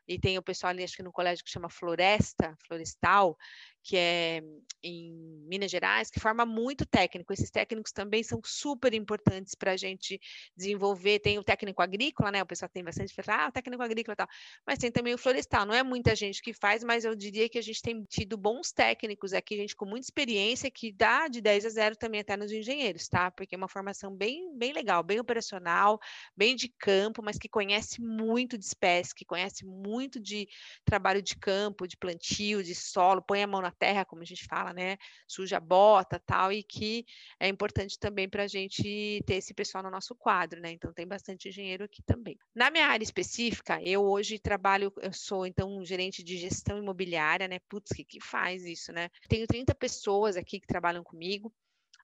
e 0.07 0.19
tem 0.19 0.37
o 0.37 0.43
pessoal 0.43 0.69
ali, 0.69 0.85
acho 0.85 0.95
que 0.95 1.03
no 1.03 1.11
colégio 1.11 1.43
que 1.43 1.51
chama 1.51 1.71
Floresta, 1.71 2.55
Florestal, 2.67 3.35
que 3.83 3.97
é 3.97 4.43
em 4.83 5.13
Minas 5.47 5.71
Gerais, 5.71 6.11
que 6.11 6.21
forma 6.21 6.45
muito 6.45 6.87
técnico. 6.87 7.33
Esses 7.33 7.51
técnicos 7.51 7.93
também 7.93 8.23
são 8.23 8.41
super 8.45 8.93
importantes 8.95 9.55
para 9.55 9.73
a 9.73 9.77
gente 9.77 10.21
desenvolver. 10.57 11.19
Tem 11.21 11.39
o 11.39 11.45
técnico 11.45 11.83
agrícola, 11.83 12.31
né? 12.31 12.43
O 12.43 12.47
pessoal 12.47 12.69
tem 12.69 12.85
bastante, 12.85 13.15
ah, 13.29 13.49
o 13.49 13.53
técnico 13.53 13.83
agrícola 13.83 14.15
e 14.15 14.17
tal. 14.17 14.29
Mas 14.67 14.79
tem 14.79 14.91
também 14.91 15.15
o 15.15 15.19
florestal. 15.19 15.67
Não 15.67 15.75
é 15.75 15.83
muita 15.83 16.15
gente 16.15 16.43
que 16.43 16.53
faz, 16.53 16.83
mas 16.85 17.05
eu 17.05 17.15
diria 17.15 17.49
que 17.49 17.59
a 17.59 17.63
gente 17.63 17.81
tem 17.81 18.03
tido 18.05 18.37
bons 18.37 18.73
técnicos 18.73 19.33
aqui, 19.33 19.57
gente 19.57 19.77
com 19.77 19.87
muita 19.87 20.07
experiência, 20.07 20.71
que 20.71 20.93
dá 20.93 21.29
de 21.29 21.41
10 21.41 21.67
a 21.67 21.69
0 21.69 21.97
também 21.97 22.21
até 22.21 22.37
nos 22.37 22.50
engenheiros, 22.53 23.09
tá? 23.09 23.31
Porque 23.31 23.55
é 23.55 23.59
uma 23.59 23.69
formação 23.69 24.15
bem, 24.15 24.57
bem 24.57 24.73
legal, 24.73 25.03
bem 25.03 25.21
operacional, 25.21 25.99
bem 26.37 26.57
de 26.57 26.69
campo, 26.69 27.23
mas 27.23 27.39
que 27.39 27.49
conhece 27.49 28.01
muito 28.01 28.57
de 28.59 28.65
espécie, 28.65 29.15
que 29.15 29.25
conhece 29.25 29.65
muito 29.65 30.21
de 30.21 30.49
trabalho 30.85 31.23
de 31.23 31.37
campo, 31.37 31.87
de 31.87 31.97
plantio, 31.97 32.63
de 32.63 32.75
solo, 32.75 33.23
põe 33.23 33.43
a 33.43 33.47
mão 33.47 33.61
na 33.61 33.71
terra, 33.71 34.05
como 34.05 34.23
a 34.23 34.25
gente 34.27 34.45
fala, 34.45 34.73
né? 34.73 34.97
Suja 35.29 35.59
a 35.59 35.61
bota 35.61 36.19
tal, 36.19 36.53
e 36.53 36.63
que 36.63 37.05
é 37.39 37.49
importante 37.49 37.99
também 37.99 38.29
para 38.29 38.45
a 38.45 38.49
gente 38.49 39.23
ter 39.27 39.35
esse 39.35 39.55
pessoal 39.55 39.83
no 39.85 39.91
nosso 39.91 40.15
quadro, 40.15 40.61
né? 40.61 40.73
Então 40.73 40.93
tem 40.93 41.07
bastante 41.07 41.49
engenheiro 41.49 41.85
aqui 41.85 42.03
também. 42.03 42.37
Na 42.55 42.71
minha 42.71 42.87
área 42.87 43.05
específica, 43.05 43.81
eu 43.83 44.03
hoje 44.03 44.39
trabalho, 44.39 44.93
eu 45.01 45.13
sou 45.13 45.47
então 45.47 45.85
gerente 45.85 46.23
de 46.23 46.37
gestão 46.37 46.79
imobiliária, 46.79 47.49
né? 47.49 47.59
Putz, 47.69 47.93
que, 47.93 48.05
que 48.05 48.21
faz 48.21 48.65
isso, 48.65 48.93
né? 48.93 49.09
Tenho 49.29 49.47
30 49.47 49.75
pessoas 49.75 50.37
aqui 50.37 50.61
que 50.61 50.67
trabalham 50.67 51.03
comigo. 51.03 51.53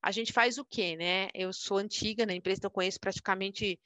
A 0.07 0.13
gente 0.13 0.33
faz 0.33 0.57
o 0.57 0.65
quê, 0.65 0.95
né? 0.97 1.29
Eu 1.35 1.53
sou 1.53 1.79
antiga 1.79 2.25
na 2.25 2.33
empresa, 2.33 2.61
então 2.61 2.71
conheço 2.71 3.01
praticamente 3.01 3.77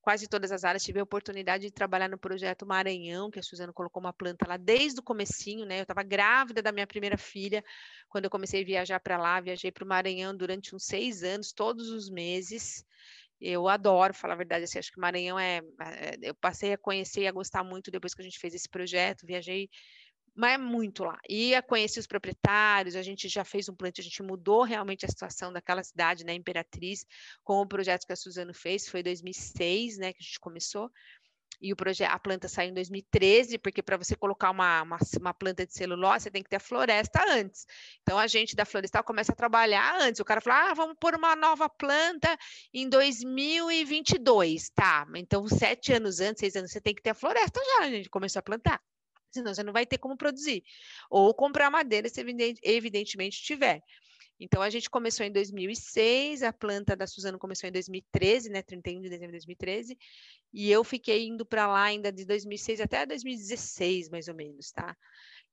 quase 0.00 0.26
todas 0.26 0.50
as 0.50 0.64
áreas. 0.64 0.82
Tive 0.82 0.98
a 0.98 1.04
oportunidade 1.04 1.66
de 1.66 1.70
trabalhar 1.70 2.08
no 2.08 2.18
projeto 2.18 2.66
Maranhão, 2.66 3.30
que 3.30 3.38
a 3.38 3.42
Suzana 3.44 3.72
colocou 3.72 4.02
uma 4.02 4.12
planta 4.12 4.44
lá 4.48 4.56
desde 4.56 4.98
o 4.98 5.04
comecinho, 5.04 5.64
né? 5.64 5.78
Eu 5.78 5.82
estava 5.82 6.02
grávida 6.02 6.60
da 6.60 6.72
minha 6.72 6.84
primeira 6.84 7.16
filha 7.16 7.62
quando 8.08 8.24
eu 8.24 8.30
comecei 8.30 8.62
a 8.62 8.66
viajar 8.66 8.98
para 8.98 9.16
lá. 9.16 9.40
Viajei 9.40 9.70
para 9.70 9.84
o 9.84 9.86
Maranhão 9.86 10.36
durante 10.36 10.74
uns 10.74 10.84
seis 10.84 11.22
anos, 11.22 11.52
todos 11.52 11.90
os 11.90 12.10
meses. 12.10 12.84
Eu 13.40 13.68
adoro, 13.68 14.12
falar 14.12 14.34
a 14.34 14.38
verdade, 14.38 14.64
assim, 14.64 14.80
acho 14.80 14.90
que 14.90 14.98
Maranhão 14.98 15.38
é, 15.38 15.58
é. 15.80 16.18
Eu 16.22 16.34
passei 16.34 16.72
a 16.72 16.78
conhecer 16.78 17.20
e 17.20 17.28
a 17.28 17.32
gostar 17.32 17.62
muito 17.62 17.88
depois 17.88 18.14
que 18.14 18.20
a 18.20 18.24
gente 18.24 18.40
fez 18.40 18.52
esse 18.52 18.68
projeto. 18.68 19.24
Viajei 19.24 19.70
mas 20.38 20.54
é 20.54 20.58
muito 20.58 21.02
lá. 21.02 21.18
E 21.28 21.52
a 21.52 21.60
conhecer 21.60 21.98
os 21.98 22.06
proprietários, 22.06 22.94
a 22.94 23.02
gente 23.02 23.28
já 23.28 23.44
fez 23.44 23.68
um 23.68 23.74
plantio, 23.74 24.02
a 24.02 24.04
gente 24.04 24.22
mudou 24.22 24.62
realmente 24.62 25.04
a 25.04 25.08
situação 25.08 25.52
daquela 25.52 25.82
cidade, 25.82 26.24
né, 26.24 26.32
Imperatriz, 26.32 27.04
com 27.42 27.60
o 27.60 27.66
projeto 27.66 28.06
que 28.06 28.12
a 28.12 28.16
Suzano 28.16 28.54
fez, 28.54 28.88
foi 28.88 29.02
2006, 29.02 29.98
né, 29.98 30.12
que 30.12 30.20
a 30.20 30.24
gente 30.24 30.38
começou. 30.38 30.88
E 31.60 31.72
o 31.72 31.76
projeto, 31.76 32.12
a 32.12 32.18
planta 32.20 32.46
saiu 32.46 32.70
em 32.70 32.74
2013, 32.74 33.58
porque 33.58 33.82
para 33.82 33.96
você 33.96 34.14
colocar 34.14 34.52
uma, 34.52 34.82
uma, 34.82 34.98
uma, 35.20 35.34
planta 35.34 35.66
de 35.66 35.74
celulose, 35.74 36.22
você 36.22 36.30
tem 36.30 36.44
que 36.44 36.48
ter 36.48 36.56
a 36.56 36.60
floresta 36.60 37.20
antes. 37.30 37.66
Então, 38.02 38.16
a 38.16 38.28
gente 38.28 38.54
da 38.54 38.64
Florestal 38.64 39.02
começa 39.02 39.32
a 39.32 39.34
trabalhar 39.34 40.00
antes. 40.00 40.20
O 40.20 40.24
cara 40.24 40.40
fala, 40.40 40.70
ah, 40.70 40.74
vamos 40.74 40.96
pôr 41.00 41.16
uma 41.16 41.34
nova 41.34 41.68
planta 41.68 42.38
em 42.72 42.88
2022. 42.88 44.70
Tá, 44.70 45.04
então, 45.16 45.48
sete 45.48 45.92
anos 45.92 46.20
antes, 46.20 46.38
seis 46.38 46.54
anos, 46.54 46.70
você 46.70 46.80
tem 46.80 46.94
que 46.94 47.02
ter 47.02 47.10
a 47.10 47.14
floresta 47.14 47.60
já, 47.60 47.86
a 47.86 47.90
gente 47.90 48.08
começou 48.08 48.38
a 48.38 48.42
plantar 48.44 48.80
senão 49.38 49.54
você 49.54 49.62
não 49.62 49.72
vai 49.72 49.86
ter 49.86 49.98
como 49.98 50.16
produzir. 50.16 50.62
Ou 51.10 51.34
comprar 51.34 51.70
madeira, 51.70 52.08
se 52.08 52.20
evidentemente 52.62 53.42
tiver. 53.42 53.82
Então, 54.38 54.62
a 54.62 54.70
gente 54.70 54.88
começou 54.88 55.26
em 55.26 55.32
2006, 55.32 56.42
a 56.42 56.52
planta 56.52 56.96
da 56.96 57.06
Suzano 57.06 57.38
começou 57.38 57.68
em 57.68 57.72
2013, 57.72 58.50
né, 58.50 58.62
31 58.62 59.00
de 59.00 59.08
dezembro 59.08 59.32
de 59.32 59.38
2013, 59.38 59.98
e 60.52 60.70
eu 60.70 60.84
fiquei 60.84 61.26
indo 61.26 61.44
para 61.44 61.66
lá 61.66 61.84
ainda 61.84 62.12
de 62.12 62.24
2006 62.24 62.80
até 62.80 63.04
2016, 63.04 64.08
mais 64.08 64.28
ou 64.28 64.34
menos, 64.34 64.70
tá? 64.70 64.96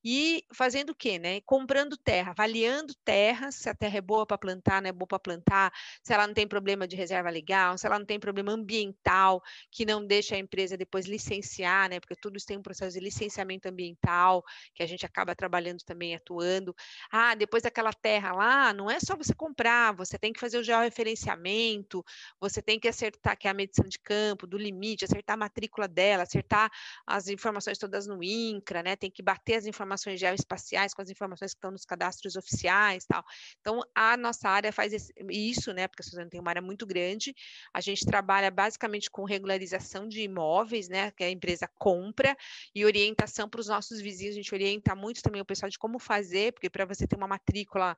e 0.07 0.45
fazendo 0.53 0.91
o 0.91 0.95
quê, 0.95 1.17
né? 1.17 1.41
Comprando 1.41 1.97
terra, 1.97 2.29
avaliando 2.29 2.93
terras, 3.03 3.55
se 3.55 3.67
a 3.67 3.73
terra 3.73 3.97
é 3.97 4.01
boa 4.01 4.23
para 4.23 4.37
plantar, 4.37 4.79
não 4.79 4.89
é 4.89 4.91
boa 4.91 5.07
para 5.07 5.17
plantar, 5.17 5.73
se 6.03 6.13
ela 6.13 6.27
não 6.27 6.33
tem 6.35 6.47
problema 6.47 6.87
de 6.87 6.95
reserva 6.95 7.27
legal, 7.31 7.75
se 7.75 7.87
ela 7.87 7.97
não 7.97 8.05
tem 8.05 8.19
problema 8.19 8.51
ambiental, 8.51 9.41
que 9.71 9.83
não 9.83 10.05
deixa 10.05 10.35
a 10.35 10.37
empresa 10.37 10.77
depois 10.77 11.07
licenciar, 11.07 11.89
né? 11.89 11.99
Porque 11.99 12.15
tudo 12.15 12.37
isso 12.37 12.45
tem 12.45 12.55
um 12.55 12.61
processo 12.61 12.93
de 12.93 13.03
licenciamento 13.03 13.67
ambiental, 13.67 14.43
que 14.75 14.83
a 14.83 14.85
gente 14.85 15.03
acaba 15.07 15.35
trabalhando 15.35 15.79
também, 15.83 16.13
atuando. 16.13 16.75
Ah, 17.11 17.33
depois 17.33 17.63
daquela 17.63 17.91
terra 17.91 18.31
lá, 18.31 18.74
não 18.75 18.91
é 18.91 18.99
só 18.99 19.15
você 19.15 19.33
comprar, 19.33 19.93
você 19.93 20.17
tem 20.17 20.33
que 20.33 20.39
fazer 20.39 20.57
o 20.57 20.63
georreferenciamento, 20.63 22.03
você 22.39 22.61
tem 22.61 22.79
que 22.79 22.87
acertar, 22.87 23.37
que 23.37 23.47
é 23.47 23.51
a 23.51 23.53
medição 23.53 23.87
de 23.87 23.97
campo, 23.97 24.45
do 24.45 24.57
limite, 24.57 25.05
acertar 25.05 25.35
a 25.35 25.37
matrícula 25.37 25.87
dela, 25.87 26.23
acertar 26.23 26.69
as 27.05 27.27
informações 27.27 27.77
todas 27.77 28.05
no 28.05 28.23
INCRA, 28.23 28.83
né? 28.83 28.95
Tem 28.95 29.09
que 29.09 29.23
bater 29.23 29.55
as 29.55 29.65
informações 29.65 30.19
geoespaciais 30.19 30.93
com 30.93 31.01
as 31.01 31.09
informações 31.09 31.53
que 31.53 31.57
estão 31.57 31.71
nos 31.71 31.85
cadastros 31.85 32.35
oficiais 32.35 33.05
tal. 33.05 33.23
Então, 33.61 33.81
a 33.93 34.17
nossa 34.17 34.49
área 34.49 34.71
faz 34.71 35.11
isso, 35.29 35.73
né? 35.73 35.87
Porque 35.87 36.01
a 36.01 36.05
Suzana 36.05 36.29
tem 36.29 36.39
uma 36.39 36.51
área 36.51 36.61
muito 36.61 36.85
grande. 36.85 37.35
A 37.73 37.81
gente 37.81 38.05
trabalha 38.05 38.51
basicamente 38.51 39.09
com 39.09 39.23
regularização 39.23 40.07
de 40.07 40.21
imóveis, 40.21 40.89
né? 40.89 41.11
Que 41.11 41.23
a 41.23 41.29
empresa 41.29 41.69
compra 41.75 42.35
e 42.73 42.85
orientação 42.85 43.49
para 43.49 43.61
os 43.61 43.67
nossos 43.67 44.01
vizinhos. 44.01 44.35
A 44.35 44.37
gente 44.37 44.53
orienta 44.53 44.95
muito 44.95 45.21
também 45.21 45.41
o 45.41 45.45
pessoal 45.45 45.69
de 45.69 45.79
como 45.79 45.99
fazer, 45.99 46.53
porque 46.53 46.69
para 46.69 46.85
você 46.85 47.07
ter 47.07 47.15
uma 47.15 47.27
matrícula 47.27 47.95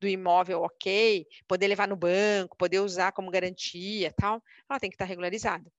do 0.00 0.08
imóvel 0.08 0.19
ok, 0.28 1.26
poder 1.46 1.68
levar 1.68 1.88
no 1.88 1.96
banco, 1.96 2.56
poder 2.56 2.80
usar 2.80 3.12
como 3.12 3.30
garantia 3.30 4.12
tal, 4.12 4.42
ela 4.68 4.80
tem 4.80 4.90
que 4.90 4.94
estar 4.94 5.04
regularizada. 5.04 5.70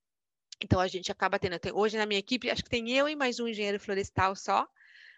Então 0.62 0.80
a 0.80 0.86
gente 0.86 1.10
acaba 1.10 1.38
tendo, 1.38 1.58
hoje 1.74 1.96
na 1.96 2.06
minha 2.06 2.20
equipe, 2.20 2.50
acho 2.50 2.62
que 2.62 2.70
tem 2.70 2.90
eu 2.92 3.08
e 3.08 3.16
mais 3.16 3.40
um 3.40 3.48
engenheiro 3.48 3.80
florestal 3.80 4.36
só, 4.36 4.66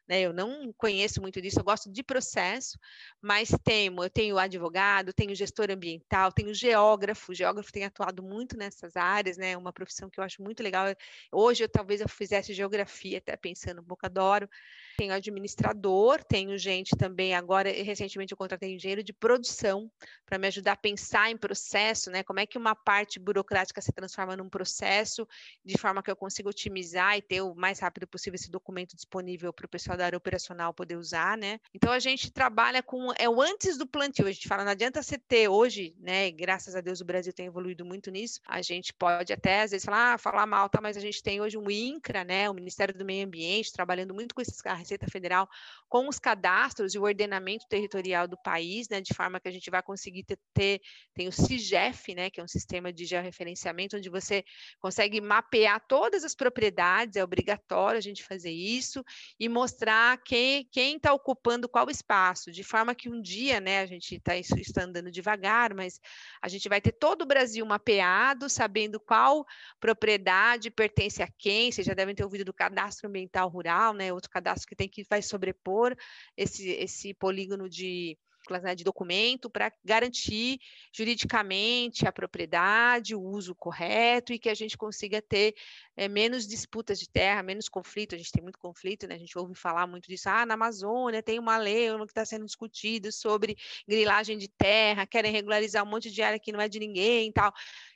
né? 0.08 0.20
Eu 0.20 0.32
não 0.32 0.72
conheço 0.72 1.20
muito 1.20 1.40
disso, 1.40 1.60
eu 1.60 1.64
gosto 1.64 1.90
de 1.90 2.02
processo, 2.02 2.78
mas 3.20 3.50
temo, 3.62 4.04
eu 4.04 4.10
tenho 4.10 4.38
advogado, 4.38 5.12
tenho 5.12 5.34
gestor 5.34 5.70
ambiental, 5.70 6.32
tenho 6.32 6.54
geógrafo, 6.54 7.32
o 7.32 7.34
geógrafo 7.34 7.72
tem 7.72 7.84
atuado 7.84 8.22
muito 8.22 8.56
nessas 8.56 8.96
áreas, 8.96 9.36
né? 9.36 9.56
Uma 9.56 9.72
profissão 9.72 10.10
que 10.10 10.20
eu 10.20 10.24
acho 10.24 10.42
muito 10.42 10.62
legal. 10.62 10.86
Hoje 11.32 11.64
eu 11.64 11.68
talvez 11.68 12.00
eu 12.00 12.08
fizesse 12.08 12.52
geografia, 12.52 13.18
até 13.18 13.36
pensando 13.36 13.80
um 13.80 13.84
pouco, 13.84 14.04
adoro. 14.06 14.48
Tenho 14.96 15.12
administrador, 15.12 16.22
tenho 16.24 16.56
gente 16.58 16.96
também, 16.96 17.34
agora, 17.34 17.70
recentemente 17.70 18.32
eu 18.32 18.36
contratei 18.36 18.74
engenheiro 18.74 19.02
de 19.02 19.12
produção 19.12 19.90
para 20.26 20.38
me 20.38 20.46
ajudar 20.46 20.72
a 20.72 20.76
pensar 20.76 21.30
em 21.30 21.36
processo, 21.36 22.10
né? 22.10 22.22
Como 22.22 22.40
é 22.40 22.46
que 22.46 22.58
uma 22.58 22.74
parte 22.74 23.18
burocrática 23.18 23.80
se 23.80 23.92
transforma 23.92 24.36
num 24.36 24.48
processo, 24.48 25.26
de 25.64 25.78
forma 25.78 26.02
que 26.02 26.10
eu 26.10 26.16
consiga 26.16 26.48
otimizar 26.48 27.16
e 27.16 27.22
ter 27.22 27.40
o 27.42 27.54
mais 27.54 27.78
rápido 27.80 28.06
possível 28.06 28.36
esse 28.36 28.50
documento 28.50 28.94
disponível 28.94 29.52
para 29.52 29.66
o 29.66 29.68
pessoal 29.68 29.96
da 29.96 30.06
área 30.06 30.16
operacional 30.16 30.74
poder 30.74 30.96
usar, 30.96 31.36
né? 31.36 31.58
Então 31.72 31.92
a 31.92 31.98
gente 31.98 32.30
trabalha 32.30 32.82
com 32.82 33.12
é 33.18 33.28
o 33.28 33.40
antes 33.40 33.76
do 33.76 33.86
plantio. 33.86 34.26
A 34.26 34.32
gente 34.32 34.48
fala, 34.48 34.64
não 34.64 34.72
adianta 34.72 35.02
você 35.02 35.18
ter 35.18 35.48
hoje, 35.48 35.94
né? 35.98 36.30
graças 36.30 36.74
a 36.74 36.80
Deus 36.80 37.00
o 37.00 37.04
Brasil 37.04 37.32
tem 37.32 37.46
evoluído 37.46 37.84
muito 37.84 38.10
nisso. 38.10 38.40
A 38.46 38.60
gente 38.60 38.92
pode 38.92 39.32
até 39.32 39.62
às 39.62 39.70
vezes 39.70 39.84
falar, 39.84 40.14
ah, 40.14 40.18
falar 40.18 40.46
mal, 40.46 40.68
tá? 40.68 40.80
Mas 40.80 40.96
a 40.96 41.00
gente 41.00 41.22
tem 41.22 41.40
hoje 41.40 41.56
um 41.56 41.70
INCRA, 41.70 42.24
né? 42.24 42.50
O 42.50 42.54
Ministério 42.54 42.94
do 42.94 43.04
Meio 43.04 43.26
Ambiente 43.26 43.72
trabalhando 43.72 44.14
muito 44.14 44.34
com 44.34 44.40
esses 44.40 44.60
Receita 44.84 45.06
Federal 45.10 45.48
com 45.88 46.08
os 46.08 46.18
cadastros 46.18 46.94
e 46.94 46.98
o 46.98 47.02
ordenamento 47.02 47.66
territorial 47.68 48.28
do 48.28 48.36
país, 48.42 48.88
né, 48.88 49.00
de 49.00 49.14
forma 49.14 49.40
que 49.40 49.48
a 49.48 49.50
gente 49.50 49.70
vai 49.70 49.82
conseguir 49.82 50.24
ter, 50.24 50.38
ter 50.52 50.80
tem 51.14 51.28
o 51.28 51.32
CIGEF, 51.32 52.14
né, 52.14 52.30
que 52.30 52.40
é 52.40 52.44
um 52.44 52.48
sistema 52.48 52.92
de 52.92 53.04
georreferenciamento, 53.04 53.96
onde 53.96 54.10
você 54.10 54.44
consegue 54.78 55.20
mapear 55.20 55.80
todas 55.88 56.24
as 56.24 56.34
propriedades, 56.34 57.16
é 57.16 57.24
obrigatório 57.24 57.98
a 57.98 58.02
gente 58.02 58.22
fazer 58.24 58.50
isso, 58.50 59.04
e 59.38 59.48
mostrar 59.48 60.18
quem 60.22 60.68
está 60.74 61.12
ocupando 61.12 61.68
qual 61.68 61.88
espaço, 61.88 62.52
de 62.52 62.62
forma 62.62 62.94
que 62.94 63.08
um 63.08 63.20
dia, 63.20 63.60
né, 63.60 63.80
a 63.80 63.86
gente 63.86 64.20
tá, 64.20 64.36
isso 64.36 64.58
está 64.58 64.82
andando 64.82 65.10
devagar, 65.10 65.74
mas 65.74 66.00
a 66.42 66.48
gente 66.48 66.68
vai 66.68 66.80
ter 66.80 66.92
todo 66.92 67.22
o 67.22 67.26
Brasil 67.26 67.64
mapeado, 67.64 68.48
sabendo 68.48 69.00
qual 69.00 69.46
propriedade 69.80 70.70
pertence 70.70 71.22
a 71.22 71.28
quem, 71.38 71.70
vocês 71.70 71.86
já 71.86 71.94
devem 71.94 72.14
ter 72.14 72.24
ouvido 72.24 72.44
do 72.44 72.52
cadastro 72.52 73.08
ambiental 73.08 73.48
rural, 73.48 73.94
né, 73.94 74.12
outro 74.12 74.30
cadastro 74.30 74.68
que 74.68 74.73
que 74.74 74.78
tem 74.78 74.88
que 74.88 75.04
vai 75.08 75.22
sobrepor 75.22 75.96
esse, 76.36 76.68
esse 76.70 77.14
polígono 77.14 77.68
de 77.68 78.18
né, 78.50 78.74
de 78.74 78.84
documento 78.84 79.48
para 79.48 79.72
garantir 79.82 80.60
juridicamente 80.92 82.06
a 82.06 82.12
propriedade, 82.12 83.14
o 83.14 83.22
uso 83.22 83.54
correto 83.54 84.32
e 84.32 84.38
que 84.38 84.48
a 84.48 84.54
gente 84.54 84.76
consiga 84.76 85.22
ter 85.22 85.54
é, 85.96 86.08
menos 86.08 86.46
disputas 86.46 86.98
de 86.98 87.08
terra, 87.08 87.42
menos 87.42 87.68
conflito. 87.68 88.14
A 88.14 88.18
gente 88.18 88.30
tem 88.30 88.42
muito 88.42 88.58
conflito, 88.58 89.06
né? 89.06 89.14
A 89.14 89.18
gente 89.18 89.38
ouve 89.38 89.54
falar 89.54 89.86
muito 89.86 90.08
disso. 90.08 90.28
Ah, 90.28 90.44
na 90.44 90.54
Amazônia 90.54 91.22
tem 91.22 91.38
uma 91.38 91.56
lei 91.56 91.88
que 91.96 92.04
está 92.04 92.24
sendo 92.24 92.44
discutida 92.44 93.10
sobre 93.10 93.56
grilagem 93.88 94.36
de 94.36 94.48
terra, 94.48 95.06
querem 95.06 95.32
regularizar 95.32 95.82
um 95.82 95.90
monte 95.90 96.10
de 96.10 96.22
área 96.22 96.38
que 96.38 96.52
não 96.52 96.60
é 96.60 96.68
de 96.68 96.78
ninguém 96.78 97.28
e 97.28 97.32
tal. 97.32 97.52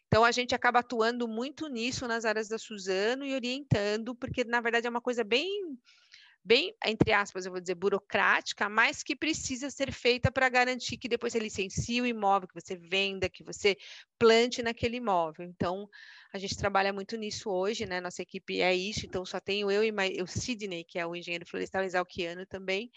Então, 0.07 0.25
a 0.25 0.33
gente 0.33 0.55
acaba 0.55 0.79
atuando 0.79 1.29
muito 1.29 1.69
nisso 1.69 2.09
nas 2.09 2.25
áreas 2.25 2.49
da 2.49 2.57
Suzano 2.57 3.27
e 3.27 3.35
orientando, 3.35 4.15
porque, 4.15 4.43
na 4.43 4.59
verdade, 4.59 4.87
é 4.87 4.91
uma 4.91 5.03
coisa 5.03 5.23
bem 5.23 5.79
bem, 6.49 6.75
entre 6.83 7.13
aspas, 7.13 7.45
eu 7.45 7.53
vou 7.53 7.61
dizer, 7.61 7.75
burocrática, 7.75 8.71
mas 8.71 9.03
que 9.03 9.15
precisa 9.15 9.69
ser 9.71 9.93
feita 9.93 10.33
para 10.33 10.49
garantir 10.49 10.97
que 10.97 11.07
depois 11.07 11.35
você 11.35 11.39
licencie 11.39 12.01
o 12.01 12.07
imóvel, 12.07 12.49
que 12.49 12.55
você 12.55 12.75
venda, 12.75 13.29
que 13.29 13.45
você 13.45 13.77
plante 14.19 14.63
naquele 14.63 14.97
imóvel. 14.97 15.45
Então, 15.45 15.87
a 16.33 16.39
gente 16.39 16.57
trabalha 16.57 16.91
muito 16.91 17.19
nisso 17.19 17.51
hoje, 17.51 17.85
né? 17.85 18.01
Nossa 18.01 18.23
equipe 18.23 18.63
é 18.63 18.75
isso, 18.75 19.05
então 19.05 19.27
só 19.27 19.39
tenho 19.39 19.71
eu 19.71 19.85
e 19.85 20.23
o 20.23 20.27
Sidney, 20.27 20.85
que 20.85 20.99
é 20.99 21.07
o 21.07 21.15
engenheiro 21.15 21.45
florestal 21.47 21.85
exalquiano 21.85 22.47
também, 22.47 22.91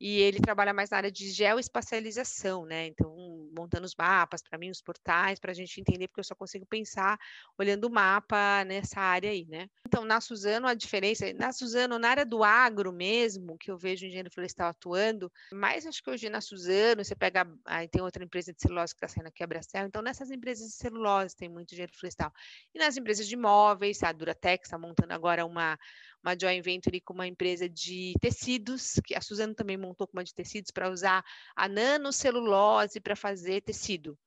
e 0.00 0.18
ele 0.18 0.40
trabalha 0.40 0.72
mais 0.72 0.88
na 0.88 0.96
área 0.96 1.12
de 1.12 1.30
geoespacialização, 1.30 2.64
né? 2.64 2.86
Então, 2.86 3.14
montando 3.54 3.84
os 3.84 3.94
mapas, 3.94 4.42
para 4.42 4.58
mim, 4.58 4.70
os 4.70 4.80
portais, 4.80 5.38
para 5.38 5.50
a 5.50 5.54
gente 5.54 5.78
entender, 5.78 6.08
porque 6.08 6.20
eu 6.20 6.24
só 6.24 6.34
consigo 6.34 6.64
pensar 6.64 7.18
olhando 7.58 7.84
o 7.84 7.90
mapa 7.90 8.64
nessa 8.64 8.98
área 8.98 9.30
aí, 9.30 9.44
né? 9.46 9.68
Então, 9.86 10.04
na 10.04 10.20
Suzano, 10.20 10.66
a 10.66 10.72
diferença, 10.72 11.30
na 11.34 11.52
Suzano, 11.52 11.98
na 11.98 12.08
área 12.08 12.24
do 12.24 12.42
agro 12.42 12.92
mesmo, 12.92 13.58
que 13.58 13.70
eu 13.70 13.76
vejo 13.76 14.04
o 14.04 14.08
engenheiro 14.08 14.30
florestal 14.32 14.68
atuando, 14.68 15.30
mais 15.52 15.86
acho 15.86 16.02
que 16.02 16.08
hoje 16.08 16.30
na 16.30 16.40
Suzano, 16.40 17.04
você 17.04 17.14
pega, 17.14 17.46
aí 17.66 17.86
tem 17.86 18.00
outra 18.00 18.24
empresa 18.24 18.54
de 18.54 18.60
celulose 18.60 18.94
que 18.94 19.04
está 19.04 19.08
saindo 19.08 19.26
aqui, 19.26 19.42
a 19.42 19.46
Bracel, 19.46 19.86
então 19.86 20.00
nessas 20.00 20.30
empresas 20.30 20.68
de 20.68 20.74
celulose 20.74 21.36
tem 21.36 21.48
muito 21.48 21.72
engenheiro 21.72 21.92
florestal. 21.94 22.32
E 22.74 22.78
nas 22.78 22.96
empresas 22.96 23.26
de 23.26 23.34
imóveis, 23.34 24.02
a 24.02 24.12
Duratex 24.12 24.66
está 24.66 24.78
montando 24.78 25.12
agora 25.12 25.44
uma 25.44 25.78
uma 26.22 26.36
joint 26.40 26.62
venture 26.62 27.00
com 27.00 27.14
uma 27.14 27.26
empresa 27.26 27.68
de 27.68 28.14
tecidos, 28.20 28.94
que 29.04 29.14
a 29.14 29.20
Suzano 29.20 29.54
também 29.54 29.76
montou 29.76 30.06
com 30.06 30.16
uma 30.16 30.24
de 30.24 30.34
tecidos 30.34 30.70
para 30.70 30.90
usar 30.90 31.24
a 31.56 31.68
nanocelulose 31.68 33.00
para 33.00 33.16
fazer 33.16 33.62
tecido. 33.62 34.18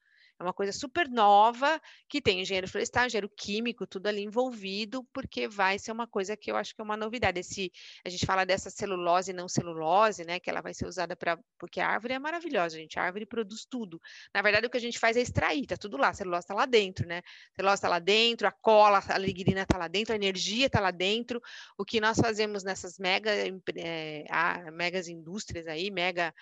É 0.43 0.45
uma 0.45 0.53
coisa 0.53 0.73
super 0.73 1.07
nova, 1.07 1.81
que 2.09 2.21
tem 2.21 2.41
engenheiro 2.41 2.67
florestal, 2.67 3.05
engenheiro 3.05 3.29
químico, 3.29 3.87
tudo 3.87 4.07
ali 4.07 4.21
envolvido, 4.21 5.03
porque 5.13 5.47
vai 5.47 5.79
ser 5.79 5.93
uma 5.93 6.05
coisa 6.05 6.35
que 6.35 6.51
eu 6.51 6.57
acho 6.57 6.75
que 6.75 6.81
é 6.81 6.83
uma 6.83 6.97
novidade. 6.97 7.39
Esse, 7.39 7.71
a 8.05 8.09
gente 8.09 8.25
fala 8.25 8.45
dessa 8.45 8.69
celulose 8.69 9.31
e 9.31 9.33
não 9.33 9.47
celulose, 9.47 10.25
né? 10.25 10.41
Que 10.41 10.49
ela 10.49 10.61
vai 10.61 10.73
ser 10.73 10.85
usada 10.85 11.15
para. 11.15 11.39
Porque 11.57 11.79
a 11.79 11.87
árvore 11.87 12.13
é 12.15 12.19
maravilhosa, 12.19 12.77
gente. 12.77 12.99
A 12.99 13.03
árvore 13.03 13.25
produz 13.25 13.65
tudo. 13.65 14.01
Na 14.33 14.41
verdade, 14.41 14.67
o 14.67 14.69
que 14.69 14.75
a 14.75 14.81
gente 14.81 14.99
faz 14.99 15.15
é 15.15 15.21
extrair, 15.21 15.65
tá 15.65 15.77
tudo 15.77 15.95
lá. 15.95 16.09
A 16.09 16.13
celulose 16.13 16.43
está 16.43 16.53
lá 16.53 16.65
dentro, 16.65 17.07
né? 17.07 17.19
A 17.19 17.55
celulose 17.55 17.75
está 17.75 17.87
lá 17.87 17.99
dentro, 17.99 18.45
a 18.45 18.51
cola, 18.51 19.01
a 19.07 19.17
ligrina 19.17 19.61
está 19.61 19.77
lá 19.77 19.87
dentro, 19.87 20.11
a 20.11 20.17
energia 20.17 20.65
está 20.65 20.81
lá 20.81 20.91
dentro. 20.91 21.41
O 21.77 21.85
que 21.85 22.01
nós 22.01 22.19
fazemos 22.19 22.65
nessas 22.65 22.99
mega, 22.99 23.31
é, 23.77 24.71
megas 24.71 25.07
indústrias 25.07 25.67
aí, 25.67 25.89
mega 25.89 26.33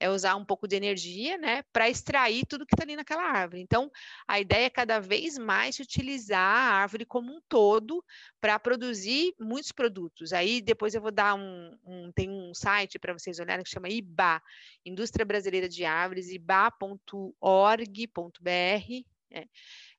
é 0.00 0.08
usar 0.08 0.34
um 0.34 0.44
pouco 0.44 0.66
de 0.66 0.74
energia, 0.74 1.36
né, 1.36 1.62
para 1.72 1.88
extrair 1.88 2.46
tudo 2.46 2.66
que 2.66 2.74
está 2.74 2.82
ali 2.82 2.96
naquela 2.96 3.22
árvore. 3.22 3.60
Então, 3.60 3.90
a 4.26 4.40
ideia 4.40 4.64
é 4.64 4.70
cada 4.70 4.98
vez 4.98 5.36
mais 5.36 5.78
utilizar 5.78 6.40
a 6.40 6.74
árvore 6.76 7.04
como 7.04 7.30
um 7.30 7.40
todo 7.48 8.02
para 8.40 8.58
produzir 8.58 9.34
muitos 9.38 9.70
produtos. 9.70 10.32
Aí 10.32 10.62
depois 10.62 10.94
eu 10.94 11.02
vou 11.02 11.12
dar 11.12 11.34
um, 11.34 11.76
um 11.84 12.10
tem 12.12 12.30
um 12.30 12.54
site 12.54 12.98
para 12.98 13.12
vocês 13.12 13.38
olharem 13.38 13.62
que 13.62 13.70
chama 13.70 13.90
IBA, 13.90 14.42
Indústria 14.84 15.24
Brasileira 15.24 15.68
de 15.68 15.84
Árvores, 15.84 16.30
iba.org.br. 16.30 17.20
É. 19.32 19.46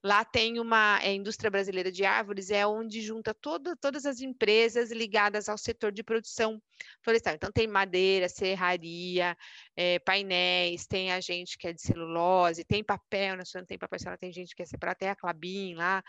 Lá 0.03 0.25
tem 0.25 0.59
uma 0.59 0.99
é, 1.03 1.13
indústria 1.13 1.51
brasileira 1.51 1.91
de 1.91 2.03
árvores, 2.03 2.49
é 2.49 2.65
onde 2.65 3.01
junta 3.01 3.35
todo, 3.35 3.75
todas 3.75 4.05
as 4.05 4.19
empresas 4.19 4.91
ligadas 4.91 5.47
ao 5.47 5.57
setor 5.57 5.91
de 5.91 6.03
produção 6.03 6.59
florestal. 7.03 7.35
Então, 7.35 7.51
tem 7.51 7.67
madeira, 7.67 8.27
serraria, 8.27 9.37
é, 9.75 9.99
painéis, 9.99 10.87
tem 10.87 11.11
a 11.11 11.21
gente 11.21 11.57
que 11.57 11.67
é 11.67 11.73
de 11.73 11.81
celulose, 11.81 12.63
tem 12.63 12.83
papel, 12.83 13.37
na 13.37 13.43
não 13.53 13.65
tem 13.65 13.77
papel, 13.77 13.99
tem 14.19 14.33
gente 14.33 14.55
que 14.55 14.63
é 14.63 14.65
separado, 14.65 14.97
tem 14.97 15.09
a 15.09 15.15
Clabin 15.15 15.75
lá, 15.75 16.03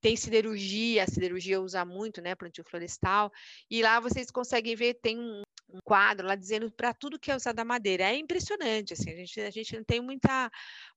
tem 0.00 0.16
siderurgia, 0.16 1.04
a 1.04 1.06
siderurgia 1.06 1.60
usa 1.60 1.84
muito, 1.84 2.20
né, 2.22 2.34
plantio 2.34 2.64
florestal, 2.64 3.30
e 3.70 3.82
lá 3.82 4.00
vocês 4.00 4.30
conseguem 4.30 4.74
ver, 4.74 4.94
tem 4.94 5.18
um, 5.18 5.42
um 5.74 5.80
quadro 5.82 6.26
lá 6.26 6.36
dizendo 6.36 6.70
para 6.70 6.94
tudo 6.94 7.18
que 7.18 7.30
é 7.30 7.36
usado 7.36 7.58
a 7.58 7.64
madeira. 7.64 8.04
É 8.04 8.16
impressionante, 8.16 8.92
assim, 8.92 9.10
a 9.10 9.16
gente, 9.16 9.40
a 9.40 9.50
gente 9.50 9.76
não 9.76 9.84
tem 9.84 10.00
muita, 10.00 10.50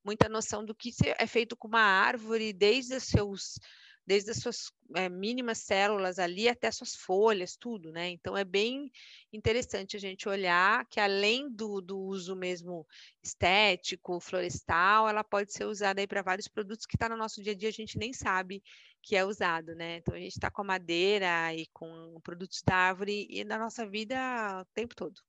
muita 0.04 0.30
noção 0.30 0.64
do 0.64 0.76
que 0.76 0.92
é 1.18 1.26
feito 1.26 1.58
com 1.58 1.68
uma 1.68 1.82
árvore, 1.82 2.54
desde 2.54 2.96
os 2.96 3.04
seus 3.04 3.60
desde 4.08 4.32
as 4.32 4.38
suas 4.38 4.72
é, 4.96 5.10
mínimas 5.10 5.58
células 5.58 6.18
ali 6.18 6.48
até 6.48 6.72
suas 6.72 6.96
folhas, 6.96 7.58
tudo, 7.58 7.92
né? 7.92 8.10
Então 8.10 8.38
é 8.38 8.46
bem 8.46 8.90
interessante 9.34 9.98
a 9.98 10.00
gente 10.00 10.30
olhar 10.30 10.86
que 10.86 11.02
além 11.02 11.52
do, 11.52 11.82
do 11.82 12.00
uso 12.00 12.34
mesmo 12.34 12.88
estético, 13.22 14.22
florestal, 14.22 15.10
ela 15.10 15.26
pode 15.26 15.52
ser 15.52 15.66
usada 15.66 16.00
aí 16.00 16.08
para 16.08 16.22
vários 16.22 16.48
produtos 16.48 16.86
que 16.86 16.96
está 16.96 17.10
no 17.10 17.18
nosso 17.18 17.44
dia 17.44 17.52
a 17.52 17.56
dia, 17.56 17.68
a 17.68 17.74
gente 17.74 17.98
nem 17.98 18.14
sabe 18.14 18.64
que 19.04 19.18
é 19.18 19.26
usado, 19.26 19.76
né? 19.76 19.98
Então 19.98 20.16
a 20.16 20.20
gente 20.20 20.32
está 20.32 20.50
com 20.50 20.62
a 20.62 20.66
madeira 20.66 21.54
e 21.54 21.68
com 21.74 22.18
produtos 22.24 22.62
da 22.66 22.76
árvore 22.76 23.28
e 23.30 23.44
na 23.44 23.60
nossa 23.60 23.86
vida 23.86 24.18
o 24.62 24.66
tempo 24.74 24.96
todo. 24.96 25.20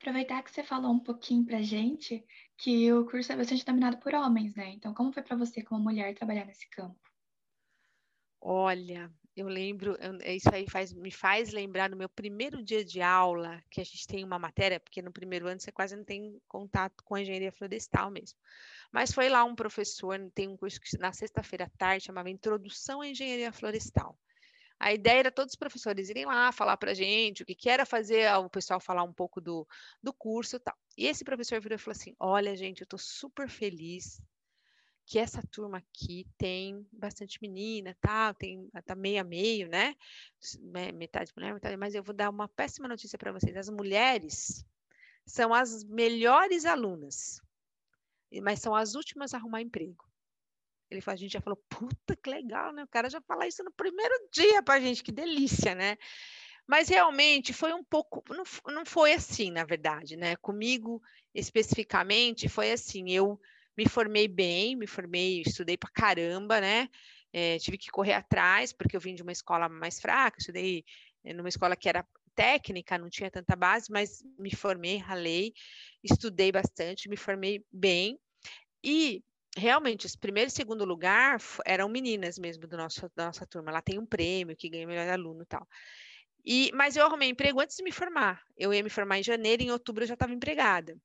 Aproveitar 0.00 0.42
que 0.42 0.50
você 0.50 0.64
falou 0.64 0.90
um 0.90 0.98
pouquinho 0.98 1.46
para 1.46 1.62
gente 1.62 2.24
que 2.58 2.92
o 2.92 3.06
curso 3.06 3.32
é 3.32 3.36
bastante 3.36 3.64
dominado 3.64 3.98
por 3.98 4.12
homens, 4.14 4.52
né? 4.56 4.70
Então 4.70 4.92
como 4.92 5.12
foi 5.12 5.22
para 5.22 5.36
você 5.36 5.62
como 5.62 5.80
mulher 5.80 6.12
trabalhar 6.16 6.44
nesse 6.44 6.68
campo? 6.68 7.13
Olha, 8.46 9.10
eu 9.34 9.48
lembro, 9.48 9.96
isso 10.26 10.54
aí 10.54 10.68
faz, 10.68 10.92
me 10.92 11.10
faz 11.10 11.50
lembrar 11.50 11.88
no 11.88 11.96
meu 11.96 12.10
primeiro 12.10 12.62
dia 12.62 12.84
de 12.84 13.00
aula, 13.00 13.58
que 13.70 13.80
a 13.80 13.84
gente 13.84 14.06
tem 14.06 14.22
uma 14.22 14.38
matéria, 14.38 14.78
porque 14.78 15.00
no 15.00 15.10
primeiro 15.10 15.48
ano 15.48 15.58
você 15.58 15.72
quase 15.72 15.96
não 15.96 16.04
tem 16.04 16.38
contato 16.46 17.02
com 17.04 17.14
a 17.14 17.22
engenharia 17.22 17.50
florestal 17.50 18.10
mesmo. 18.10 18.38
Mas 18.92 19.14
foi 19.14 19.30
lá 19.30 19.44
um 19.44 19.54
professor, 19.54 20.20
tem 20.34 20.46
um 20.46 20.58
curso 20.58 20.78
que 20.78 20.98
na 20.98 21.10
sexta-feira 21.10 21.64
à 21.64 21.70
tarde 21.70 22.04
chamava 22.04 22.28
Introdução 22.28 23.00
à 23.00 23.08
Engenharia 23.08 23.50
Florestal. 23.50 24.14
A 24.78 24.92
ideia 24.92 25.20
era 25.20 25.32
todos 25.32 25.52
os 25.52 25.58
professores 25.58 26.10
irem 26.10 26.26
lá 26.26 26.52
falar 26.52 26.76
para 26.76 26.90
a 26.90 26.94
gente 26.94 27.42
o 27.42 27.46
que, 27.46 27.54
que 27.54 27.70
era 27.70 27.86
fazer, 27.86 28.30
o 28.34 28.50
pessoal 28.50 28.78
falar 28.78 29.04
um 29.04 29.12
pouco 29.12 29.40
do, 29.40 29.66
do 30.02 30.12
curso 30.12 30.56
e 30.56 30.60
tal. 30.60 30.76
E 30.98 31.06
esse 31.06 31.24
professor 31.24 31.62
virou 31.62 31.76
e 31.76 31.78
falou 31.78 31.96
assim: 31.96 32.14
Olha, 32.20 32.54
gente, 32.54 32.82
eu 32.82 32.84
estou 32.84 32.98
super 32.98 33.48
feliz 33.48 34.20
que 35.06 35.18
essa 35.18 35.42
turma 35.50 35.78
aqui 35.78 36.26
tem 36.38 36.86
bastante 36.92 37.38
menina, 37.40 37.96
tá? 38.00 38.32
Tem 38.34 38.68
tá 38.84 38.94
meio 38.94 39.20
a 39.20 39.24
meio, 39.24 39.68
né? 39.68 39.94
Metade 40.94 41.32
mulher, 41.36 41.52
metade, 41.52 41.76
mas 41.76 41.94
eu 41.94 42.02
vou 42.02 42.14
dar 42.14 42.30
uma 42.30 42.48
péssima 42.48 42.88
notícia 42.88 43.18
para 43.18 43.32
vocês. 43.32 43.56
As 43.56 43.68
mulheres 43.68 44.64
são 45.26 45.52
as 45.52 45.84
melhores 45.84 46.64
alunas, 46.64 47.40
mas 48.42 48.60
são 48.60 48.74
as 48.74 48.94
últimas 48.94 49.34
a 49.34 49.36
arrumar 49.36 49.60
emprego. 49.60 50.04
Ele 50.90 51.02
a 51.06 51.16
gente 51.16 51.32
já 51.32 51.40
falou, 51.40 51.62
puta 51.68 52.16
que 52.16 52.30
legal, 52.30 52.72
né? 52.72 52.84
O 52.84 52.88
cara 52.88 53.10
já 53.10 53.20
fala 53.20 53.46
isso 53.46 53.62
no 53.64 53.72
primeiro 53.72 54.14
dia 54.30 54.62
para 54.62 54.74
a 54.74 54.80
gente, 54.80 55.02
que 55.02 55.12
delícia, 55.12 55.74
né? 55.74 55.96
Mas 56.66 56.88
realmente 56.88 57.52
foi 57.52 57.74
um 57.74 57.84
pouco, 57.84 58.22
não, 58.32 58.44
não 58.72 58.86
foi 58.86 59.12
assim, 59.12 59.50
na 59.50 59.64
verdade, 59.64 60.16
né? 60.16 60.36
Comigo 60.36 61.02
especificamente 61.34 62.48
foi 62.48 62.72
assim, 62.72 63.10
eu 63.10 63.38
me 63.76 63.88
formei 63.88 64.28
bem, 64.28 64.76
me 64.76 64.86
formei, 64.86 65.42
estudei 65.42 65.76
para 65.76 65.90
caramba, 65.92 66.60
né? 66.60 66.88
É, 67.32 67.58
tive 67.58 67.76
que 67.76 67.90
correr 67.90 68.12
atrás, 68.12 68.72
porque 68.72 68.96
eu 68.96 69.00
vim 69.00 69.14
de 69.14 69.22
uma 69.22 69.32
escola 69.32 69.68
mais 69.68 70.00
fraca, 70.00 70.38
estudei 70.38 70.84
eh, 71.24 71.32
numa 71.34 71.48
escola 71.48 71.76
que 71.76 71.88
era 71.88 72.06
técnica, 72.34 72.98
não 72.98 73.08
tinha 73.08 73.30
tanta 73.30 73.56
base, 73.56 73.90
mas 73.90 74.22
me 74.38 74.54
formei, 74.54 74.98
ralei, 74.98 75.52
estudei 76.02 76.52
bastante, 76.52 77.08
me 77.08 77.16
formei 77.16 77.64
bem. 77.72 78.18
E 78.84 79.22
realmente, 79.56 80.06
esse 80.06 80.18
primeiro 80.18 80.48
e 80.48 80.52
segundo 80.52 80.84
lugar 80.84 81.38
eram 81.64 81.88
meninas 81.88 82.38
mesmo 82.38 82.66
do 82.66 82.76
nosso, 82.76 83.10
da 83.16 83.26
nossa 83.26 83.46
turma. 83.46 83.72
Lá 83.72 83.80
tem 83.80 83.98
um 83.98 84.06
prêmio 84.06 84.56
que 84.56 84.68
ganha 84.68 84.86
melhor 84.86 85.08
aluno 85.08 85.42
e 85.42 85.46
tal. 85.46 85.66
E, 86.44 86.70
mas 86.74 86.96
eu 86.96 87.04
arrumei 87.04 87.30
emprego 87.30 87.60
antes 87.60 87.76
de 87.76 87.82
me 87.82 87.90
formar. 87.92 88.42
Eu 88.56 88.74
ia 88.74 88.82
me 88.82 88.90
formar 88.90 89.18
em 89.18 89.22
janeiro, 89.22 89.62
em 89.62 89.70
outubro 89.70 90.04
eu 90.04 90.08
já 90.08 90.14
estava 90.14 90.32
empregada. 90.32 90.96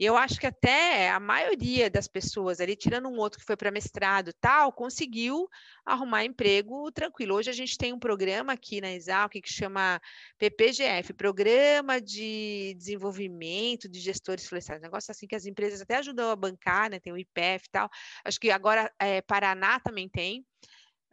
E 0.00 0.04
eu 0.06 0.16
acho 0.16 0.40
que 0.40 0.46
até 0.46 1.10
a 1.10 1.20
maioria 1.20 1.90
das 1.90 2.08
pessoas 2.08 2.58
ali, 2.58 2.74
tirando 2.74 3.06
um 3.06 3.18
outro 3.18 3.38
que 3.38 3.44
foi 3.44 3.54
para 3.54 3.70
mestrado 3.70 4.32
tal, 4.40 4.72
conseguiu 4.72 5.46
arrumar 5.84 6.24
emprego 6.24 6.90
tranquilo. 6.90 7.34
Hoje 7.34 7.50
a 7.50 7.52
gente 7.52 7.76
tem 7.76 7.92
um 7.92 7.98
programa 7.98 8.54
aqui 8.54 8.80
na 8.80 8.90
Exalc 8.90 9.34
que 9.34 9.52
chama 9.52 10.00
PPGF, 10.38 11.12
Programa 11.12 12.00
de 12.00 12.74
Desenvolvimento 12.78 13.90
de 13.90 14.00
Gestores 14.00 14.46
Florestais. 14.46 14.78
Um 14.78 14.84
negócio 14.84 15.12
assim 15.12 15.26
que 15.26 15.36
as 15.36 15.44
empresas 15.44 15.82
até 15.82 15.96
ajudam 15.96 16.30
a 16.30 16.36
bancar, 16.36 16.88
né? 16.88 16.98
Tem 16.98 17.12
o 17.12 17.18
IPF 17.18 17.66
e 17.66 17.70
tal. 17.70 17.90
Acho 18.24 18.40
que 18.40 18.50
agora 18.50 18.90
é, 18.98 19.20
Paraná 19.20 19.78
também 19.80 20.08
tem 20.08 20.46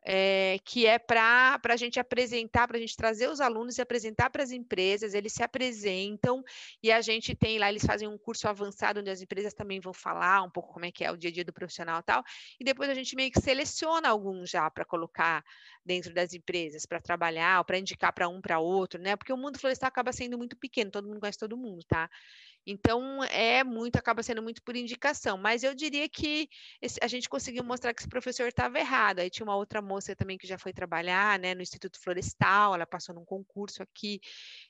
é, 0.10 0.58
que 0.64 0.88
é 0.88 0.98
para 0.98 1.60
a 1.62 1.76
gente 1.76 2.00
apresentar, 2.00 2.66
para 2.66 2.78
a 2.78 2.80
gente 2.80 2.96
trazer 2.96 3.30
os 3.30 3.42
alunos 3.42 3.78
e 3.78 3.82
apresentar 3.82 4.30
para 4.30 4.42
as 4.42 4.52
empresas, 4.52 5.14
eles 5.14 5.34
se 5.34 5.44
apresentam 5.44 6.42
e 6.82 6.90
a 6.94 7.02
gente 7.02 7.36
tem 7.36 7.60
lá, 7.60 7.68
eles 7.68 7.86
fazem 7.86 8.08
um 8.08 8.18
curso 8.18 8.48
avançado 8.48 9.02
onde 9.02 9.10
as 9.10 9.22
empresas 9.22 9.54
também 9.54 9.82
vão 9.82 9.92
falar 9.92 10.44
um 10.44 10.50
pouco 10.50 10.72
como 10.72 10.86
é 10.86 10.92
que 10.92 11.04
é 11.04 11.12
o 11.12 11.18
dia 11.18 11.30
a 11.30 11.34
dia 11.34 11.44
do 11.44 11.52
profissional 11.52 12.00
e 12.00 12.04
tal, 12.04 12.24
e 12.58 12.64
depois 12.64 12.90
a 12.90 12.94
gente 12.94 13.18
meio 13.18 13.30
que 13.30 13.42
seleciona 13.42 14.08
alguns 14.08 14.50
já 14.50 14.72
para 14.72 14.86
colocar 14.86 15.44
dentro 15.84 16.14
das 16.14 16.34
empresas, 16.34 16.86
para 16.86 17.02
trabalhar, 17.02 17.60
ou 17.60 17.66
para 17.66 17.78
indicar 17.78 18.14
para 18.14 18.30
um 18.30 18.40
para 18.40 18.60
outro, 18.60 19.02
né? 19.02 19.18
Porque 19.18 19.34
o 19.34 19.38
mundo 19.38 19.60
florestal 19.60 19.90
acaba 19.90 20.14
sendo 20.14 20.38
muito 20.38 20.56
pequeno, 20.56 20.90
todo 20.90 21.08
mundo 21.08 21.20
conhece 21.20 21.38
todo 21.38 21.58
mundo, 21.58 21.84
tá? 21.86 22.10
Então, 22.70 23.24
é 23.24 23.64
muito, 23.64 23.96
acaba 23.96 24.22
sendo 24.22 24.44
muito 24.44 24.62
por 24.62 24.76
indicação. 24.76 25.38
Mas 25.38 25.64
eu 25.64 25.74
diria 25.74 26.10
que 26.10 26.50
esse, 26.82 27.00
a 27.02 27.08
gente 27.08 27.30
conseguiu 27.30 27.64
mostrar 27.64 27.94
que 27.94 28.02
esse 28.02 28.10
professor 28.10 28.46
estava 28.48 28.78
errado. 28.78 29.20
Aí 29.20 29.30
tinha 29.30 29.46
uma 29.46 29.56
outra 29.56 29.82
moça 29.82 30.14
também 30.16 30.38
que 30.38 30.46
já 30.46 30.58
foi 30.58 30.74
trabalhar 30.74 31.40
né, 31.40 31.56
no 31.56 31.62
Instituto 31.62 31.98
Florestal, 32.02 32.76
ela 32.76 32.86
passou 32.86 33.16
num 33.16 33.24
concurso 33.24 33.82
aqui. 33.82 34.20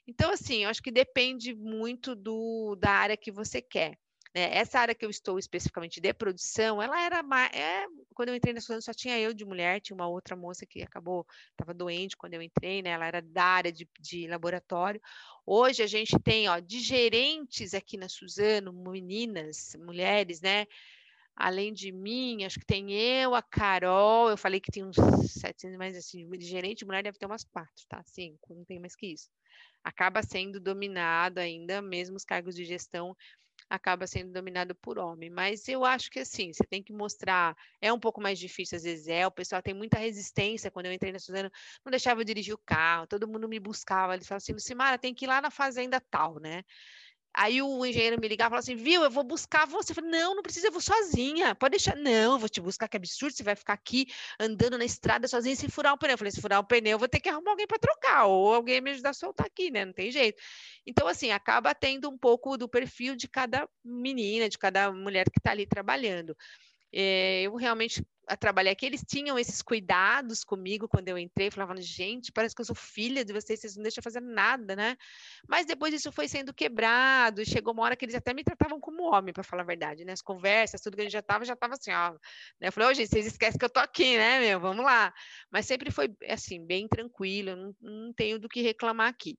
Então, 0.07 0.31
assim, 0.31 0.63
eu 0.63 0.69
acho 0.69 0.83
que 0.83 0.91
depende 0.91 1.55
muito 1.55 2.15
do, 2.15 2.75
da 2.79 2.91
área 2.91 3.17
que 3.17 3.31
você 3.31 3.61
quer. 3.61 3.97
Né? 4.37 4.55
Essa 4.55 4.79
área 4.79 4.93
que 4.93 5.03
eu 5.03 5.09
estou 5.09 5.39
especificamente 5.39 5.99
de 5.99 6.13
produção, 6.13 6.79
ela 6.79 7.01
era 7.01 7.23
mais. 7.23 7.51
É, 7.55 7.87
quando 8.13 8.29
eu 8.29 8.35
entrei 8.35 8.53
na 8.53 8.59
estudante, 8.59 8.85
só 8.85 8.93
tinha 8.93 9.19
eu 9.19 9.33
de 9.33 9.43
mulher, 9.43 9.81
tinha 9.81 9.95
uma 9.95 10.07
outra 10.07 10.35
moça 10.35 10.63
que 10.63 10.83
acabou, 10.83 11.25
estava 11.49 11.73
doente 11.73 12.15
quando 12.15 12.35
eu 12.35 12.41
entrei, 12.43 12.83
né? 12.83 12.91
Ela 12.91 13.07
era 13.07 13.19
da 13.19 13.43
área 13.43 13.71
de, 13.71 13.89
de 13.99 14.27
laboratório. 14.27 15.01
Hoje 15.43 15.81
a 15.81 15.87
gente 15.87 16.19
tem, 16.19 16.47
ó, 16.47 16.59
de 16.59 16.79
gerentes 16.79 17.73
aqui 17.73 17.97
na 17.97 18.07
Suzano, 18.07 18.71
meninas, 18.71 19.75
mulheres, 19.79 20.39
né? 20.39 20.67
Além 21.35 21.73
de 21.73 21.91
mim, 21.91 22.45
acho 22.45 22.59
que 22.59 22.65
tem 22.65 22.91
eu, 22.93 23.33
a 23.33 23.41
Carol, 23.41 24.29
eu 24.29 24.37
falei 24.37 24.59
que 24.59 24.71
tem 24.71 24.83
uns 24.83 24.97
700, 25.31 25.77
mas 25.79 25.97
assim, 25.97 26.29
de 26.29 26.45
gerente 26.45 26.85
mulher 26.85 27.01
deve 27.01 27.17
ter 27.17 27.25
umas 27.25 27.43
quatro, 27.43 27.85
tá? 27.89 28.03
Cinco, 28.03 28.53
não 28.53 28.65
tem 28.65 28.79
mais 28.79 28.95
que 28.95 29.07
isso. 29.07 29.29
Acaba 29.83 30.21
sendo 30.21 30.59
dominado 30.59 31.39
ainda, 31.39 31.81
mesmo 31.81 32.17
os 32.17 32.25
cargos 32.25 32.55
de 32.55 32.65
gestão 32.65 33.15
acaba 33.69 34.07
sendo 34.07 34.31
dominado 34.31 34.75
por 34.75 34.97
homem. 34.97 35.29
Mas 35.29 35.67
eu 35.67 35.83
acho 35.85 36.09
que 36.09 36.19
assim, 36.19 36.53
você 36.53 36.63
tem 36.65 36.81
que 36.81 36.93
mostrar. 36.93 37.55
É 37.81 37.91
um 37.91 37.99
pouco 37.99 38.21
mais 38.21 38.39
difícil, 38.39 38.77
às 38.77 38.83
vezes 38.83 39.07
é. 39.07 39.25
O 39.27 39.31
pessoal 39.31 39.61
tem 39.61 39.73
muita 39.73 39.97
resistência. 39.97 40.71
Quando 40.71 40.87
eu 40.87 40.93
entrei 40.93 41.11
na 41.11 41.19
Suzano, 41.19 41.51
não 41.83 41.91
deixava 41.91 42.21
eu 42.21 42.25
dirigir 42.25 42.53
o 42.53 42.57
carro, 42.65 43.07
todo 43.07 43.27
mundo 43.27 43.47
me 43.47 43.59
buscava. 43.59 44.13
Eles 44.13 44.27
falavam 44.27 44.43
assim: 44.43 44.53
Lucimara, 44.53 44.97
tem 44.97 45.13
que 45.13 45.25
ir 45.25 45.27
lá 45.27 45.41
na 45.41 45.51
fazenda 45.51 45.99
tal, 45.99 46.39
né? 46.39 46.63
Aí 47.39 47.61
o 47.61 47.85
engenheiro 47.85 48.19
me 48.19 48.27
ligava 48.27 48.47
e 48.47 48.49
falava 48.49 48.63
assim, 48.63 48.75
viu, 48.75 49.03
eu 49.03 49.11
vou 49.11 49.23
buscar 49.23 49.67
você. 49.67 49.91
Eu 49.91 49.95
falei, 49.95 50.09
não, 50.09 50.33
não 50.33 50.41
precisa, 50.41 50.67
eu 50.67 50.71
vou 50.71 50.81
sozinha. 50.81 51.53
Pode 51.53 51.73
deixar. 51.73 51.95
Não, 51.95 52.33
eu 52.33 52.39
vou 52.39 52.49
te 52.49 52.59
buscar, 52.59 52.87
que 52.87 52.97
absurdo. 52.97 53.35
Você 53.35 53.43
vai 53.43 53.55
ficar 53.55 53.73
aqui 53.73 54.07
andando 54.39 54.75
na 54.75 54.83
estrada 54.83 55.27
sozinha 55.27 55.55
sem 55.55 55.69
furar 55.69 55.93
o 55.93 55.99
pneu. 55.99 56.15
Eu 56.15 56.17
falei, 56.17 56.31
se 56.31 56.41
furar 56.41 56.59
o 56.59 56.63
pneu, 56.63 56.93
eu 56.93 56.99
vou 56.99 57.07
ter 57.07 57.19
que 57.19 57.29
arrumar 57.29 57.51
alguém 57.51 57.67
para 57.67 57.77
trocar, 57.77 58.25
ou 58.25 58.55
alguém 58.55 58.81
me 58.81 58.89
ajudar 58.89 59.11
a 59.11 59.13
soltar 59.13 59.45
aqui, 59.45 59.69
né? 59.69 59.85
Não 59.85 59.93
tem 59.93 60.09
jeito. 60.09 60.41
Então, 60.83 61.07
assim, 61.07 61.29
acaba 61.29 61.75
tendo 61.75 62.09
um 62.09 62.17
pouco 62.17 62.57
do 62.57 62.67
perfil 62.67 63.15
de 63.15 63.27
cada 63.27 63.69
menina, 63.85 64.49
de 64.49 64.57
cada 64.57 64.91
mulher 64.91 65.29
que 65.29 65.39
está 65.39 65.51
ali 65.51 65.67
trabalhando. 65.67 66.35
É, 66.93 67.43
eu 67.43 67.55
realmente 67.55 68.05
trabalhei 68.35 68.73
aqui, 68.73 68.85
eles 68.85 69.03
tinham 69.07 69.39
esses 69.39 69.61
cuidados 69.61 70.43
comigo 70.43 70.87
quando 70.87 71.07
eu 71.07 71.17
entrei, 71.17 71.49
falavam, 71.49 71.79
gente, 71.79 72.31
parece 72.31 72.53
que 72.53 72.59
eu 72.59 72.65
sou 72.65 72.75
filha 72.75 73.23
de 73.23 73.31
vocês, 73.31 73.61
vocês 73.61 73.75
não 73.77 73.83
deixam 73.83 74.03
fazer 74.03 74.19
nada, 74.19 74.75
né? 74.75 74.97
Mas 75.47 75.65
depois 75.65 75.93
isso 75.93 76.11
foi 76.11 76.27
sendo 76.27 76.53
quebrado, 76.53 77.45
chegou 77.45 77.73
uma 77.73 77.83
hora 77.83 77.95
que 77.95 78.03
eles 78.03 78.15
até 78.15 78.33
me 78.33 78.43
tratavam 78.43 78.79
como 78.81 79.03
homem, 79.03 79.33
para 79.33 79.43
falar 79.43 79.61
a 79.61 79.65
verdade, 79.65 80.03
né? 80.03 80.11
As 80.11 80.21
conversas, 80.21 80.81
tudo 80.81 80.95
que 80.95 81.01
a 81.01 81.03
gente 81.05 81.13
já 81.13 81.21
tava, 81.21 81.45
já 81.45 81.55
tava 81.55 81.75
assim, 81.75 81.91
ó. 81.91 82.11
Né? 82.59 82.67
Eu 82.67 82.71
falei, 82.71 82.89
ô, 82.89 82.93
gente, 82.93 83.09
vocês 83.09 83.27
esquecem 83.27 83.57
que 83.57 83.65
eu 83.65 83.69
tô 83.69 83.79
aqui, 83.79 84.17
né, 84.17 84.39
meu? 84.39 84.59
Vamos 84.59 84.83
lá. 84.83 85.13
Mas 85.49 85.65
sempre 85.65 85.91
foi, 85.91 86.13
assim, 86.27 86.65
bem 86.65 86.87
tranquilo, 86.87 87.55
não, 87.55 87.75
não 87.79 88.13
tenho 88.13 88.39
do 88.39 88.49
que 88.49 88.61
reclamar 88.61 89.07
aqui. 89.07 89.37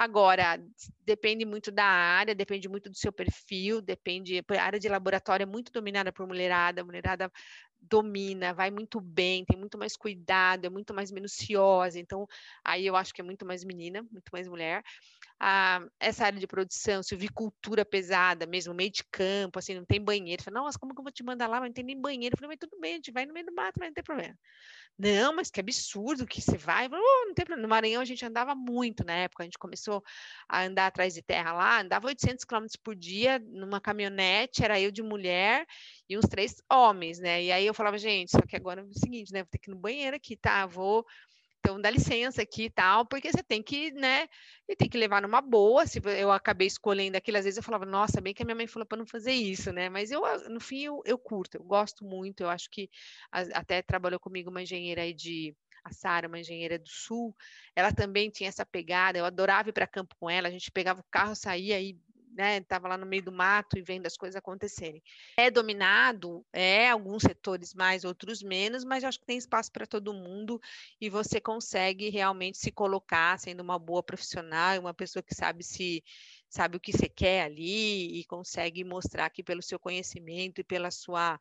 Agora, 0.00 0.56
depende 1.04 1.44
muito 1.44 1.72
da 1.72 1.84
área, 1.84 2.32
depende 2.32 2.68
muito 2.68 2.88
do 2.88 2.96
seu 2.96 3.12
perfil, 3.12 3.82
depende. 3.82 4.40
A 4.50 4.62
área 4.62 4.78
de 4.78 4.88
laboratório 4.88 5.42
é 5.42 5.46
muito 5.46 5.72
dominada 5.72 6.12
por 6.12 6.24
mulherada, 6.24 6.84
mulherada 6.84 7.32
domina, 7.80 8.52
vai 8.52 8.70
muito 8.70 9.00
bem, 9.00 9.44
tem 9.44 9.58
muito 9.58 9.78
mais 9.78 9.96
cuidado, 9.96 10.66
é 10.66 10.70
muito 10.70 10.92
mais 10.94 11.10
minuciosa. 11.10 11.98
Então, 11.98 12.26
aí 12.64 12.86
eu 12.86 12.96
acho 12.96 13.12
que 13.14 13.20
é 13.20 13.24
muito 13.24 13.46
mais 13.46 13.64
menina, 13.64 14.02
muito 14.10 14.30
mais 14.32 14.48
mulher. 14.48 14.82
Ah, 15.40 15.80
essa 16.00 16.26
área 16.26 16.38
de 16.38 16.46
produção, 16.46 17.02
silvicultura 17.02 17.84
pesada, 17.84 18.46
mesmo 18.46 18.74
meio 18.74 18.90
de 18.90 19.04
campo, 19.04 19.58
assim, 19.58 19.74
não 19.74 19.84
tem 19.84 20.00
banheiro. 20.00 20.42
Fala, 20.42 20.60
nossa, 20.60 20.78
como 20.78 20.94
que 20.94 21.00
eu 21.00 21.04
vou 21.04 21.12
te 21.12 21.22
mandar 21.22 21.46
lá? 21.46 21.60
Não 21.60 21.72
tem 21.72 21.84
nem 21.84 22.00
banheiro. 22.00 22.34
Eu 22.34 22.38
falei, 22.38 22.56
mas 22.56 22.68
tudo 22.68 22.80
bem, 22.80 22.94
a 22.94 22.96
gente 22.96 23.12
vai 23.12 23.24
no 23.24 23.32
meio 23.32 23.46
do 23.46 23.54
mato, 23.54 23.78
mas 23.78 23.88
não 23.88 23.94
tem 23.94 24.04
problema. 24.04 24.36
Não, 24.98 25.32
mas 25.32 25.48
que 25.48 25.60
absurdo 25.60 26.26
que 26.26 26.40
você 26.40 26.56
vai. 26.56 26.88
Falei, 26.88 27.04
oh, 27.04 27.26
não 27.26 27.34
tem 27.34 27.44
problema. 27.44 27.62
No 27.62 27.68
Maranhão 27.68 28.02
a 28.02 28.04
gente 28.04 28.24
andava 28.26 28.52
muito 28.56 29.04
na 29.04 29.12
época, 29.12 29.44
a 29.44 29.46
gente 29.46 29.58
começou 29.58 30.02
a 30.48 30.64
andar 30.64 30.86
atrás 30.88 31.14
de 31.14 31.22
terra 31.22 31.52
lá, 31.52 31.80
andava 31.80 32.08
800 32.08 32.44
quilômetros 32.44 32.76
por 32.76 32.96
dia 32.96 33.38
numa 33.38 33.80
caminhonete, 33.80 34.64
era 34.64 34.80
eu 34.80 34.90
de 34.90 35.02
mulher 35.02 35.64
e 36.08 36.16
uns 36.16 36.26
três 36.26 36.62
homens, 36.70 37.18
né? 37.18 37.42
E 37.42 37.52
aí 37.52 37.66
eu 37.66 37.74
falava, 37.74 37.98
gente, 37.98 38.30
só 38.30 38.40
que 38.40 38.56
agora 38.56 38.80
é 38.80 38.84
o 38.84 38.94
seguinte, 38.94 39.32
né? 39.32 39.42
Vou 39.42 39.50
ter 39.50 39.58
que 39.58 39.70
ir 39.70 39.74
no 39.74 39.80
banheiro 39.80 40.16
aqui, 40.16 40.36
tá? 40.36 40.66
Vou 40.66 41.04
então 41.60 41.80
dá 41.80 41.90
licença 41.90 42.40
aqui 42.42 42.64
e 42.64 42.70
tal, 42.70 43.04
porque 43.06 43.30
você 43.30 43.42
tem 43.42 43.62
que, 43.62 43.90
né, 43.92 44.28
e 44.68 44.76
tem 44.76 44.88
que 44.88 44.96
levar 44.96 45.20
numa 45.20 45.40
boa. 45.40 45.86
Se 45.86 46.00
eu 46.18 46.30
acabei 46.30 46.66
escolhendo 46.66 47.16
aquilo, 47.16 47.36
às 47.36 47.44
vezes 47.44 47.58
eu 47.58 47.62
falava, 47.62 47.84
nossa, 47.84 48.20
bem 48.20 48.32
que 48.32 48.42
a 48.42 48.46
minha 48.46 48.54
mãe 48.54 48.66
falou 48.66 48.86
para 48.86 48.98
não 48.98 49.06
fazer 49.06 49.32
isso, 49.32 49.72
né? 49.72 49.88
Mas 49.88 50.10
eu, 50.10 50.22
no 50.48 50.60
fim, 50.60 50.84
eu, 50.84 51.02
eu 51.04 51.18
curto, 51.18 51.56
eu 51.56 51.64
gosto 51.64 52.04
muito. 52.04 52.42
Eu 52.42 52.48
acho 52.48 52.70
que 52.70 52.88
até 53.30 53.82
trabalhou 53.82 54.20
comigo 54.20 54.50
uma 54.50 54.62
engenheira 54.62 55.02
aí 55.02 55.12
de 55.12 55.54
a 55.84 55.92
Sara, 55.92 56.28
uma 56.28 56.38
engenheira 56.38 56.78
do 56.78 56.88
Sul, 56.88 57.34
ela 57.74 57.92
também 57.92 58.30
tinha 58.30 58.48
essa 58.48 58.64
pegada. 58.64 59.18
Eu 59.18 59.24
adorava 59.24 59.68
ir 59.68 59.72
para 59.72 59.86
campo 59.86 60.14
com 60.18 60.28
ela. 60.28 60.48
A 60.48 60.50
gente 60.50 60.70
pegava 60.70 61.00
o 61.00 61.06
carro, 61.10 61.34
saía 61.34 61.80
e 61.80 61.98
né, 62.38 62.58
estava 62.58 62.86
lá 62.86 62.96
no 62.96 63.04
meio 63.04 63.22
do 63.24 63.32
mato 63.32 63.76
e 63.76 63.82
vendo 63.82 64.06
as 64.06 64.16
coisas 64.16 64.36
acontecerem. 64.36 65.02
É 65.36 65.50
dominado, 65.50 66.46
é 66.52 66.88
alguns 66.88 67.22
setores 67.24 67.74
mais, 67.74 68.04
outros 68.04 68.42
menos, 68.42 68.84
mas 68.84 69.02
acho 69.02 69.18
que 69.18 69.26
tem 69.26 69.36
espaço 69.36 69.72
para 69.72 69.86
todo 69.86 70.14
mundo 70.14 70.60
e 71.00 71.10
você 71.10 71.40
consegue 71.40 72.08
realmente 72.10 72.56
se 72.56 72.70
colocar 72.70 73.38
sendo 73.40 73.60
uma 73.60 73.78
boa 73.78 74.04
profissional, 74.04 74.78
uma 74.78 74.94
pessoa 74.94 75.20
que 75.22 75.34
sabe 75.34 75.64
se 75.64 76.04
sabe 76.48 76.76
o 76.76 76.80
que 76.80 76.92
você 76.92 77.08
quer 77.08 77.42
ali 77.42 78.20
e 78.20 78.24
consegue 78.24 78.84
mostrar 78.84 79.28
que 79.30 79.42
pelo 79.42 79.60
seu 79.60 79.78
conhecimento 79.78 80.60
e 80.60 80.64
pela 80.64 80.90
sua 80.90 81.38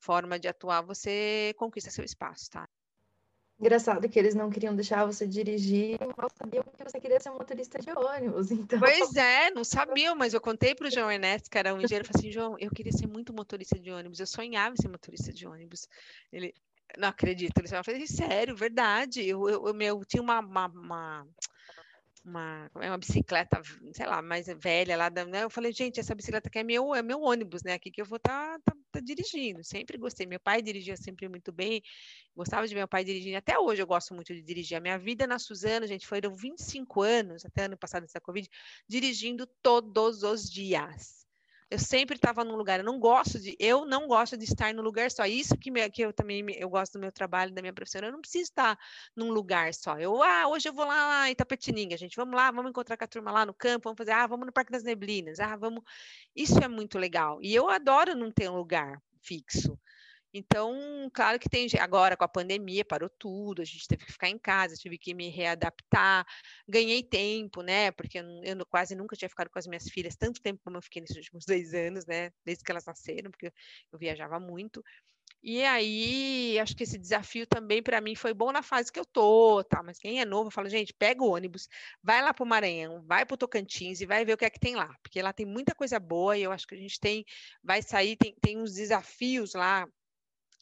forma 0.00 0.38
de 0.38 0.48
atuar 0.48 0.82
você 0.82 1.54
conquista 1.56 1.90
seu 1.90 2.04
espaço, 2.04 2.50
tá? 2.50 2.68
Engraçado 3.60 4.08
que 4.08 4.18
eles 4.18 4.34
não 4.34 4.48
queriam 4.48 4.74
deixar 4.74 5.04
você 5.04 5.26
dirigir, 5.26 5.98
mal 6.16 6.30
sabiam 6.34 6.64
que 6.64 6.82
você 6.82 6.98
queria 6.98 7.20
ser 7.20 7.30
motorista 7.30 7.78
de 7.78 7.90
ônibus, 7.90 8.50
então... 8.50 8.78
Pois 8.80 9.14
é, 9.14 9.50
não 9.50 9.62
sabiam, 9.62 10.16
mas 10.16 10.32
eu 10.32 10.40
contei 10.40 10.74
para 10.74 10.88
o 10.88 10.90
João 10.90 11.12
Ernesto, 11.12 11.50
era 11.54 11.74
um 11.74 11.80
engenheiro, 11.80 12.06
falei 12.06 12.20
assim, 12.20 12.32
João, 12.32 12.56
eu 12.58 12.70
queria 12.70 12.92
ser 12.92 13.06
muito 13.06 13.34
motorista 13.34 13.78
de 13.78 13.90
ônibus, 13.90 14.18
eu 14.18 14.26
sonhava 14.26 14.74
em 14.74 14.80
ser 14.80 14.88
motorista 14.88 15.30
de 15.30 15.46
ônibus. 15.46 15.86
Ele, 16.32 16.54
não 16.96 17.08
acredito, 17.08 17.58
ele 17.58 17.68
falou, 17.68 18.06
sério, 18.06 18.56
verdade, 18.56 19.28
eu, 19.28 19.46
eu, 19.46 19.66
eu, 19.66 19.80
eu 19.82 20.04
tinha 20.06 20.22
uma, 20.22 20.40
uma, 20.40 20.66
uma 20.66 21.26
uma, 22.24 22.70
é 22.80 22.88
uma 22.88 22.98
bicicleta, 22.98 23.60
sei 23.92 24.06
lá, 24.06 24.20
mais 24.20 24.46
velha 24.46 24.96
lá, 24.96 25.08
da, 25.08 25.24
né? 25.24 25.44
Eu 25.44 25.50
falei, 25.50 25.72
gente, 25.72 26.00
essa 26.00 26.14
bicicleta 26.14 26.48
aqui 26.48 26.58
é 26.58 26.62
meu, 26.64 26.94
é 26.94 27.02
meu 27.02 27.20
ônibus, 27.20 27.62
né? 27.62 27.74
Aqui 27.74 27.90
que 27.90 28.00
eu 28.00 28.04
vou 28.04 28.16
estar 28.16 28.58
tá, 28.58 28.72
tá, 28.72 28.76
tá, 28.92 29.00
dirigindo. 29.00 29.64
Sempre 29.64 29.98
gostei. 29.98 30.26
Meu 30.26 30.40
pai 30.40 30.62
dirigia 30.62 30.96
sempre 30.96 31.28
muito 31.28 31.52
bem, 31.52 31.82
gostava 32.36 32.66
de 32.66 32.74
meu 32.74 32.88
pai 32.88 33.04
dirigindo. 33.04 33.36
Até 33.36 33.58
hoje 33.58 33.82
eu 33.82 33.86
gosto 33.86 34.14
muito 34.14 34.34
de 34.34 34.42
dirigir. 34.42 34.76
A 34.76 34.80
minha 34.80 34.98
vida 34.98 35.26
na 35.26 35.38
Suzano, 35.38 35.86
gente, 35.86 36.06
foram 36.06 36.34
25 36.34 37.02
anos, 37.02 37.44
até 37.44 37.64
ano 37.64 37.76
passado 37.76 38.02
dessa 38.02 38.20
Covid, 38.20 38.48
dirigindo 38.88 39.46
todos 39.62 40.22
os 40.22 40.50
dias 40.50 41.19
eu 41.70 41.78
sempre 41.78 42.16
estava 42.16 42.42
num 42.44 42.56
lugar. 42.56 42.80
Eu 42.80 42.84
não 42.84 42.98
gosto 42.98 43.38
de, 43.38 43.56
eu 43.58 43.86
não 43.86 44.08
gosto 44.08 44.36
de 44.36 44.44
estar 44.44 44.74
num 44.74 44.82
lugar 44.82 45.10
só. 45.10 45.24
Isso 45.24 45.56
que, 45.56 45.70
me, 45.70 45.88
que 45.88 46.02
eu 46.02 46.12
também 46.12 46.44
eu 46.58 46.68
gosto 46.68 46.94
do 46.94 46.98
meu 46.98 47.12
trabalho, 47.12 47.54
da 47.54 47.62
minha 47.62 47.72
profissão. 47.72 48.00
Eu 48.02 48.10
não 48.10 48.20
preciso 48.20 48.44
estar 48.44 48.76
num 49.14 49.30
lugar 49.30 49.72
só. 49.72 49.96
Eu, 49.98 50.20
ah, 50.20 50.48
hoje 50.48 50.68
eu 50.68 50.72
vou 50.72 50.84
lá 50.84 51.28
em 51.28 51.32
Itapetininga, 51.32 51.96
gente. 51.96 52.16
Vamos 52.16 52.34
lá, 52.34 52.50
vamos 52.50 52.70
encontrar 52.70 52.96
com 52.96 53.04
a 53.04 53.06
turma 53.06 53.30
lá 53.30 53.46
no 53.46 53.54
campo, 53.54 53.84
vamos 53.84 53.98
fazer, 53.98 54.10
ah, 54.10 54.26
vamos 54.26 54.46
no 54.46 54.52
Parque 54.52 54.72
das 54.72 54.82
Neblinas. 54.82 55.38
Ah, 55.38 55.56
vamos. 55.56 55.84
Isso 56.34 56.58
é 56.58 56.66
muito 56.66 56.98
legal. 56.98 57.38
E 57.40 57.54
eu 57.54 57.68
adoro 57.68 58.16
não 58.16 58.32
ter 58.32 58.50
um 58.50 58.56
lugar 58.56 59.00
fixo. 59.22 59.78
Então, 60.32 61.10
claro 61.12 61.38
que 61.38 61.48
tem 61.48 61.66
agora 61.80 62.16
com 62.16 62.24
a 62.24 62.28
pandemia 62.28 62.84
parou 62.84 63.08
tudo, 63.08 63.62
a 63.62 63.64
gente 63.64 63.88
teve 63.88 64.04
que 64.06 64.12
ficar 64.12 64.28
em 64.28 64.38
casa, 64.38 64.76
tive 64.76 64.96
que 64.96 65.12
me 65.12 65.28
readaptar, 65.28 66.24
ganhei 66.68 67.02
tempo, 67.02 67.62
né? 67.62 67.90
Porque 67.90 68.18
eu, 68.18 68.24
eu, 68.44 68.66
quase 68.66 68.94
nunca 68.94 69.16
tinha 69.16 69.28
ficado 69.28 69.50
com 69.50 69.58
as 69.58 69.66
minhas 69.66 69.88
filhas 69.88 70.14
tanto 70.14 70.40
tempo 70.40 70.60
como 70.62 70.76
eu 70.76 70.82
fiquei 70.82 71.02
nesses 71.02 71.16
últimos 71.16 71.44
dois 71.46 71.74
anos, 71.74 72.06
né? 72.06 72.32
Desde 72.44 72.62
que 72.62 72.70
elas 72.70 72.86
nasceram, 72.86 73.30
porque 73.30 73.52
eu 73.92 73.98
viajava 73.98 74.38
muito. 74.38 74.84
E 75.42 75.64
aí, 75.64 76.58
acho 76.58 76.76
que 76.76 76.82
esse 76.82 76.98
desafio 76.98 77.46
também 77.46 77.82
para 77.82 78.00
mim 78.00 78.14
foi 78.14 78.34
bom 78.34 78.52
na 78.52 78.62
fase 78.62 78.92
que 78.92 79.00
eu 79.00 79.06
tô, 79.06 79.64
tá? 79.64 79.82
Mas 79.82 79.98
quem 79.98 80.20
é 80.20 80.24
novo, 80.24 80.50
fala, 80.50 80.68
gente, 80.68 80.92
pega 80.92 81.24
o 81.24 81.30
ônibus, 81.30 81.66
vai 82.02 82.22
lá 82.22 82.34
para 82.34 82.44
o 82.44 82.46
Maranhão, 82.46 83.02
vai 83.06 83.24
para 83.24 83.34
o 83.34 83.38
Tocantins 83.38 84.00
e 84.00 84.06
vai 84.06 84.24
ver 84.24 84.34
o 84.34 84.36
que 84.36 84.44
é 84.44 84.50
que 84.50 84.60
tem 84.60 84.76
lá, 84.76 84.94
porque 85.02 85.22
lá 85.22 85.32
tem 85.32 85.46
muita 85.46 85.74
coisa 85.74 85.98
boa 85.98 86.36
e 86.36 86.42
eu 86.42 86.52
acho 86.52 86.66
que 86.66 86.74
a 86.74 86.78
gente 86.78 87.00
tem, 87.00 87.24
vai 87.64 87.80
sair, 87.82 88.16
tem, 88.16 88.34
tem 88.40 88.58
uns 88.58 88.74
desafios 88.74 89.54
lá 89.54 89.86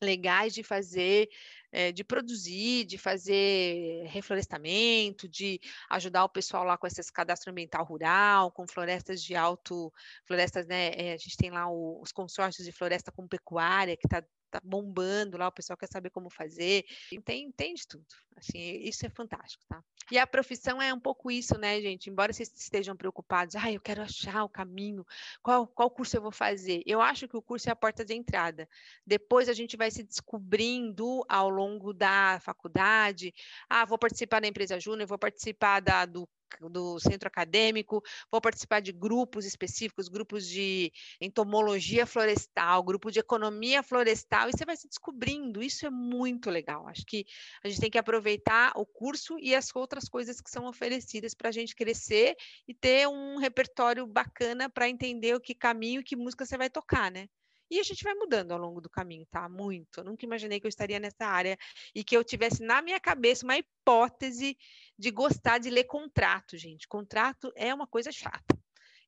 legais 0.02 0.54
de 0.54 0.62
fazer, 0.62 1.28
é, 1.72 1.92
de 1.92 2.04
produzir, 2.04 2.84
de 2.84 2.96
fazer 2.96 4.04
reflorestamento, 4.06 5.28
de 5.28 5.60
ajudar 5.90 6.24
o 6.24 6.28
pessoal 6.28 6.64
lá 6.64 6.76
com 6.78 6.86
esse 6.86 7.12
cadastro 7.12 7.50
ambiental 7.50 7.84
rural, 7.84 8.50
com 8.52 8.66
florestas 8.66 9.22
de 9.22 9.34
alto, 9.34 9.92
florestas, 10.26 10.66
né? 10.66 10.90
É, 10.94 11.12
a 11.12 11.16
gente 11.16 11.36
tem 11.36 11.50
lá 11.50 11.70
os 11.70 12.12
consórcios 12.12 12.66
de 12.66 12.72
floresta 12.72 13.12
com 13.12 13.28
pecuária, 13.28 13.96
que 13.96 14.06
está 14.06 14.22
tá 14.50 14.60
bombando 14.64 15.36
lá, 15.36 15.48
o 15.48 15.52
pessoal 15.52 15.76
quer 15.76 15.88
saber 15.88 16.10
como 16.10 16.30
fazer, 16.30 16.84
tem, 17.24 17.50
tem 17.52 17.74
de 17.74 17.86
tudo, 17.86 18.04
assim, 18.36 18.58
isso 18.82 19.06
é 19.06 19.10
fantástico, 19.10 19.64
tá? 19.68 19.82
E 20.10 20.18
a 20.18 20.26
profissão 20.26 20.80
é 20.80 20.92
um 20.92 20.98
pouco 20.98 21.30
isso, 21.30 21.58
né, 21.58 21.80
gente? 21.82 22.08
Embora 22.08 22.32
vocês 22.32 22.50
estejam 22.56 22.96
preocupados, 22.96 23.54
ah, 23.56 23.70
eu 23.70 23.80
quero 23.80 24.00
achar 24.00 24.42
o 24.42 24.48
caminho, 24.48 25.04
qual, 25.42 25.66
qual 25.66 25.90
curso 25.90 26.16
eu 26.16 26.22
vou 26.22 26.32
fazer? 26.32 26.82
Eu 26.86 27.00
acho 27.02 27.28
que 27.28 27.36
o 27.36 27.42
curso 27.42 27.68
é 27.68 27.72
a 27.72 27.76
porta 27.76 28.04
de 28.04 28.14
entrada. 28.14 28.66
Depois 29.06 29.50
a 29.50 29.52
gente 29.52 29.76
vai 29.76 29.90
se 29.90 30.02
descobrindo 30.02 31.22
ao 31.28 31.50
longo 31.50 31.92
da 31.92 32.40
faculdade, 32.40 33.34
ah, 33.68 33.84
vou 33.84 33.98
participar 33.98 34.40
da 34.40 34.48
empresa 34.48 34.80
júnior, 34.80 35.06
vou 35.06 35.18
participar 35.18 35.80
da, 35.80 36.06
do 36.06 36.26
do 36.70 36.98
centro 36.98 37.28
acadêmico, 37.28 38.02
vou 38.30 38.40
participar 38.40 38.80
de 38.80 38.92
grupos 38.92 39.44
específicos, 39.44 40.08
grupos 40.08 40.46
de 40.46 40.92
entomologia 41.20 42.06
florestal, 42.06 42.82
grupo 42.82 43.10
de 43.10 43.20
economia 43.20 43.82
florestal, 43.82 44.48
e 44.48 44.52
você 44.52 44.64
vai 44.64 44.76
se 44.76 44.88
descobrindo. 44.88 45.62
Isso 45.62 45.86
é 45.86 45.90
muito 45.90 46.50
legal. 46.50 46.86
Acho 46.88 47.04
que 47.06 47.24
a 47.62 47.68
gente 47.68 47.80
tem 47.80 47.90
que 47.90 47.98
aproveitar 47.98 48.72
o 48.76 48.86
curso 48.86 49.38
e 49.38 49.54
as 49.54 49.74
outras 49.74 50.08
coisas 50.08 50.40
que 50.40 50.50
são 50.50 50.66
oferecidas 50.66 51.34
para 51.34 51.48
a 51.48 51.52
gente 51.52 51.74
crescer 51.74 52.36
e 52.66 52.74
ter 52.74 53.06
um 53.08 53.38
repertório 53.38 54.06
bacana 54.06 54.68
para 54.68 54.88
entender 54.88 55.34
o 55.34 55.40
que 55.40 55.54
caminho, 55.54 56.04
que 56.04 56.16
música 56.16 56.44
você 56.44 56.56
vai 56.56 56.70
tocar, 56.70 57.10
né? 57.10 57.28
E 57.70 57.78
a 57.78 57.82
gente 57.82 58.02
vai 58.02 58.14
mudando 58.14 58.52
ao 58.52 58.58
longo 58.58 58.80
do 58.80 58.88
caminho, 58.88 59.26
tá? 59.30 59.48
Muito. 59.48 60.00
Eu 60.00 60.04
nunca 60.04 60.24
imaginei 60.24 60.58
que 60.58 60.66
eu 60.66 60.70
estaria 60.70 60.98
nessa 60.98 61.26
área 61.26 61.56
e 61.94 62.02
que 62.02 62.16
eu 62.16 62.24
tivesse 62.24 62.62
na 62.62 62.80
minha 62.82 62.98
cabeça 62.98 63.44
uma 63.44 63.58
hipótese 63.58 64.56
de 64.98 65.10
gostar 65.10 65.58
de 65.58 65.70
ler 65.70 65.84
contrato, 65.84 66.56
gente. 66.56 66.88
Contrato 66.88 67.52
é 67.54 67.72
uma 67.72 67.86
coisa 67.86 68.10
chata. 68.10 68.57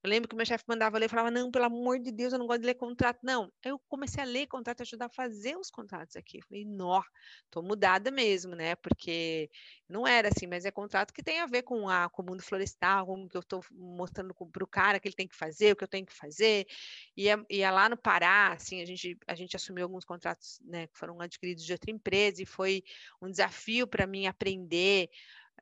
Eu 0.02 0.08
lembro 0.08 0.28
que 0.28 0.34
meu 0.34 0.46
chefe 0.46 0.64
mandava 0.66 0.96
ler, 0.98 1.10
falava, 1.10 1.30
não, 1.30 1.50
pelo 1.50 1.66
amor 1.66 1.98
de 1.98 2.10
Deus, 2.10 2.32
eu 2.32 2.38
não 2.38 2.46
gosto 2.46 2.60
de 2.60 2.66
ler 2.66 2.74
contrato. 2.74 3.18
Não, 3.22 3.52
eu 3.62 3.78
comecei 3.80 4.22
a 4.22 4.26
ler 4.26 4.46
contrato, 4.46 4.80
ajudar 4.80 5.06
a 5.06 5.10
fazer 5.10 5.56
os 5.56 5.70
contratos 5.70 6.16
aqui. 6.16 6.38
Eu 6.38 6.42
falei, 6.48 6.64
nó, 6.64 7.02
tô 7.50 7.62
mudada 7.62 8.10
mesmo, 8.10 8.54
né? 8.54 8.74
Porque 8.76 9.50
não 9.86 10.06
era 10.06 10.28
assim, 10.28 10.46
mas 10.46 10.64
é 10.64 10.70
contrato 10.70 11.12
que 11.12 11.22
tem 11.22 11.40
a 11.40 11.46
ver 11.46 11.62
com, 11.62 11.86
a, 11.86 12.08
com 12.08 12.22
o 12.22 12.26
mundo 12.26 12.42
florestal, 12.42 13.04
com 13.04 13.24
o 13.24 13.28
que 13.28 13.36
eu 13.36 13.40
estou 13.40 13.62
mostrando 13.70 14.34
para 14.34 14.64
o 14.64 14.66
cara 14.66 14.98
que 14.98 15.06
ele 15.06 15.14
tem 15.14 15.28
que 15.28 15.36
fazer, 15.36 15.72
o 15.72 15.76
que 15.76 15.84
eu 15.84 15.88
tenho 15.88 16.06
que 16.06 16.14
fazer. 16.14 16.66
E 17.14 17.28
é, 17.28 17.36
e 17.50 17.60
é 17.60 17.70
lá 17.70 17.88
no 17.88 17.96
Pará, 17.96 18.52
assim, 18.52 18.80
a 18.80 18.86
gente, 18.86 19.18
a 19.26 19.34
gente 19.34 19.54
assumiu 19.54 19.84
alguns 19.84 20.06
contratos, 20.06 20.60
né, 20.64 20.86
que 20.86 20.98
foram 20.98 21.20
adquiridos 21.20 21.64
de 21.64 21.72
outra 21.72 21.90
empresa, 21.90 22.42
e 22.42 22.46
foi 22.46 22.82
um 23.20 23.30
desafio 23.30 23.86
para 23.86 24.06
mim 24.06 24.26
aprender 24.26 25.10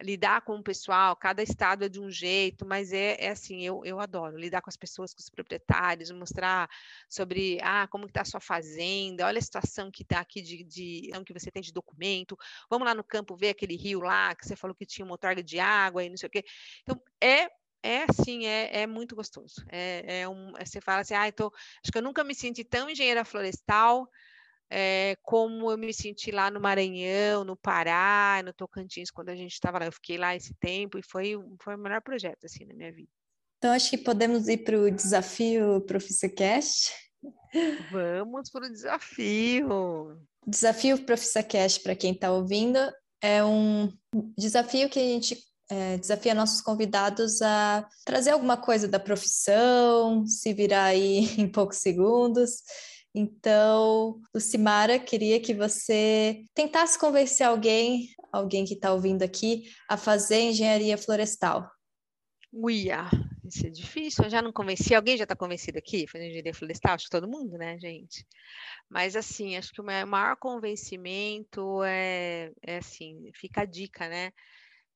lidar 0.01 0.43
com 0.43 0.57
o 0.57 0.63
pessoal, 0.63 1.17
cada 1.17 1.43
estado 1.43 1.85
é 1.85 1.89
de 1.89 2.01
um 2.01 2.11
jeito, 2.11 2.65
mas 2.65 2.93
é, 2.93 3.17
é 3.19 3.31
assim, 3.31 3.63
eu, 3.63 3.83
eu 3.85 3.99
adoro 4.01 4.37
lidar 4.37 4.63
com 4.63 4.71
as 4.71 4.77
pessoas, 4.77 5.13
com 5.13 5.21
os 5.21 5.29
proprietários, 5.29 6.11
mostrar 6.11 6.69
sobre 7.09 7.59
ah, 7.63 7.87
como 7.89 8.07
está 8.07 8.23
a 8.23 8.25
sua 8.25 8.41
fazenda, 8.41 9.27
olha 9.27 9.39
a 9.39 9.43
situação 9.43 9.91
que 9.91 10.03
está 10.03 10.21
aqui 10.21 10.41
de, 10.41 10.65
de 10.65 11.11
que 11.25 11.33
você 11.33 11.51
tem 11.51 11.63
de 11.63 11.73
documento, 11.73 12.39
vamos 12.71 12.87
lá 12.87 12.95
no 12.95 13.05
campo 13.05 13.37
ver 13.37 13.51
aquele 13.51 13.77
rio 13.77 14.01
lá 14.01 14.35
que 14.35 14.47
você 14.47 14.55
falou 14.55 14.75
que 14.75 14.87
tinha 14.87 15.05
uma 15.05 15.15
outorga 15.15 15.43
de 15.43 15.59
água 15.59 16.05
e 16.05 16.11
não 16.11 16.17
sei 16.17 16.29
o 16.29 16.31
quê. 16.31 16.45
Então, 16.83 17.01
é 17.21 17.51
é 17.81 18.05
assim, 18.09 18.45
é, 18.45 18.83
é 18.83 18.87
muito 18.87 19.15
gostoso. 19.15 19.65
É, 19.71 20.23
é 20.23 20.29
um, 20.29 20.53
você 20.53 20.81
fala 20.81 21.01
assim, 21.01 21.15
ah, 21.15 21.29
então, 21.29 21.51
acho 21.83 21.93
que 21.93 21.99
eu 21.99 22.03
nunca 22.03 22.25
me 22.25 22.35
senti 22.35 22.65
tão 22.65 22.91
engenheira 22.91 23.25
florestal 23.25 24.11
é, 24.71 25.17
como 25.23 25.71
eu 25.71 25.79
me 25.79 25.93
senti 25.93 26.31
lá 26.31 26.51
no 26.51 26.61
Maranhão, 26.61 27.45
no 27.45 27.57
Pará, 27.57 28.43
no 28.45 28.53
Tocantins, 28.53 29.11
quando 29.11 29.31
a 29.31 29.37
gente 29.37 29.53
estava 29.53 29.79
lá. 29.79 29.87
Eu 29.87 29.93
fiquei 29.93 30.19
lá 30.19 30.37
esse 30.37 30.55
tempo 30.55 30.99
e 30.99 31.03
foi, 31.03 31.35
foi 31.63 31.75
o 31.75 31.79
melhor 31.79 32.03
projeto, 32.03 32.45
assim, 32.45 32.65
na 32.65 32.75
minha 32.75 32.93
vida. 32.93 33.09
Então, 33.59 33.73
acho 33.73 33.91
que 33.91 33.99
podemos 33.99 34.47
ir 34.49 34.59
para 34.59 34.79
o 34.79 34.91
desafio 34.91 35.81
ProfissaCast. 35.83 36.93
Vamos 37.91 38.51
para 38.51 38.67
o 38.67 38.73
desafio. 38.73 40.21
Desafio 40.47 41.05
ProfissaCast, 41.05 41.83
para 41.83 41.97
quem 41.97 42.13
está 42.13 42.31
ouvindo, 42.31 42.79
é 43.21 43.43
um 43.43 43.93
desafio 44.37 44.89
que 44.89 44.99
a 44.99 45.03
gente 45.03 45.37
é, 45.71 45.99
desafia 45.99 46.35
nossos 46.35 46.61
convidados 46.61 47.43
a 47.43 47.87
trazer 48.05 48.31
alguma 48.31 48.57
coisa 48.57 48.89
da 48.89 48.99
profissão, 48.99 50.27
se 50.27 50.53
virar 50.53 50.85
aí 50.85 51.29
em 51.39 51.49
poucos 51.49 51.79
segundos. 51.79 52.63
Então, 53.21 54.21
Lucimara, 54.33 54.97
queria 54.97 55.41
que 55.41 55.53
você 55.53 56.45
tentasse 56.55 56.97
convencer 56.97 57.45
alguém, 57.45 58.11
alguém 58.31 58.65
que 58.65 58.75
está 58.75 58.93
ouvindo 58.93 59.25
aqui, 59.25 59.65
a 59.89 59.97
fazer 59.97 60.39
engenharia 60.43 60.97
florestal. 60.97 61.69
Uia, 62.53 63.11
isso 63.45 63.67
é 63.67 63.71
difícil. 63.71 64.23
Eu 64.23 64.31
já 64.31 64.41
não 64.41 64.53
convenci. 64.53 64.95
Alguém 64.95 65.17
já 65.17 65.25
está 65.25 65.35
convencido 65.35 65.79
aqui? 65.79 66.07
Fazer 66.07 66.27
engenharia 66.27 66.55
florestal? 66.55 66.95
Acho 66.95 67.07
que 67.07 67.11
todo 67.11 67.27
mundo, 67.29 67.59
né, 67.59 67.77
gente? 67.81 68.25
Mas, 68.89 69.17
assim, 69.17 69.57
acho 69.57 69.73
que 69.73 69.81
o 69.81 69.85
maior 69.85 70.37
convencimento 70.37 71.83
é, 71.83 72.53
é 72.65 72.77
assim, 72.77 73.33
fica 73.35 73.63
a 73.63 73.65
dica, 73.65 74.09
né? 74.09 74.31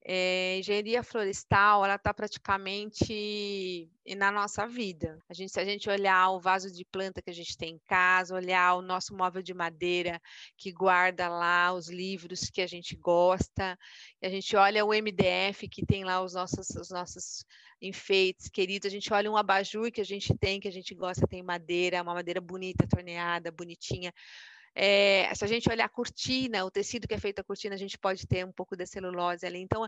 É, 0.05 0.59
engenharia 0.59 1.03
florestal 1.03 1.84
ela 1.84 1.94
está 1.94 2.12
praticamente 2.12 3.88
na 4.16 4.32
nossa 4.32 4.66
vida. 4.66 5.22
A 5.28 5.34
gente, 5.34 5.53
se 5.53 5.61
a 5.61 5.64
gente 5.64 5.88
olhar 5.88 6.30
o 6.30 6.40
vaso 6.40 6.72
de 6.72 6.84
planta 6.84 7.22
que 7.22 7.30
a 7.30 7.34
gente 7.34 7.57
tem 7.57 7.74
em 7.74 7.80
casa, 7.86 8.34
olhar 8.34 8.74
o 8.74 8.82
nosso 8.82 9.14
móvel 9.14 9.42
de 9.42 9.55
madeira 9.55 10.20
que 10.57 10.72
guarda 10.72 11.28
lá 11.28 11.72
os 11.72 11.88
livros 11.88 12.50
que 12.50 12.61
a 12.61 12.66
gente 12.66 12.96
gosta, 12.96 13.78
a 14.20 14.28
gente 14.28 14.57
olha 14.57 14.84
o 14.84 14.92
MDF 14.92 15.68
que 15.68 15.86
tem 15.86 16.05
lá 16.05 16.20
os 16.22 16.34
nossos, 16.34 16.70
os 16.70 16.90
nossos 16.90 17.44
enfeites 17.80 18.48
queridos, 18.48 18.86
a 18.86 18.90
gente 18.90 19.12
olha 19.12 19.30
um 19.30 19.36
abajur 19.36 19.90
que 19.90 20.00
a 20.00 20.05
gente 20.05 20.36
tem, 20.36 20.61
que 20.61 20.68
a 20.68 20.72
gente 20.72 20.94
gosta, 20.94 21.26
tem 21.26 21.42
madeira, 21.42 22.03
uma 22.03 22.14
madeira 22.14 22.40
bonita, 22.40 22.86
torneada, 22.88 23.50
bonitinha. 23.53 24.12
É, 24.74 25.32
se 25.34 25.44
a 25.44 25.46
gente 25.46 25.68
olhar 25.68 25.84
a 25.84 25.88
cortina, 25.88 26.64
o 26.64 26.70
tecido 26.70 27.06
que 27.06 27.14
é 27.14 27.18
feito 27.18 27.40
a 27.40 27.44
cortina, 27.44 27.74
a 27.74 27.78
gente 27.78 27.98
pode 27.98 28.26
ter 28.26 28.46
um 28.46 28.52
pouco 28.52 28.76
de 28.76 28.86
celulose 28.86 29.44
ali. 29.44 29.58
Então, 29.60 29.86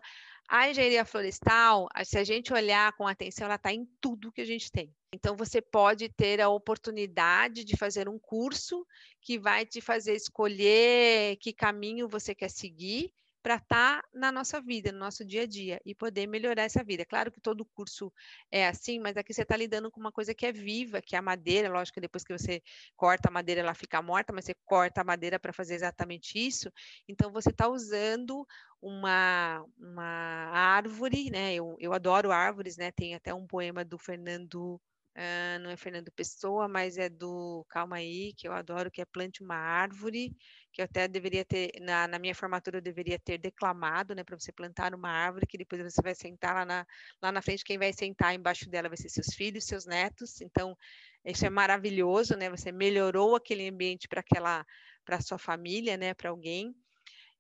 a 0.48 0.68
engenharia 0.68 1.04
florestal, 1.04 1.88
se 2.04 2.18
a 2.18 2.24
gente 2.24 2.52
olhar 2.52 2.92
com 2.92 3.06
atenção, 3.06 3.46
ela 3.46 3.54
está 3.54 3.72
em 3.72 3.86
tudo 4.00 4.32
que 4.32 4.42
a 4.42 4.46
gente 4.46 4.70
tem. 4.70 4.94
Então, 5.12 5.36
você 5.36 5.62
pode 5.62 6.08
ter 6.08 6.40
a 6.40 6.48
oportunidade 6.48 7.64
de 7.64 7.76
fazer 7.76 8.08
um 8.08 8.18
curso 8.18 8.86
que 9.22 9.38
vai 9.38 9.64
te 9.64 9.80
fazer 9.80 10.14
escolher 10.14 11.36
que 11.36 11.52
caminho 11.52 12.08
você 12.08 12.34
quer 12.34 12.50
seguir 12.50 13.12
para 13.44 13.56
estar 13.56 14.00
tá 14.00 14.08
na 14.14 14.32
nossa 14.32 14.58
vida, 14.58 14.90
no 14.90 14.98
nosso 14.98 15.22
dia 15.22 15.42
a 15.42 15.46
dia 15.46 15.78
e 15.84 15.94
poder 15.94 16.26
melhorar 16.26 16.62
essa 16.62 16.82
vida. 16.82 17.04
Claro 17.04 17.30
que 17.30 17.42
todo 17.42 17.62
curso 17.74 18.10
é 18.50 18.66
assim, 18.66 18.98
mas 18.98 19.18
aqui 19.18 19.34
você 19.34 19.42
está 19.42 19.54
lidando 19.54 19.90
com 19.90 20.00
uma 20.00 20.10
coisa 20.10 20.34
que 20.34 20.46
é 20.46 20.52
viva, 20.52 21.02
que 21.02 21.14
é 21.14 21.18
a 21.18 21.22
madeira. 21.22 21.68
Lógico 21.68 21.96
que 21.96 22.00
depois 22.00 22.24
que 22.24 22.32
você 22.32 22.62
corta 22.96 23.28
a 23.28 23.30
madeira, 23.30 23.60
ela 23.60 23.74
fica 23.74 24.00
morta, 24.00 24.32
mas 24.32 24.46
você 24.46 24.54
corta 24.64 25.02
a 25.02 25.04
madeira 25.04 25.38
para 25.38 25.52
fazer 25.52 25.74
exatamente 25.74 26.38
isso. 26.38 26.72
Então, 27.06 27.30
você 27.30 27.50
está 27.50 27.68
usando 27.68 28.46
uma, 28.80 29.62
uma 29.78 30.04
árvore, 30.50 31.30
né? 31.30 31.54
Eu, 31.54 31.76
eu 31.78 31.92
adoro 31.92 32.32
árvores, 32.32 32.78
né? 32.78 32.90
Tem 32.92 33.14
até 33.14 33.34
um 33.34 33.46
poema 33.46 33.84
do 33.84 33.98
Fernando 33.98 34.80
Uh, 35.16 35.60
não 35.60 35.70
é 35.70 35.76
Fernando 35.76 36.10
Pessoa, 36.10 36.66
mas 36.66 36.98
é 36.98 37.08
do 37.08 37.64
Calma 37.68 37.96
aí, 37.98 38.32
que 38.36 38.48
eu 38.48 38.52
adoro, 38.52 38.90
que 38.90 39.00
é 39.00 39.04
Plante 39.04 39.44
uma 39.44 39.54
Árvore, 39.54 40.36
que 40.74 40.82
eu 40.82 40.86
até 40.86 41.06
deveria 41.06 41.44
ter, 41.44 41.70
na, 41.80 42.08
na 42.08 42.18
minha 42.18 42.34
formatura, 42.34 42.78
eu 42.78 42.82
deveria 42.82 43.16
ter 43.16 43.38
declamado, 43.38 44.12
né, 44.12 44.24
para 44.24 44.36
você 44.36 44.50
plantar 44.50 44.92
uma 44.92 45.08
árvore, 45.08 45.46
que 45.46 45.56
depois 45.56 45.80
você 45.80 46.02
vai 46.02 46.16
sentar 46.16 46.52
lá 46.52 46.64
na, 46.64 46.86
lá 47.22 47.30
na 47.30 47.40
frente, 47.40 47.64
quem 47.64 47.78
vai 47.78 47.92
sentar 47.92 48.34
embaixo 48.34 48.68
dela 48.68 48.88
vai 48.88 48.96
ser 48.96 49.08
seus 49.08 49.32
filhos, 49.34 49.64
seus 49.64 49.86
netos, 49.86 50.40
então, 50.40 50.76
isso 51.24 51.46
é 51.46 51.50
maravilhoso, 51.50 52.36
né, 52.36 52.50
você 52.50 52.72
melhorou 52.72 53.36
aquele 53.36 53.68
ambiente 53.68 54.08
para 54.08 54.18
aquela, 54.18 54.66
para 55.04 55.20
sua 55.20 55.38
família, 55.38 55.96
né, 55.96 56.12
para 56.12 56.30
alguém, 56.30 56.74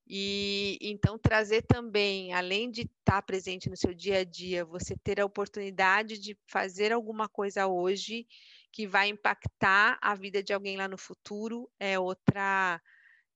e 0.06 0.78
então 0.80 1.18
trazer 1.18 1.62
também, 1.62 2.32
além 2.34 2.70
de 2.70 2.82
estar 2.82 3.20
presente 3.22 3.68
no 3.68 3.76
seu 3.76 3.92
dia 3.92 4.18
a 4.18 4.24
dia, 4.24 4.64
você 4.64 4.96
ter 4.96 5.18
a 5.18 5.24
oportunidade 5.26 6.18
de 6.18 6.38
fazer 6.46 6.92
alguma 6.92 7.28
coisa 7.28 7.66
hoje 7.66 8.28
que 8.70 8.86
vai 8.86 9.08
impactar 9.08 9.98
a 10.02 10.14
vida 10.14 10.42
de 10.42 10.52
alguém 10.52 10.76
lá 10.76 10.86
no 10.86 10.98
futuro 10.98 11.70
é 11.80 11.98
outra 11.98 12.80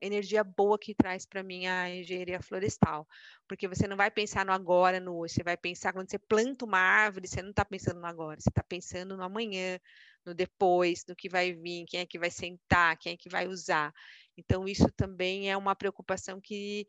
energia 0.01 0.45
boa 0.45 0.79
que 0.79 0.95
traz 0.95 1.27
para 1.27 1.43
mim 1.43 1.67
a 1.67 1.95
engenharia 1.95 2.41
florestal. 2.43 3.07
Porque 3.49 3.69
você 3.69 3.87
não 3.87 3.97
vai 3.97 4.11
pensar 4.11 4.45
no 4.45 4.53
agora, 4.53 5.01
no 5.01 5.19
hoje, 5.19 5.35
você 5.35 5.43
vai 5.43 5.57
pensar 5.57 5.93
quando 5.93 6.11
você 6.11 6.19
planta 6.19 6.65
uma 6.65 6.79
árvore, 6.79 7.29
você 7.29 7.43
não 7.43 7.51
está 7.51 7.65
pensando 7.65 8.01
no 8.01 8.07
agora, 8.07 8.41
você 8.41 8.49
está 8.49 8.63
pensando 8.63 9.17
no 9.17 9.23
amanhã, 9.23 9.79
no 10.25 10.35
depois, 10.35 11.05
no 11.07 11.17
que 11.17 11.29
vai 11.29 11.53
vir, 11.53 11.85
quem 11.87 12.01
é 12.01 12.07
que 12.07 12.19
vai 12.19 12.31
sentar, 12.31 12.97
quem 12.99 13.15
é 13.15 13.17
que 13.17 13.29
vai 13.29 13.47
usar. 13.47 13.93
Então, 14.37 14.69
isso 14.69 14.91
também 14.93 15.51
é 15.51 15.57
uma 15.57 15.75
preocupação 15.75 16.41
que, 16.41 16.87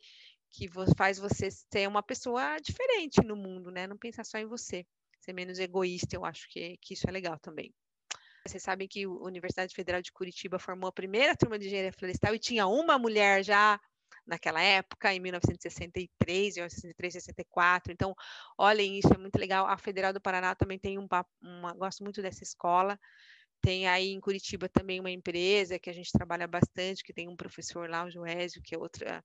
que 0.51 0.67
faz 0.97 1.17
você 1.17 1.49
ser 1.51 1.87
uma 1.87 2.03
pessoa 2.03 2.57
diferente 2.59 3.21
no 3.23 3.35
mundo, 3.35 3.71
né? 3.71 3.87
Não 3.87 3.97
pensar 3.97 4.23
só 4.23 4.37
em 4.37 4.45
você, 4.45 4.85
ser 5.19 5.33
menos 5.33 5.59
egoísta, 5.59 6.15
eu 6.15 6.25
acho 6.25 6.47
que, 6.49 6.77
que 6.77 6.93
isso 6.93 7.07
é 7.07 7.11
legal 7.11 7.39
também. 7.39 7.73
Vocês 8.49 8.63
sabem 8.63 8.87
que 8.87 9.03
a 9.03 9.09
Universidade 9.09 9.75
Federal 9.75 10.01
de 10.01 10.11
Curitiba 10.11 10.57
formou 10.57 10.87
a 10.87 10.91
primeira 10.91 11.35
turma 11.35 11.59
de 11.59 11.67
engenharia 11.67 11.93
florestal 11.93 12.33
e 12.33 12.39
tinha 12.39 12.65
uma 12.65 12.97
mulher 12.97 13.43
já 13.43 13.79
naquela 14.25 14.59
época, 14.59 15.13
em 15.13 15.19
1963, 15.19 16.55
1963, 16.55 17.13
64. 17.13 17.93
Então, 17.93 18.15
olhem 18.57 18.97
isso, 18.97 19.13
é 19.13 19.17
muito 19.19 19.37
legal. 19.37 19.67
A 19.67 19.77
Federal 19.77 20.11
do 20.11 20.19
Paraná 20.19 20.55
também 20.55 20.79
tem 20.79 20.97
um, 20.97 21.07
uma, 21.41 21.73
gosto 21.73 22.03
muito 22.03 22.23
dessa 22.23 22.43
escola. 22.43 22.99
Tem 23.61 23.87
aí 23.87 24.09
em 24.09 24.19
Curitiba 24.19 24.67
também 24.67 24.99
uma 24.99 25.11
empresa 25.11 25.77
que 25.77 25.89
a 25.89 25.93
gente 25.93 26.11
trabalha 26.11 26.47
bastante, 26.47 27.03
que 27.03 27.13
tem 27.13 27.27
um 27.27 27.35
professor 27.35 27.87
lá, 27.87 28.05
o 28.05 28.09
Joésio, 28.09 28.63
que 28.63 28.73
é 28.73 28.79
outra 28.79 29.23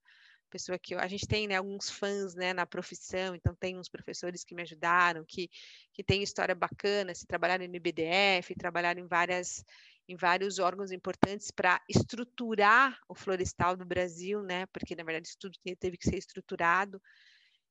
pessoa 0.50 0.78
que 0.78 0.94
a 0.94 1.06
gente 1.08 1.26
tem 1.26 1.46
né, 1.48 1.56
alguns 1.56 1.90
fãs 1.90 2.34
né, 2.34 2.52
na 2.52 2.66
profissão, 2.66 3.34
então 3.34 3.54
tem 3.54 3.78
uns 3.78 3.88
professores 3.88 4.44
que 4.44 4.54
me 4.54 4.62
ajudaram, 4.62 5.24
que, 5.26 5.50
que 5.92 6.02
tem 6.04 6.22
história 6.22 6.54
bacana, 6.54 7.14
se 7.14 7.26
trabalharam 7.26 7.66
no 7.66 7.76
IBDF, 7.76 8.54
trabalharam 8.56 9.00
em 9.00 9.06
várias 9.06 9.64
em 10.06 10.16
vários 10.16 10.58
órgãos 10.58 10.92
importantes 10.92 11.50
para 11.50 11.80
estruturar 11.88 13.00
o 13.08 13.14
florestal 13.14 13.74
do 13.74 13.86
Brasil, 13.86 14.42
né? 14.42 14.66
Porque 14.66 14.94
na 14.94 15.02
verdade 15.02 15.28
isso 15.28 15.38
tudo 15.40 15.58
teve 15.78 15.96
que 15.96 16.08
ser 16.08 16.18
estruturado. 16.18 17.00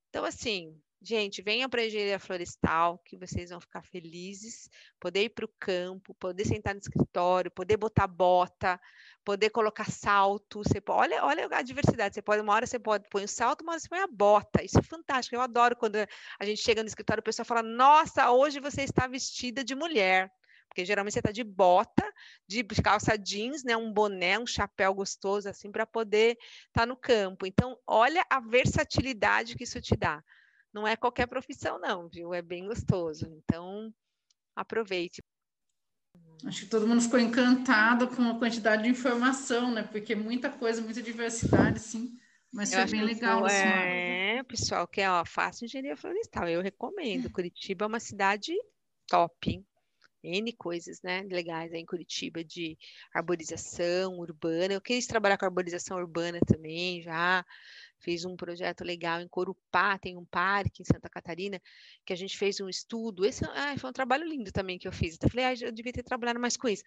Então, 0.10 0.26
assim, 0.26 0.76
Gente, 1.06 1.42
venham 1.42 1.70
para 1.70 1.82
a 1.82 1.86
engenharia 1.86 2.18
florestal, 2.18 2.98
que 3.00 3.18
vocês 3.18 3.50
vão 3.50 3.60
ficar 3.60 3.84
felizes. 3.84 4.70
Poder 5.02 5.24
ir 5.24 5.30
para 5.32 5.44
o 5.44 5.52
campo, 5.60 6.14
poder 6.14 6.46
sentar 6.46 6.74
no 6.74 6.80
escritório, 6.80 7.52
poder 7.52 7.76
botar 7.76 8.08
bota, 8.08 8.80
poder 9.22 9.50
colocar 9.50 9.92
salto. 9.92 10.64
Você 10.64 10.80
pode, 10.80 11.14
olha, 11.16 11.26
olha 11.26 11.50
a 11.52 11.62
diversidade. 11.62 12.16
Você 12.16 12.22
pode, 12.22 12.42
uma 12.42 12.54
hora 12.54 12.66
você 12.66 12.80
pode 12.80 13.10
põe 13.10 13.26
o 13.26 13.28
salto, 13.28 13.64
uma 13.64 13.74
hora 13.74 13.82
você 13.82 13.90
põe 13.90 14.00
a 14.00 14.08
bota. 14.08 14.64
Isso 14.64 14.80
é 14.80 14.82
fantástico. 14.82 15.36
Eu 15.36 15.42
adoro 15.42 15.76
quando 15.76 15.98
a 15.98 16.46
gente 16.46 16.62
chega 16.62 16.82
no 16.82 16.88
escritório, 16.88 17.20
o 17.20 17.24
pessoal 17.24 17.46
fala: 17.46 17.62
Nossa, 17.62 18.32
hoje 18.32 18.62
você 18.62 18.84
está 18.84 19.06
vestida 19.06 19.62
de 19.62 19.76
mulher. 19.76 20.32
Porque 20.70 20.86
geralmente 20.86 21.14
você 21.16 21.20
está 21.20 21.34
de 21.34 21.44
bota, 21.44 22.10
de 22.48 22.64
calça 22.82 23.18
jeans, 23.18 23.62
né, 23.66 23.76
um 23.76 23.92
boné, 23.92 24.40
um 24.40 24.48
chapéu 24.48 24.94
gostoso, 24.94 25.50
assim, 25.50 25.70
para 25.70 25.86
poder 25.86 26.38
estar 26.68 26.82
tá 26.82 26.86
no 26.86 26.96
campo. 26.96 27.46
Então, 27.46 27.78
olha 27.86 28.26
a 28.30 28.40
versatilidade 28.40 29.56
que 29.56 29.66
isso 29.66 29.82
te 29.82 29.98
dá 29.98 30.24
não 30.74 30.88
é 30.88 30.96
qualquer 30.96 31.28
profissão, 31.28 31.80
não, 31.80 32.10
viu? 32.10 32.34
É 32.34 32.42
bem 32.42 32.66
gostoso. 32.66 33.28
Então, 33.28 33.94
aproveite. 34.56 35.22
Acho 36.46 36.62
que 36.62 36.70
todo 36.70 36.88
mundo 36.88 37.02
ficou 37.02 37.20
encantado 37.20 38.08
com 38.08 38.24
a 38.24 38.38
quantidade 38.38 38.84
de 38.84 38.90
informação, 38.90 39.72
né? 39.72 39.84
Porque 39.84 40.16
muita 40.16 40.50
coisa, 40.50 40.82
muita 40.82 41.02
diversidade, 41.02 41.80
sim. 41.80 42.18
Mas 42.52 42.74
foi 42.74 42.86
bem 42.86 43.04
legal. 43.04 43.48
É, 43.48 44.44
pessoal, 44.44 44.88
que 44.88 45.02
é, 45.02 45.10
ó, 45.10 45.24
faça 45.26 45.66
engenharia 45.66 45.96
florestal. 45.96 46.48
Eu 46.48 46.62
recomendo. 46.62 47.32
Curitiba 47.32 47.86
é 47.86 47.88
uma 47.88 48.00
cidade 48.00 48.54
top. 49.08 49.64
N 50.24 50.54
coisas, 50.54 51.02
né, 51.02 51.22
legais 51.24 51.74
aí 51.74 51.82
em 51.82 51.86
Curitiba 51.86 52.44
de 52.44 52.78
arborização 53.14 54.20
urbana. 54.20 54.74
Eu 54.74 54.82
quis 54.82 55.06
trabalhar 55.06 55.38
com 55.38 55.46
arborização 55.46 55.98
urbana 55.98 56.40
também 56.48 57.02
já 57.02 57.44
fez 58.04 58.26
um 58.26 58.36
projeto 58.36 58.84
legal 58.84 59.22
em 59.22 59.28
Corupá, 59.28 59.98
tem 59.98 60.18
um 60.18 60.26
parque 60.26 60.82
em 60.82 60.86
Santa 60.86 61.10
Catarina, 61.10 61.60
que 62.06 62.14
a 62.14 62.16
gente 62.16 62.38
fez 62.38 62.60
um 62.60 62.70
estudo. 62.70 63.26
Esse 63.26 63.46
ah, 63.46 63.76
foi 63.78 63.90
um 63.90 63.94
trabalho 63.94 64.28
lindo 64.28 64.52
também 64.52 64.78
que 64.78 64.88
eu 64.88 64.92
fiz. 64.92 65.18
Eu 65.22 65.30
falei, 65.30 65.46
ah, 65.46 65.54
eu 65.62 65.72
devia 65.72 65.94
ter 65.94 66.04
trabalhado 66.04 66.40
mais 66.40 66.58
com 66.58 66.68
isso. 66.68 66.84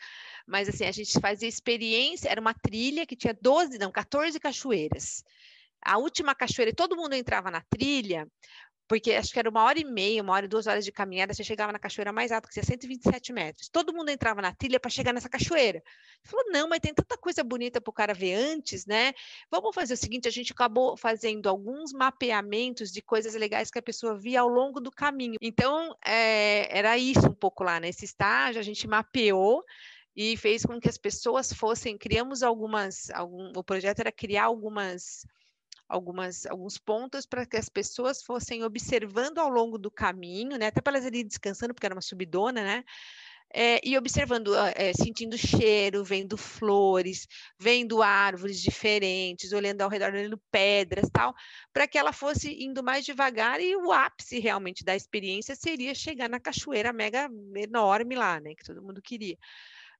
Mas 0.46 0.68
assim, 0.68 0.84
a 0.84 0.92
gente 0.92 1.18
fazia 1.20 1.48
experiência, 1.48 2.28
era 2.28 2.40
uma 2.40 2.54
trilha 2.54 3.06
que 3.06 3.16
tinha 3.16 3.36
12, 3.40 3.78
não, 3.78 3.90
14 3.90 4.38
cachoeiras. 4.38 5.24
A 5.82 5.98
última 5.98 6.34
cachoeira, 6.34 6.74
todo 6.74 6.96
mundo 6.96 7.14
entrava 7.14 7.50
na 7.50 7.60
trilha, 7.62 8.26
porque 8.88 9.12
acho 9.12 9.32
que 9.32 9.38
era 9.38 9.50
uma 9.50 9.64
hora 9.64 9.78
e 9.78 9.84
meia, 9.84 10.22
uma 10.22 10.32
hora 10.32 10.46
e 10.46 10.48
duas 10.48 10.66
horas 10.66 10.84
de 10.84 10.92
caminhada, 10.92 11.34
você 11.34 11.42
chegava 11.42 11.72
na 11.72 11.78
cachoeira 11.78 12.12
mais 12.12 12.30
alta, 12.30 12.46
que 12.46 12.54
tinha 12.54 12.64
127 12.64 13.32
metros. 13.32 13.68
Todo 13.68 13.92
mundo 13.92 14.10
entrava 14.10 14.40
na 14.40 14.54
trilha 14.54 14.78
para 14.78 14.90
chegar 14.90 15.12
nessa 15.12 15.28
cachoeira. 15.28 15.78
Ele 15.78 15.84
falou, 16.24 16.46
não, 16.50 16.68
mas 16.68 16.80
tem 16.80 16.94
tanta 16.94 17.16
coisa 17.18 17.42
bonita 17.42 17.80
para 17.80 17.90
o 17.90 17.94
cara 17.94 18.14
ver 18.14 18.34
antes, 18.34 18.86
né? 18.86 19.12
Vamos 19.50 19.74
fazer 19.74 19.94
o 19.94 19.96
seguinte, 19.96 20.28
a 20.28 20.30
gente 20.30 20.52
acabou 20.52 20.96
fazendo 20.96 21.48
alguns 21.48 21.92
mapeamentos 21.92 22.92
de 22.92 23.02
coisas 23.02 23.34
legais 23.34 23.70
que 23.70 23.78
a 23.78 23.82
pessoa 23.82 24.16
via 24.16 24.40
ao 24.40 24.48
longo 24.48 24.80
do 24.80 24.90
caminho. 24.90 25.36
Então, 25.40 25.94
é, 26.04 26.68
era 26.76 26.96
isso 26.96 27.26
um 27.26 27.34
pouco 27.34 27.64
lá, 27.64 27.80
nesse 27.80 28.04
estágio, 28.04 28.60
a 28.60 28.64
gente 28.64 28.86
mapeou 28.86 29.64
e 30.14 30.36
fez 30.36 30.64
com 30.64 30.80
que 30.80 30.88
as 30.88 30.96
pessoas 30.96 31.52
fossem, 31.52 31.98
criamos 31.98 32.42
algumas, 32.42 33.10
algum, 33.10 33.52
o 33.54 33.62
projeto 33.62 34.00
era 34.00 34.10
criar 34.10 34.44
algumas 34.44 35.26
algumas, 35.88 36.46
alguns 36.46 36.78
pontos 36.78 37.26
para 37.26 37.46
que 37.46 37.56
as 37.56 37.68
pessoas 37.68 38.22
fossem 38.22 38.64
observando 38.64 39.38
ao 39.38 39.48
longo 39.48 39.78
do 39.78 39.90
caminho, 39.90 40.56
né? 40.58 40.66
Até 40.66 40.80
para 40.80 40.94
elas 40.96 41.06
irem 41.06 41.26
descansando, 41.26 41.74
porque 41.74 41.86
era 41.86 41.94
uma 41.94 42.02
subidona, 42.02 42.62
né? 42.62 42.84
É, 43.54 43.80
e 43.88 43.96
observando, 43.96 44.54
é, 44.56 44.92
sentindo 44.92 45.38
cheiro, 45.38 46.04
vendo 46.04 46.36
flores, 46.36 47.26
vendo 47.58 48.02
árvores 48.02 48.60
diferentes, 48.60 49.52
olhando 49.52 49.80
ao 49.82 49.88
redor, 49.88 50.12
olhando 50.12 50.38
pedras, 50.50 51.08
tal, 51.12 51.34
para 51.72 51.86
que 51.86 51.96
ela 51.96 52.12
fosse 52.12 52.52
indo 52.62 52.82
mais 52.82 53.04
devagar 53.04 53.60
e 53.60 53.74
o 53.76 53.92
ápice 53.92 54.40
realmente 54.40 54.84
da 54.84 54.96
experiência 54.96 55.54
seria 55.54 55.94
chegar 55.94 56.28
na 56.28 56.40
cachoeira 56.40 56.92
mega 56.92 57.30
enorme 57.56 58.16
lá, 58.16 58.40
né, 58.40 58.54
que 58.54 58.64
todo 58.64 58.82
mundo 58.82 59.00
queria. 59.00 59.38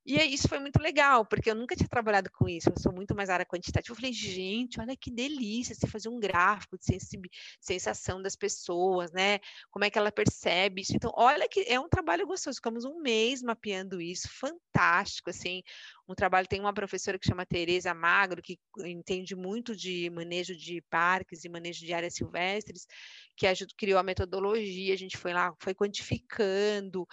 E 0.09 0.15
isso 0.33 0.47
foi 0.47 0.57
muito 0.57 0.81
legal, 0.81 1.25
porque 1.25 1.51
eu 1.51 1.55
nunca 1.55 1.75
tinha 1.75 1.89
trabalhado 1.89 2.31
com 2.31 2.47
isso, 2.47 2.69
eu 2.69 2.79
sou 2.79 2.93
muito 2.93 3.13
mais 3.13 3.29
área 3.29 3.45
quantitativa. 3.45 3.91
Eu 3.91 3.95
falei, 3.97 4.13
gente, 4.13 4.79
olha 4.79 4.95
que 4.95 5.11
delícia 5.11 5.75
você 5.75 5.85
fazer 5.85 6.07
um 6.07 6.17
gráfico 6.17 6.77
de 6.77 7.29
sensação 7.59 8.21
das 8.21 8.33
pessoas, 8.33 9.11
né? 9.11 9.39
Como 9.69 9.83
é 9.83 9.89
que 9.89 9.97
ela 9.99 10.09
percebe 10.09 10.81
isso. 10.81 10.95
Então, 10.95 11.11
olha 11.13 11.45
que 11.49 11.65
é 11.67 11.77
um 11.77 11.89
trabalho 11.89 12.25
gostoso. 12.25 12.55
Ficamos 12.55 12.85
um 12.85 13.01
mês 13.01 13.41
mapeando 13.43 13.99
isso, 13.99 14.29
fantástico, 14.31 15.29
assim 15.29 15.61
um 16.07 16.15
trabalho, 16.15 16.47
tem 16.47 16.59
uma 16.59 16.73
professora 16.73 17.19
que 17.19 17.27
chama 17.27 17.45
Tereza 17.45 17.93
Magro, 17.93 18.41
que 18.41 18.57
entende 18.85 19.35
muito 19.35 19.75
de 19.75 20.09
manejo 20.09 20.55
de 20.55 20.81
parques 20.89 21.43
e 21.43 21.49
manejo 21.49 21.85
de 21.85 21.93
áreas 21.93 22.13
silvestres, 22.13 22.87
que 23.35 23.45
ajudou, 23.45 23.75
criou 23.77 23.99
a 23.99 24.03
metodologia, 24.03 24.93
a 24.93 24.97
gente 24.97 25.17
foi 25.17 25.33
lá, 25.33 25.53
foi 25.59 25.75
quantificando, 25.75 27.05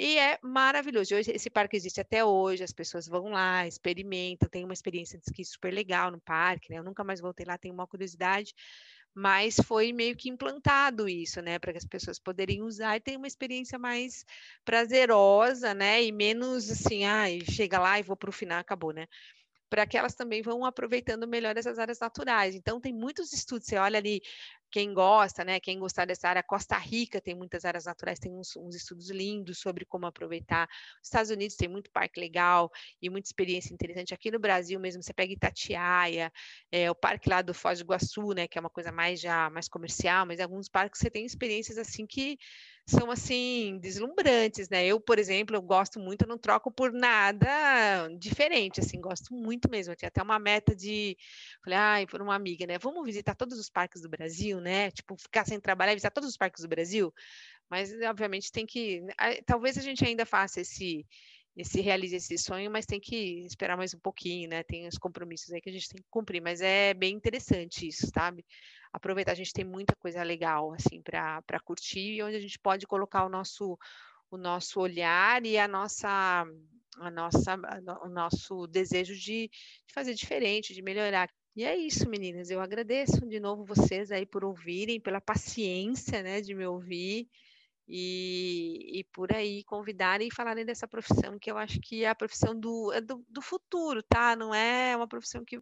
e 0.00 0.18
é 0.18 0.38
maravilhoso. 0.42 1.14
Hoje, 1.14 1.30
esse 1.32 1.50
parque 1.50 1.76
existe 1.76 2.00
até 2.00 2.24
hoje, 2.24 2.64
as 2.64 2.72
pessoas 2.72 3.06
vão 3.06 3.24
lá, 3.30 3.66
experimentam, 3.66 4.48
tem 4.48 4.64
uma 4.64 4.72
experiência 4.72 5.18
de 5.18 5.24
esqui 5.26 5.44
super 5.44 5.72
legal 5.72 6.10
no 6.10 6.20
parque, 6.20 6.70
né? 6.70 6.78
Eu 6.78 6.84
nunca 6.84 7.04
mais 7.04 7.20
voltei 7.20 7.44
lá, 7.46 7.58
tenho 7.58 7.74
uma 7.74 7.86
curiosidade, 7.86 8.54
mas 9.14 9.56
foi 9.66 9.92
meio 9.92 10.16
que 10.16 10.30
implantado 10.30 11.08
isso, 11.08 11.42
né, 11.42 11.58
para 11.58 11.72
que 11.72 11.78
as 11.78 11.84
pessoas 11.84 12.18
poderem 12.18 12.62
usar 12.62 12.96
e 12.96 13.00
ter 13.00 13.16
uma 13.16 13.26
experiência 13.26 13.78
mais 13.78 14.24
prazerosa, 14.64 15.74
né, 15.74 16.02
e 16.02 16.12
menos 16.12 16.70
assim, 16.70 17.04
ai, 17.04 17.40
chega 17.50 17.78
lá 17.78 17.98
e 17.98 18.02
vou 18.02 18.16
para 18.16 18.30
o 18.30 18.32
final, 18.32 18.58
acabou, 18.58 18.92
né? 18.92 19.06
para 19.70 19.86
que 19.86 19.96
elas 19.96 20.14
também 20.16 20.42
vão 20.42 20.64
aproveitando 20.64 21.28
melhor 21.28 21.56
essas 21.56 21.78
áreas 21.78 22.00
naturais. 22.00 22.56
Então, 22.56 22.80
tem 22.80 22.92
muitos 22.92 23.32
estudos, 23.32 23.68
você 23.68 23.76
olha 23.76 23.98
ali, 23.98 24.20
quem 24.70 24.94
gosta, 24.94 25.44
né, 25.44 25.58
quem 25.58 25.78
gostar 25.78 26.04
dessa 26.04 26.28
área, 26.28 26.42
Costa 26.42 26.76
Rica 26.78 27.20
tem 27.20 27.34
muitas 27.34 27.64
áreas 27.64 27.86
naturais, 27.86 28.18
tem 28.18 28.32
uns, 28.32 28.56
uns 28.56 28.74
estudos 28.74 29.10
lindos 29.10 29.58
sobre 29.58 29.84
como 29.84 30.06
aproveitar. 30.06 30.68
Os 31.02 31.08
Estados 31.08 31.30
Unidos 31.30 31.56
tem 31.56 31.68
muito 31.68 31.90
parque 31.90 32.20
legal 32.20 32.70
e 33.02 33.10
muita 33.10 33.28
experiência 33.28 33.74
interessante. 33.74 34.14
Aqui 34.14 34.30
no 34.30 34.38
Brasil 34.38 34.78
mesmo, 34.78 35.02
você 35.02 35.12
pega 35.12 35.32
Itatiaia, 35.32 36.32
é, 36.70 36.90
o 36.90 36.94
parque 36.94 37.28
lá 37.28 37.42
do 37.42 37.52
Foz 37.52 37.78
do 37.78 37.82
Iguaçu, 37.82 38.32
né, 38.32 38.46
que 38.46 38.58
é 38.58 38.60
uma 38.60 38.70
coisa 38.70 38.92
mais 38.92 39.20
já 39.20 39.50
mais 39.50 39.68
comercial, 39.68 40.24
mas 40.26 40.40
alguns 40.40 40.68
parques 40.68 41.00
você 41.00 41.10
tem 41.10 41.24
experiências 41.24 41.76
assim 41.78 42.06
que 42.06 42.38
são 42.90 43.10
assim 43.10 43.78
deslumbrantes, 43.80 44.68
né? 44.68 44.86
Eu, 44.86 45.00
por 45.00 45.18
exemplo, 45.18 45.56
eu 45.56 45.62
gosto 45.62 45.98
muito, 46.00 46.22
eu 46.22 46.28
não 46.28 46.38
troco 46.38 46.70
por 46.70 46.92
nada 46.92 48.08
diferente, 48.18 48.80
assim, 48.80 49.00
gosto 49.00 49.34
muito 49.34 49.70
mesmo. 49.70 49.92
Eu 49.92 49.96
tinha 49.96 50.08
até 50.08 50.22
uma 50.22 50.38
meta 50.38 50.74
de, 50.74 51.16
falei, 51.64 51.78
ai, 51.78 52.06
por 52.06 52.20
uma 52.20 52.34
amiga, 52.34 52.66
né? 52.66 52.78
Vamos 52.78 53.04
visitar 53.04 53.34
todos 53.34 53.58
os 53.58 53.70
parques 53.70 54.02
do 54.02 54.08
Brasil, 54.08 54.60
né? 54.60 54.90
Tipo, 54.90 55.16
ficar 55.16 55.46
sem 55.46 55.60
trabalhar 55.60 55.92
e 55.92 55.96
visitar 55.96 56.10
todos 56.10 56.30
os 56.30 56.36
parques 56.36 56.62
do 56.62 56.68
Brasil. 56.68 57.12
Mas, 57.70 57.92
obviamente, 58.02 58.52
tem 58.52 58.66
que. 58.66 59.02
Talvez 59.46 59.78
a 59.78 59.82
gente 59.82 60.04
ainda 60.04 60.26
faça 60.26 60.60
esse 60.60 61.06
esse 61.56 61.80
realize 61.80 62.14
esse 62.14 62.38
sonho, 62.38 62.70
mas 62.70 62.86
tem 62.86 63.00
que 63.00 63.44
esperar 63.44 63.76
mais 63.76 63.92
um 63.92 63.98
pouquinho, 63.98 64.48
né? 64.48 64.62
Tem 64.62 64.86
os 64.86 64.96
compromissos 64.96 65.52
aí 65.52 65.60
que 65.60 65.68
a 65.68 65.72
gente 65.72 65.88
tem 65.88 66.00
que 66.00 66.08
cumprir, 66.08 66.40
mas 66.40 66.60
é 66.60 66.94
bem 66.94 67.14
interessante 67.14 67.86
isso, 67.88 68.06
sabe? 68.14 68.44
Aproveitar. 68.92 69.32
A 69.32 69.36
gente 69.36 69.52
tem 69.52 69.64
muita 69.64 69.94
coisa 69.96 70.22
legal 70.22 70.72
assim 70.74 71.02
para 71.02 71.60
curtir 71.64 72.16
e 72.16 72.22
onde 72.22 72.36
a 72.36 72.40
gente 72.40 72.58
pode 72.58 72.86
colocar 72.86 73.24
o 73.24 73.28
nosso 73.28 73.78
o 74.30 74.36
nosso 74.36 74.80
olhar 74.80 75.44
e 75.44 75.58
a 75.58 75.66
nossa 75.66 76.46
a 76.98 77.10
nossa 77.10 77.56
o 78.04 78.08
nosso 78.08 78.66
desejo 78.66 79.14
de, 79.14 79.48
de 79.48 79.94
fazer 79.94 80.14
diferente, 80.14 80.74
de 80.74 80.82
melhorar. 80.82 81.28
E 81.56 81.64
é 81.64 81.76
isso, 81.76 82.08
meninas. 82.08 82.50
Eu 82.50 82.60
agradeço 82.60 83.26
de 83.26 83.40
novo 83.40 83.64
vocês 83.64 84.12
aí 84.12 84.24
por 84.24 84.44
ouvirem, 84.44 85.00
pela 85.00 85.20
paciência, 85.20 86.22
né, 86.22 86.40
de 86.40 86.54
me 86.54 86.66
ouvir. 86.66 87.28
E, 87.92 89.00
e, 89.00 89.04
por 89.12 89.34
aí 89.34 89.64
convidarem 89.64 90.28
e 90.28 90.34
falarem 90.34 90.64
dessa 90.64 90.86
profissão 90.86 91.36
que 91.40 91.50
eu 91.50 91.58
acho 91.58 91.80
que 91.80 92.04
é 92.04 92.08
a 92.08 92.14
profissão 92.14 92.54
do, 92.54 92.92
é 92.92 93.00
do, 93.00 93.24
do 93.28 93.42
futuro, 93.42 94.00
tá? 94.00 94.36
Não 94.36 94.54
é 94.54 94.96
uma 94.96 95.08
profissão 95.08 95.44
que, 95.44 95.60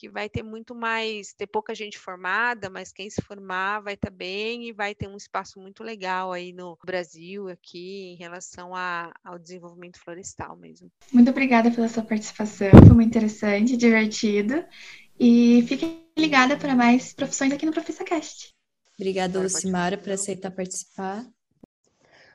que 0.00 0.08
vai 0.08 0.30
ter 0.30 0.42
muito 0.42 0.74
mais, 0.74 1.34
ter 1.34 1.46
pouca 1.46 1.74
gente 1.74 1.98
formada, 1.98 2.70
mas 2.70 2.90
quem 2.90 3.10
se 3.10 3.20
formar 3.20 3.80
vai 3.80 3.92
estar 3.92 4.10
tá 4.10 4.16
bem 4.16 4.66
e 4.66 4.72
vai 4.72 4.94
ter 4.94 5.06
um 5.06 5.16
espaço 5.16 5.60
muito 5.60 5.84
legal 5.84 6.32
aí 6.32 6.54
no 6.54 6.78
Brasil, 6.82 7.48
aqui, 7.48 8.12
em 8.12 8.16
relação 8.16 8.74
a, 8.74 9.12
ao 9.22 9.38
desenvolvimento 9.38 10.00
florestal 10.00 10.56
mesmo. 10.56 10.90
Muito 11.12 11.30
obrigada 11.30 11.70
pela 11.70 11.86
sua 11.86 12.02
participação, 12.02 12.70
foi 12.70 12.94
muito 12.94 13.08
interessante, 13.08 13.76
divertido. 13.76 14.64
E 15.18 15.66
fique 15.68 16.02
ligada 16.16 16.56
para 16.56 16.74
mais 16.74 17.12
profissões 17.12 17.52
aqui 17.52 17.66
no 17.66 17.72
ProfissaCast. 17.72 18.54
Obrigada, 18.98 19.38
Lucimara, 19.38 19.98
por 19.98 20.10
aceitar 20.10 20.50
participar. 20.50 21.26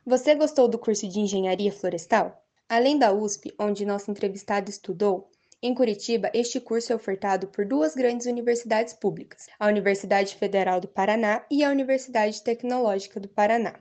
Você 0.05 0.35
gostou 0.35 0.67
do 0.67 0.77
curso 0.77 1.09
de 1.09 1.19
Engenharia 1.19 1.71
Florestal? 1.71 2.39
Além 2.69 2.99
da 2.99 3.11
USP, 3.11 3.55
onde 3.59 3.87
nossa 3.87 4.11
entrevistada 4.11 4.69
estudou, 4.69 5.31
em 5.65 5.73
Curitiba, 5.73 6.29
este 6.31 6.59
curso 6.59 6.93
é 6.93 6.95
ofertado 6.95 7.47
por 7.47 7.65
duas 7.65 7.95
grandes 7.95 8.27
universidades 8.27 8.93
públicas, 8.93 9.47
a 9.59 9.65
Universidade 9.65 10.35
Federal 10.35 10.79
do 10.79 10.87
Paraná 10.87 11.43
e 11.49 11.63
a 11.63 11.71
Universidade 11.71 12.43
Tecnológica 12.43 13.19
do 13.19 13.27
Paraná. 13.27 13.73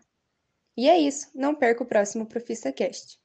E 0.74 0.88
é 0.88 0.98
isso, 0.98 1.30
não 1.34 1.54
perca 1.54 1.82
o 1.82 1.86
próximo 1.86 2.24
ProfissaCast. 2.24 3.18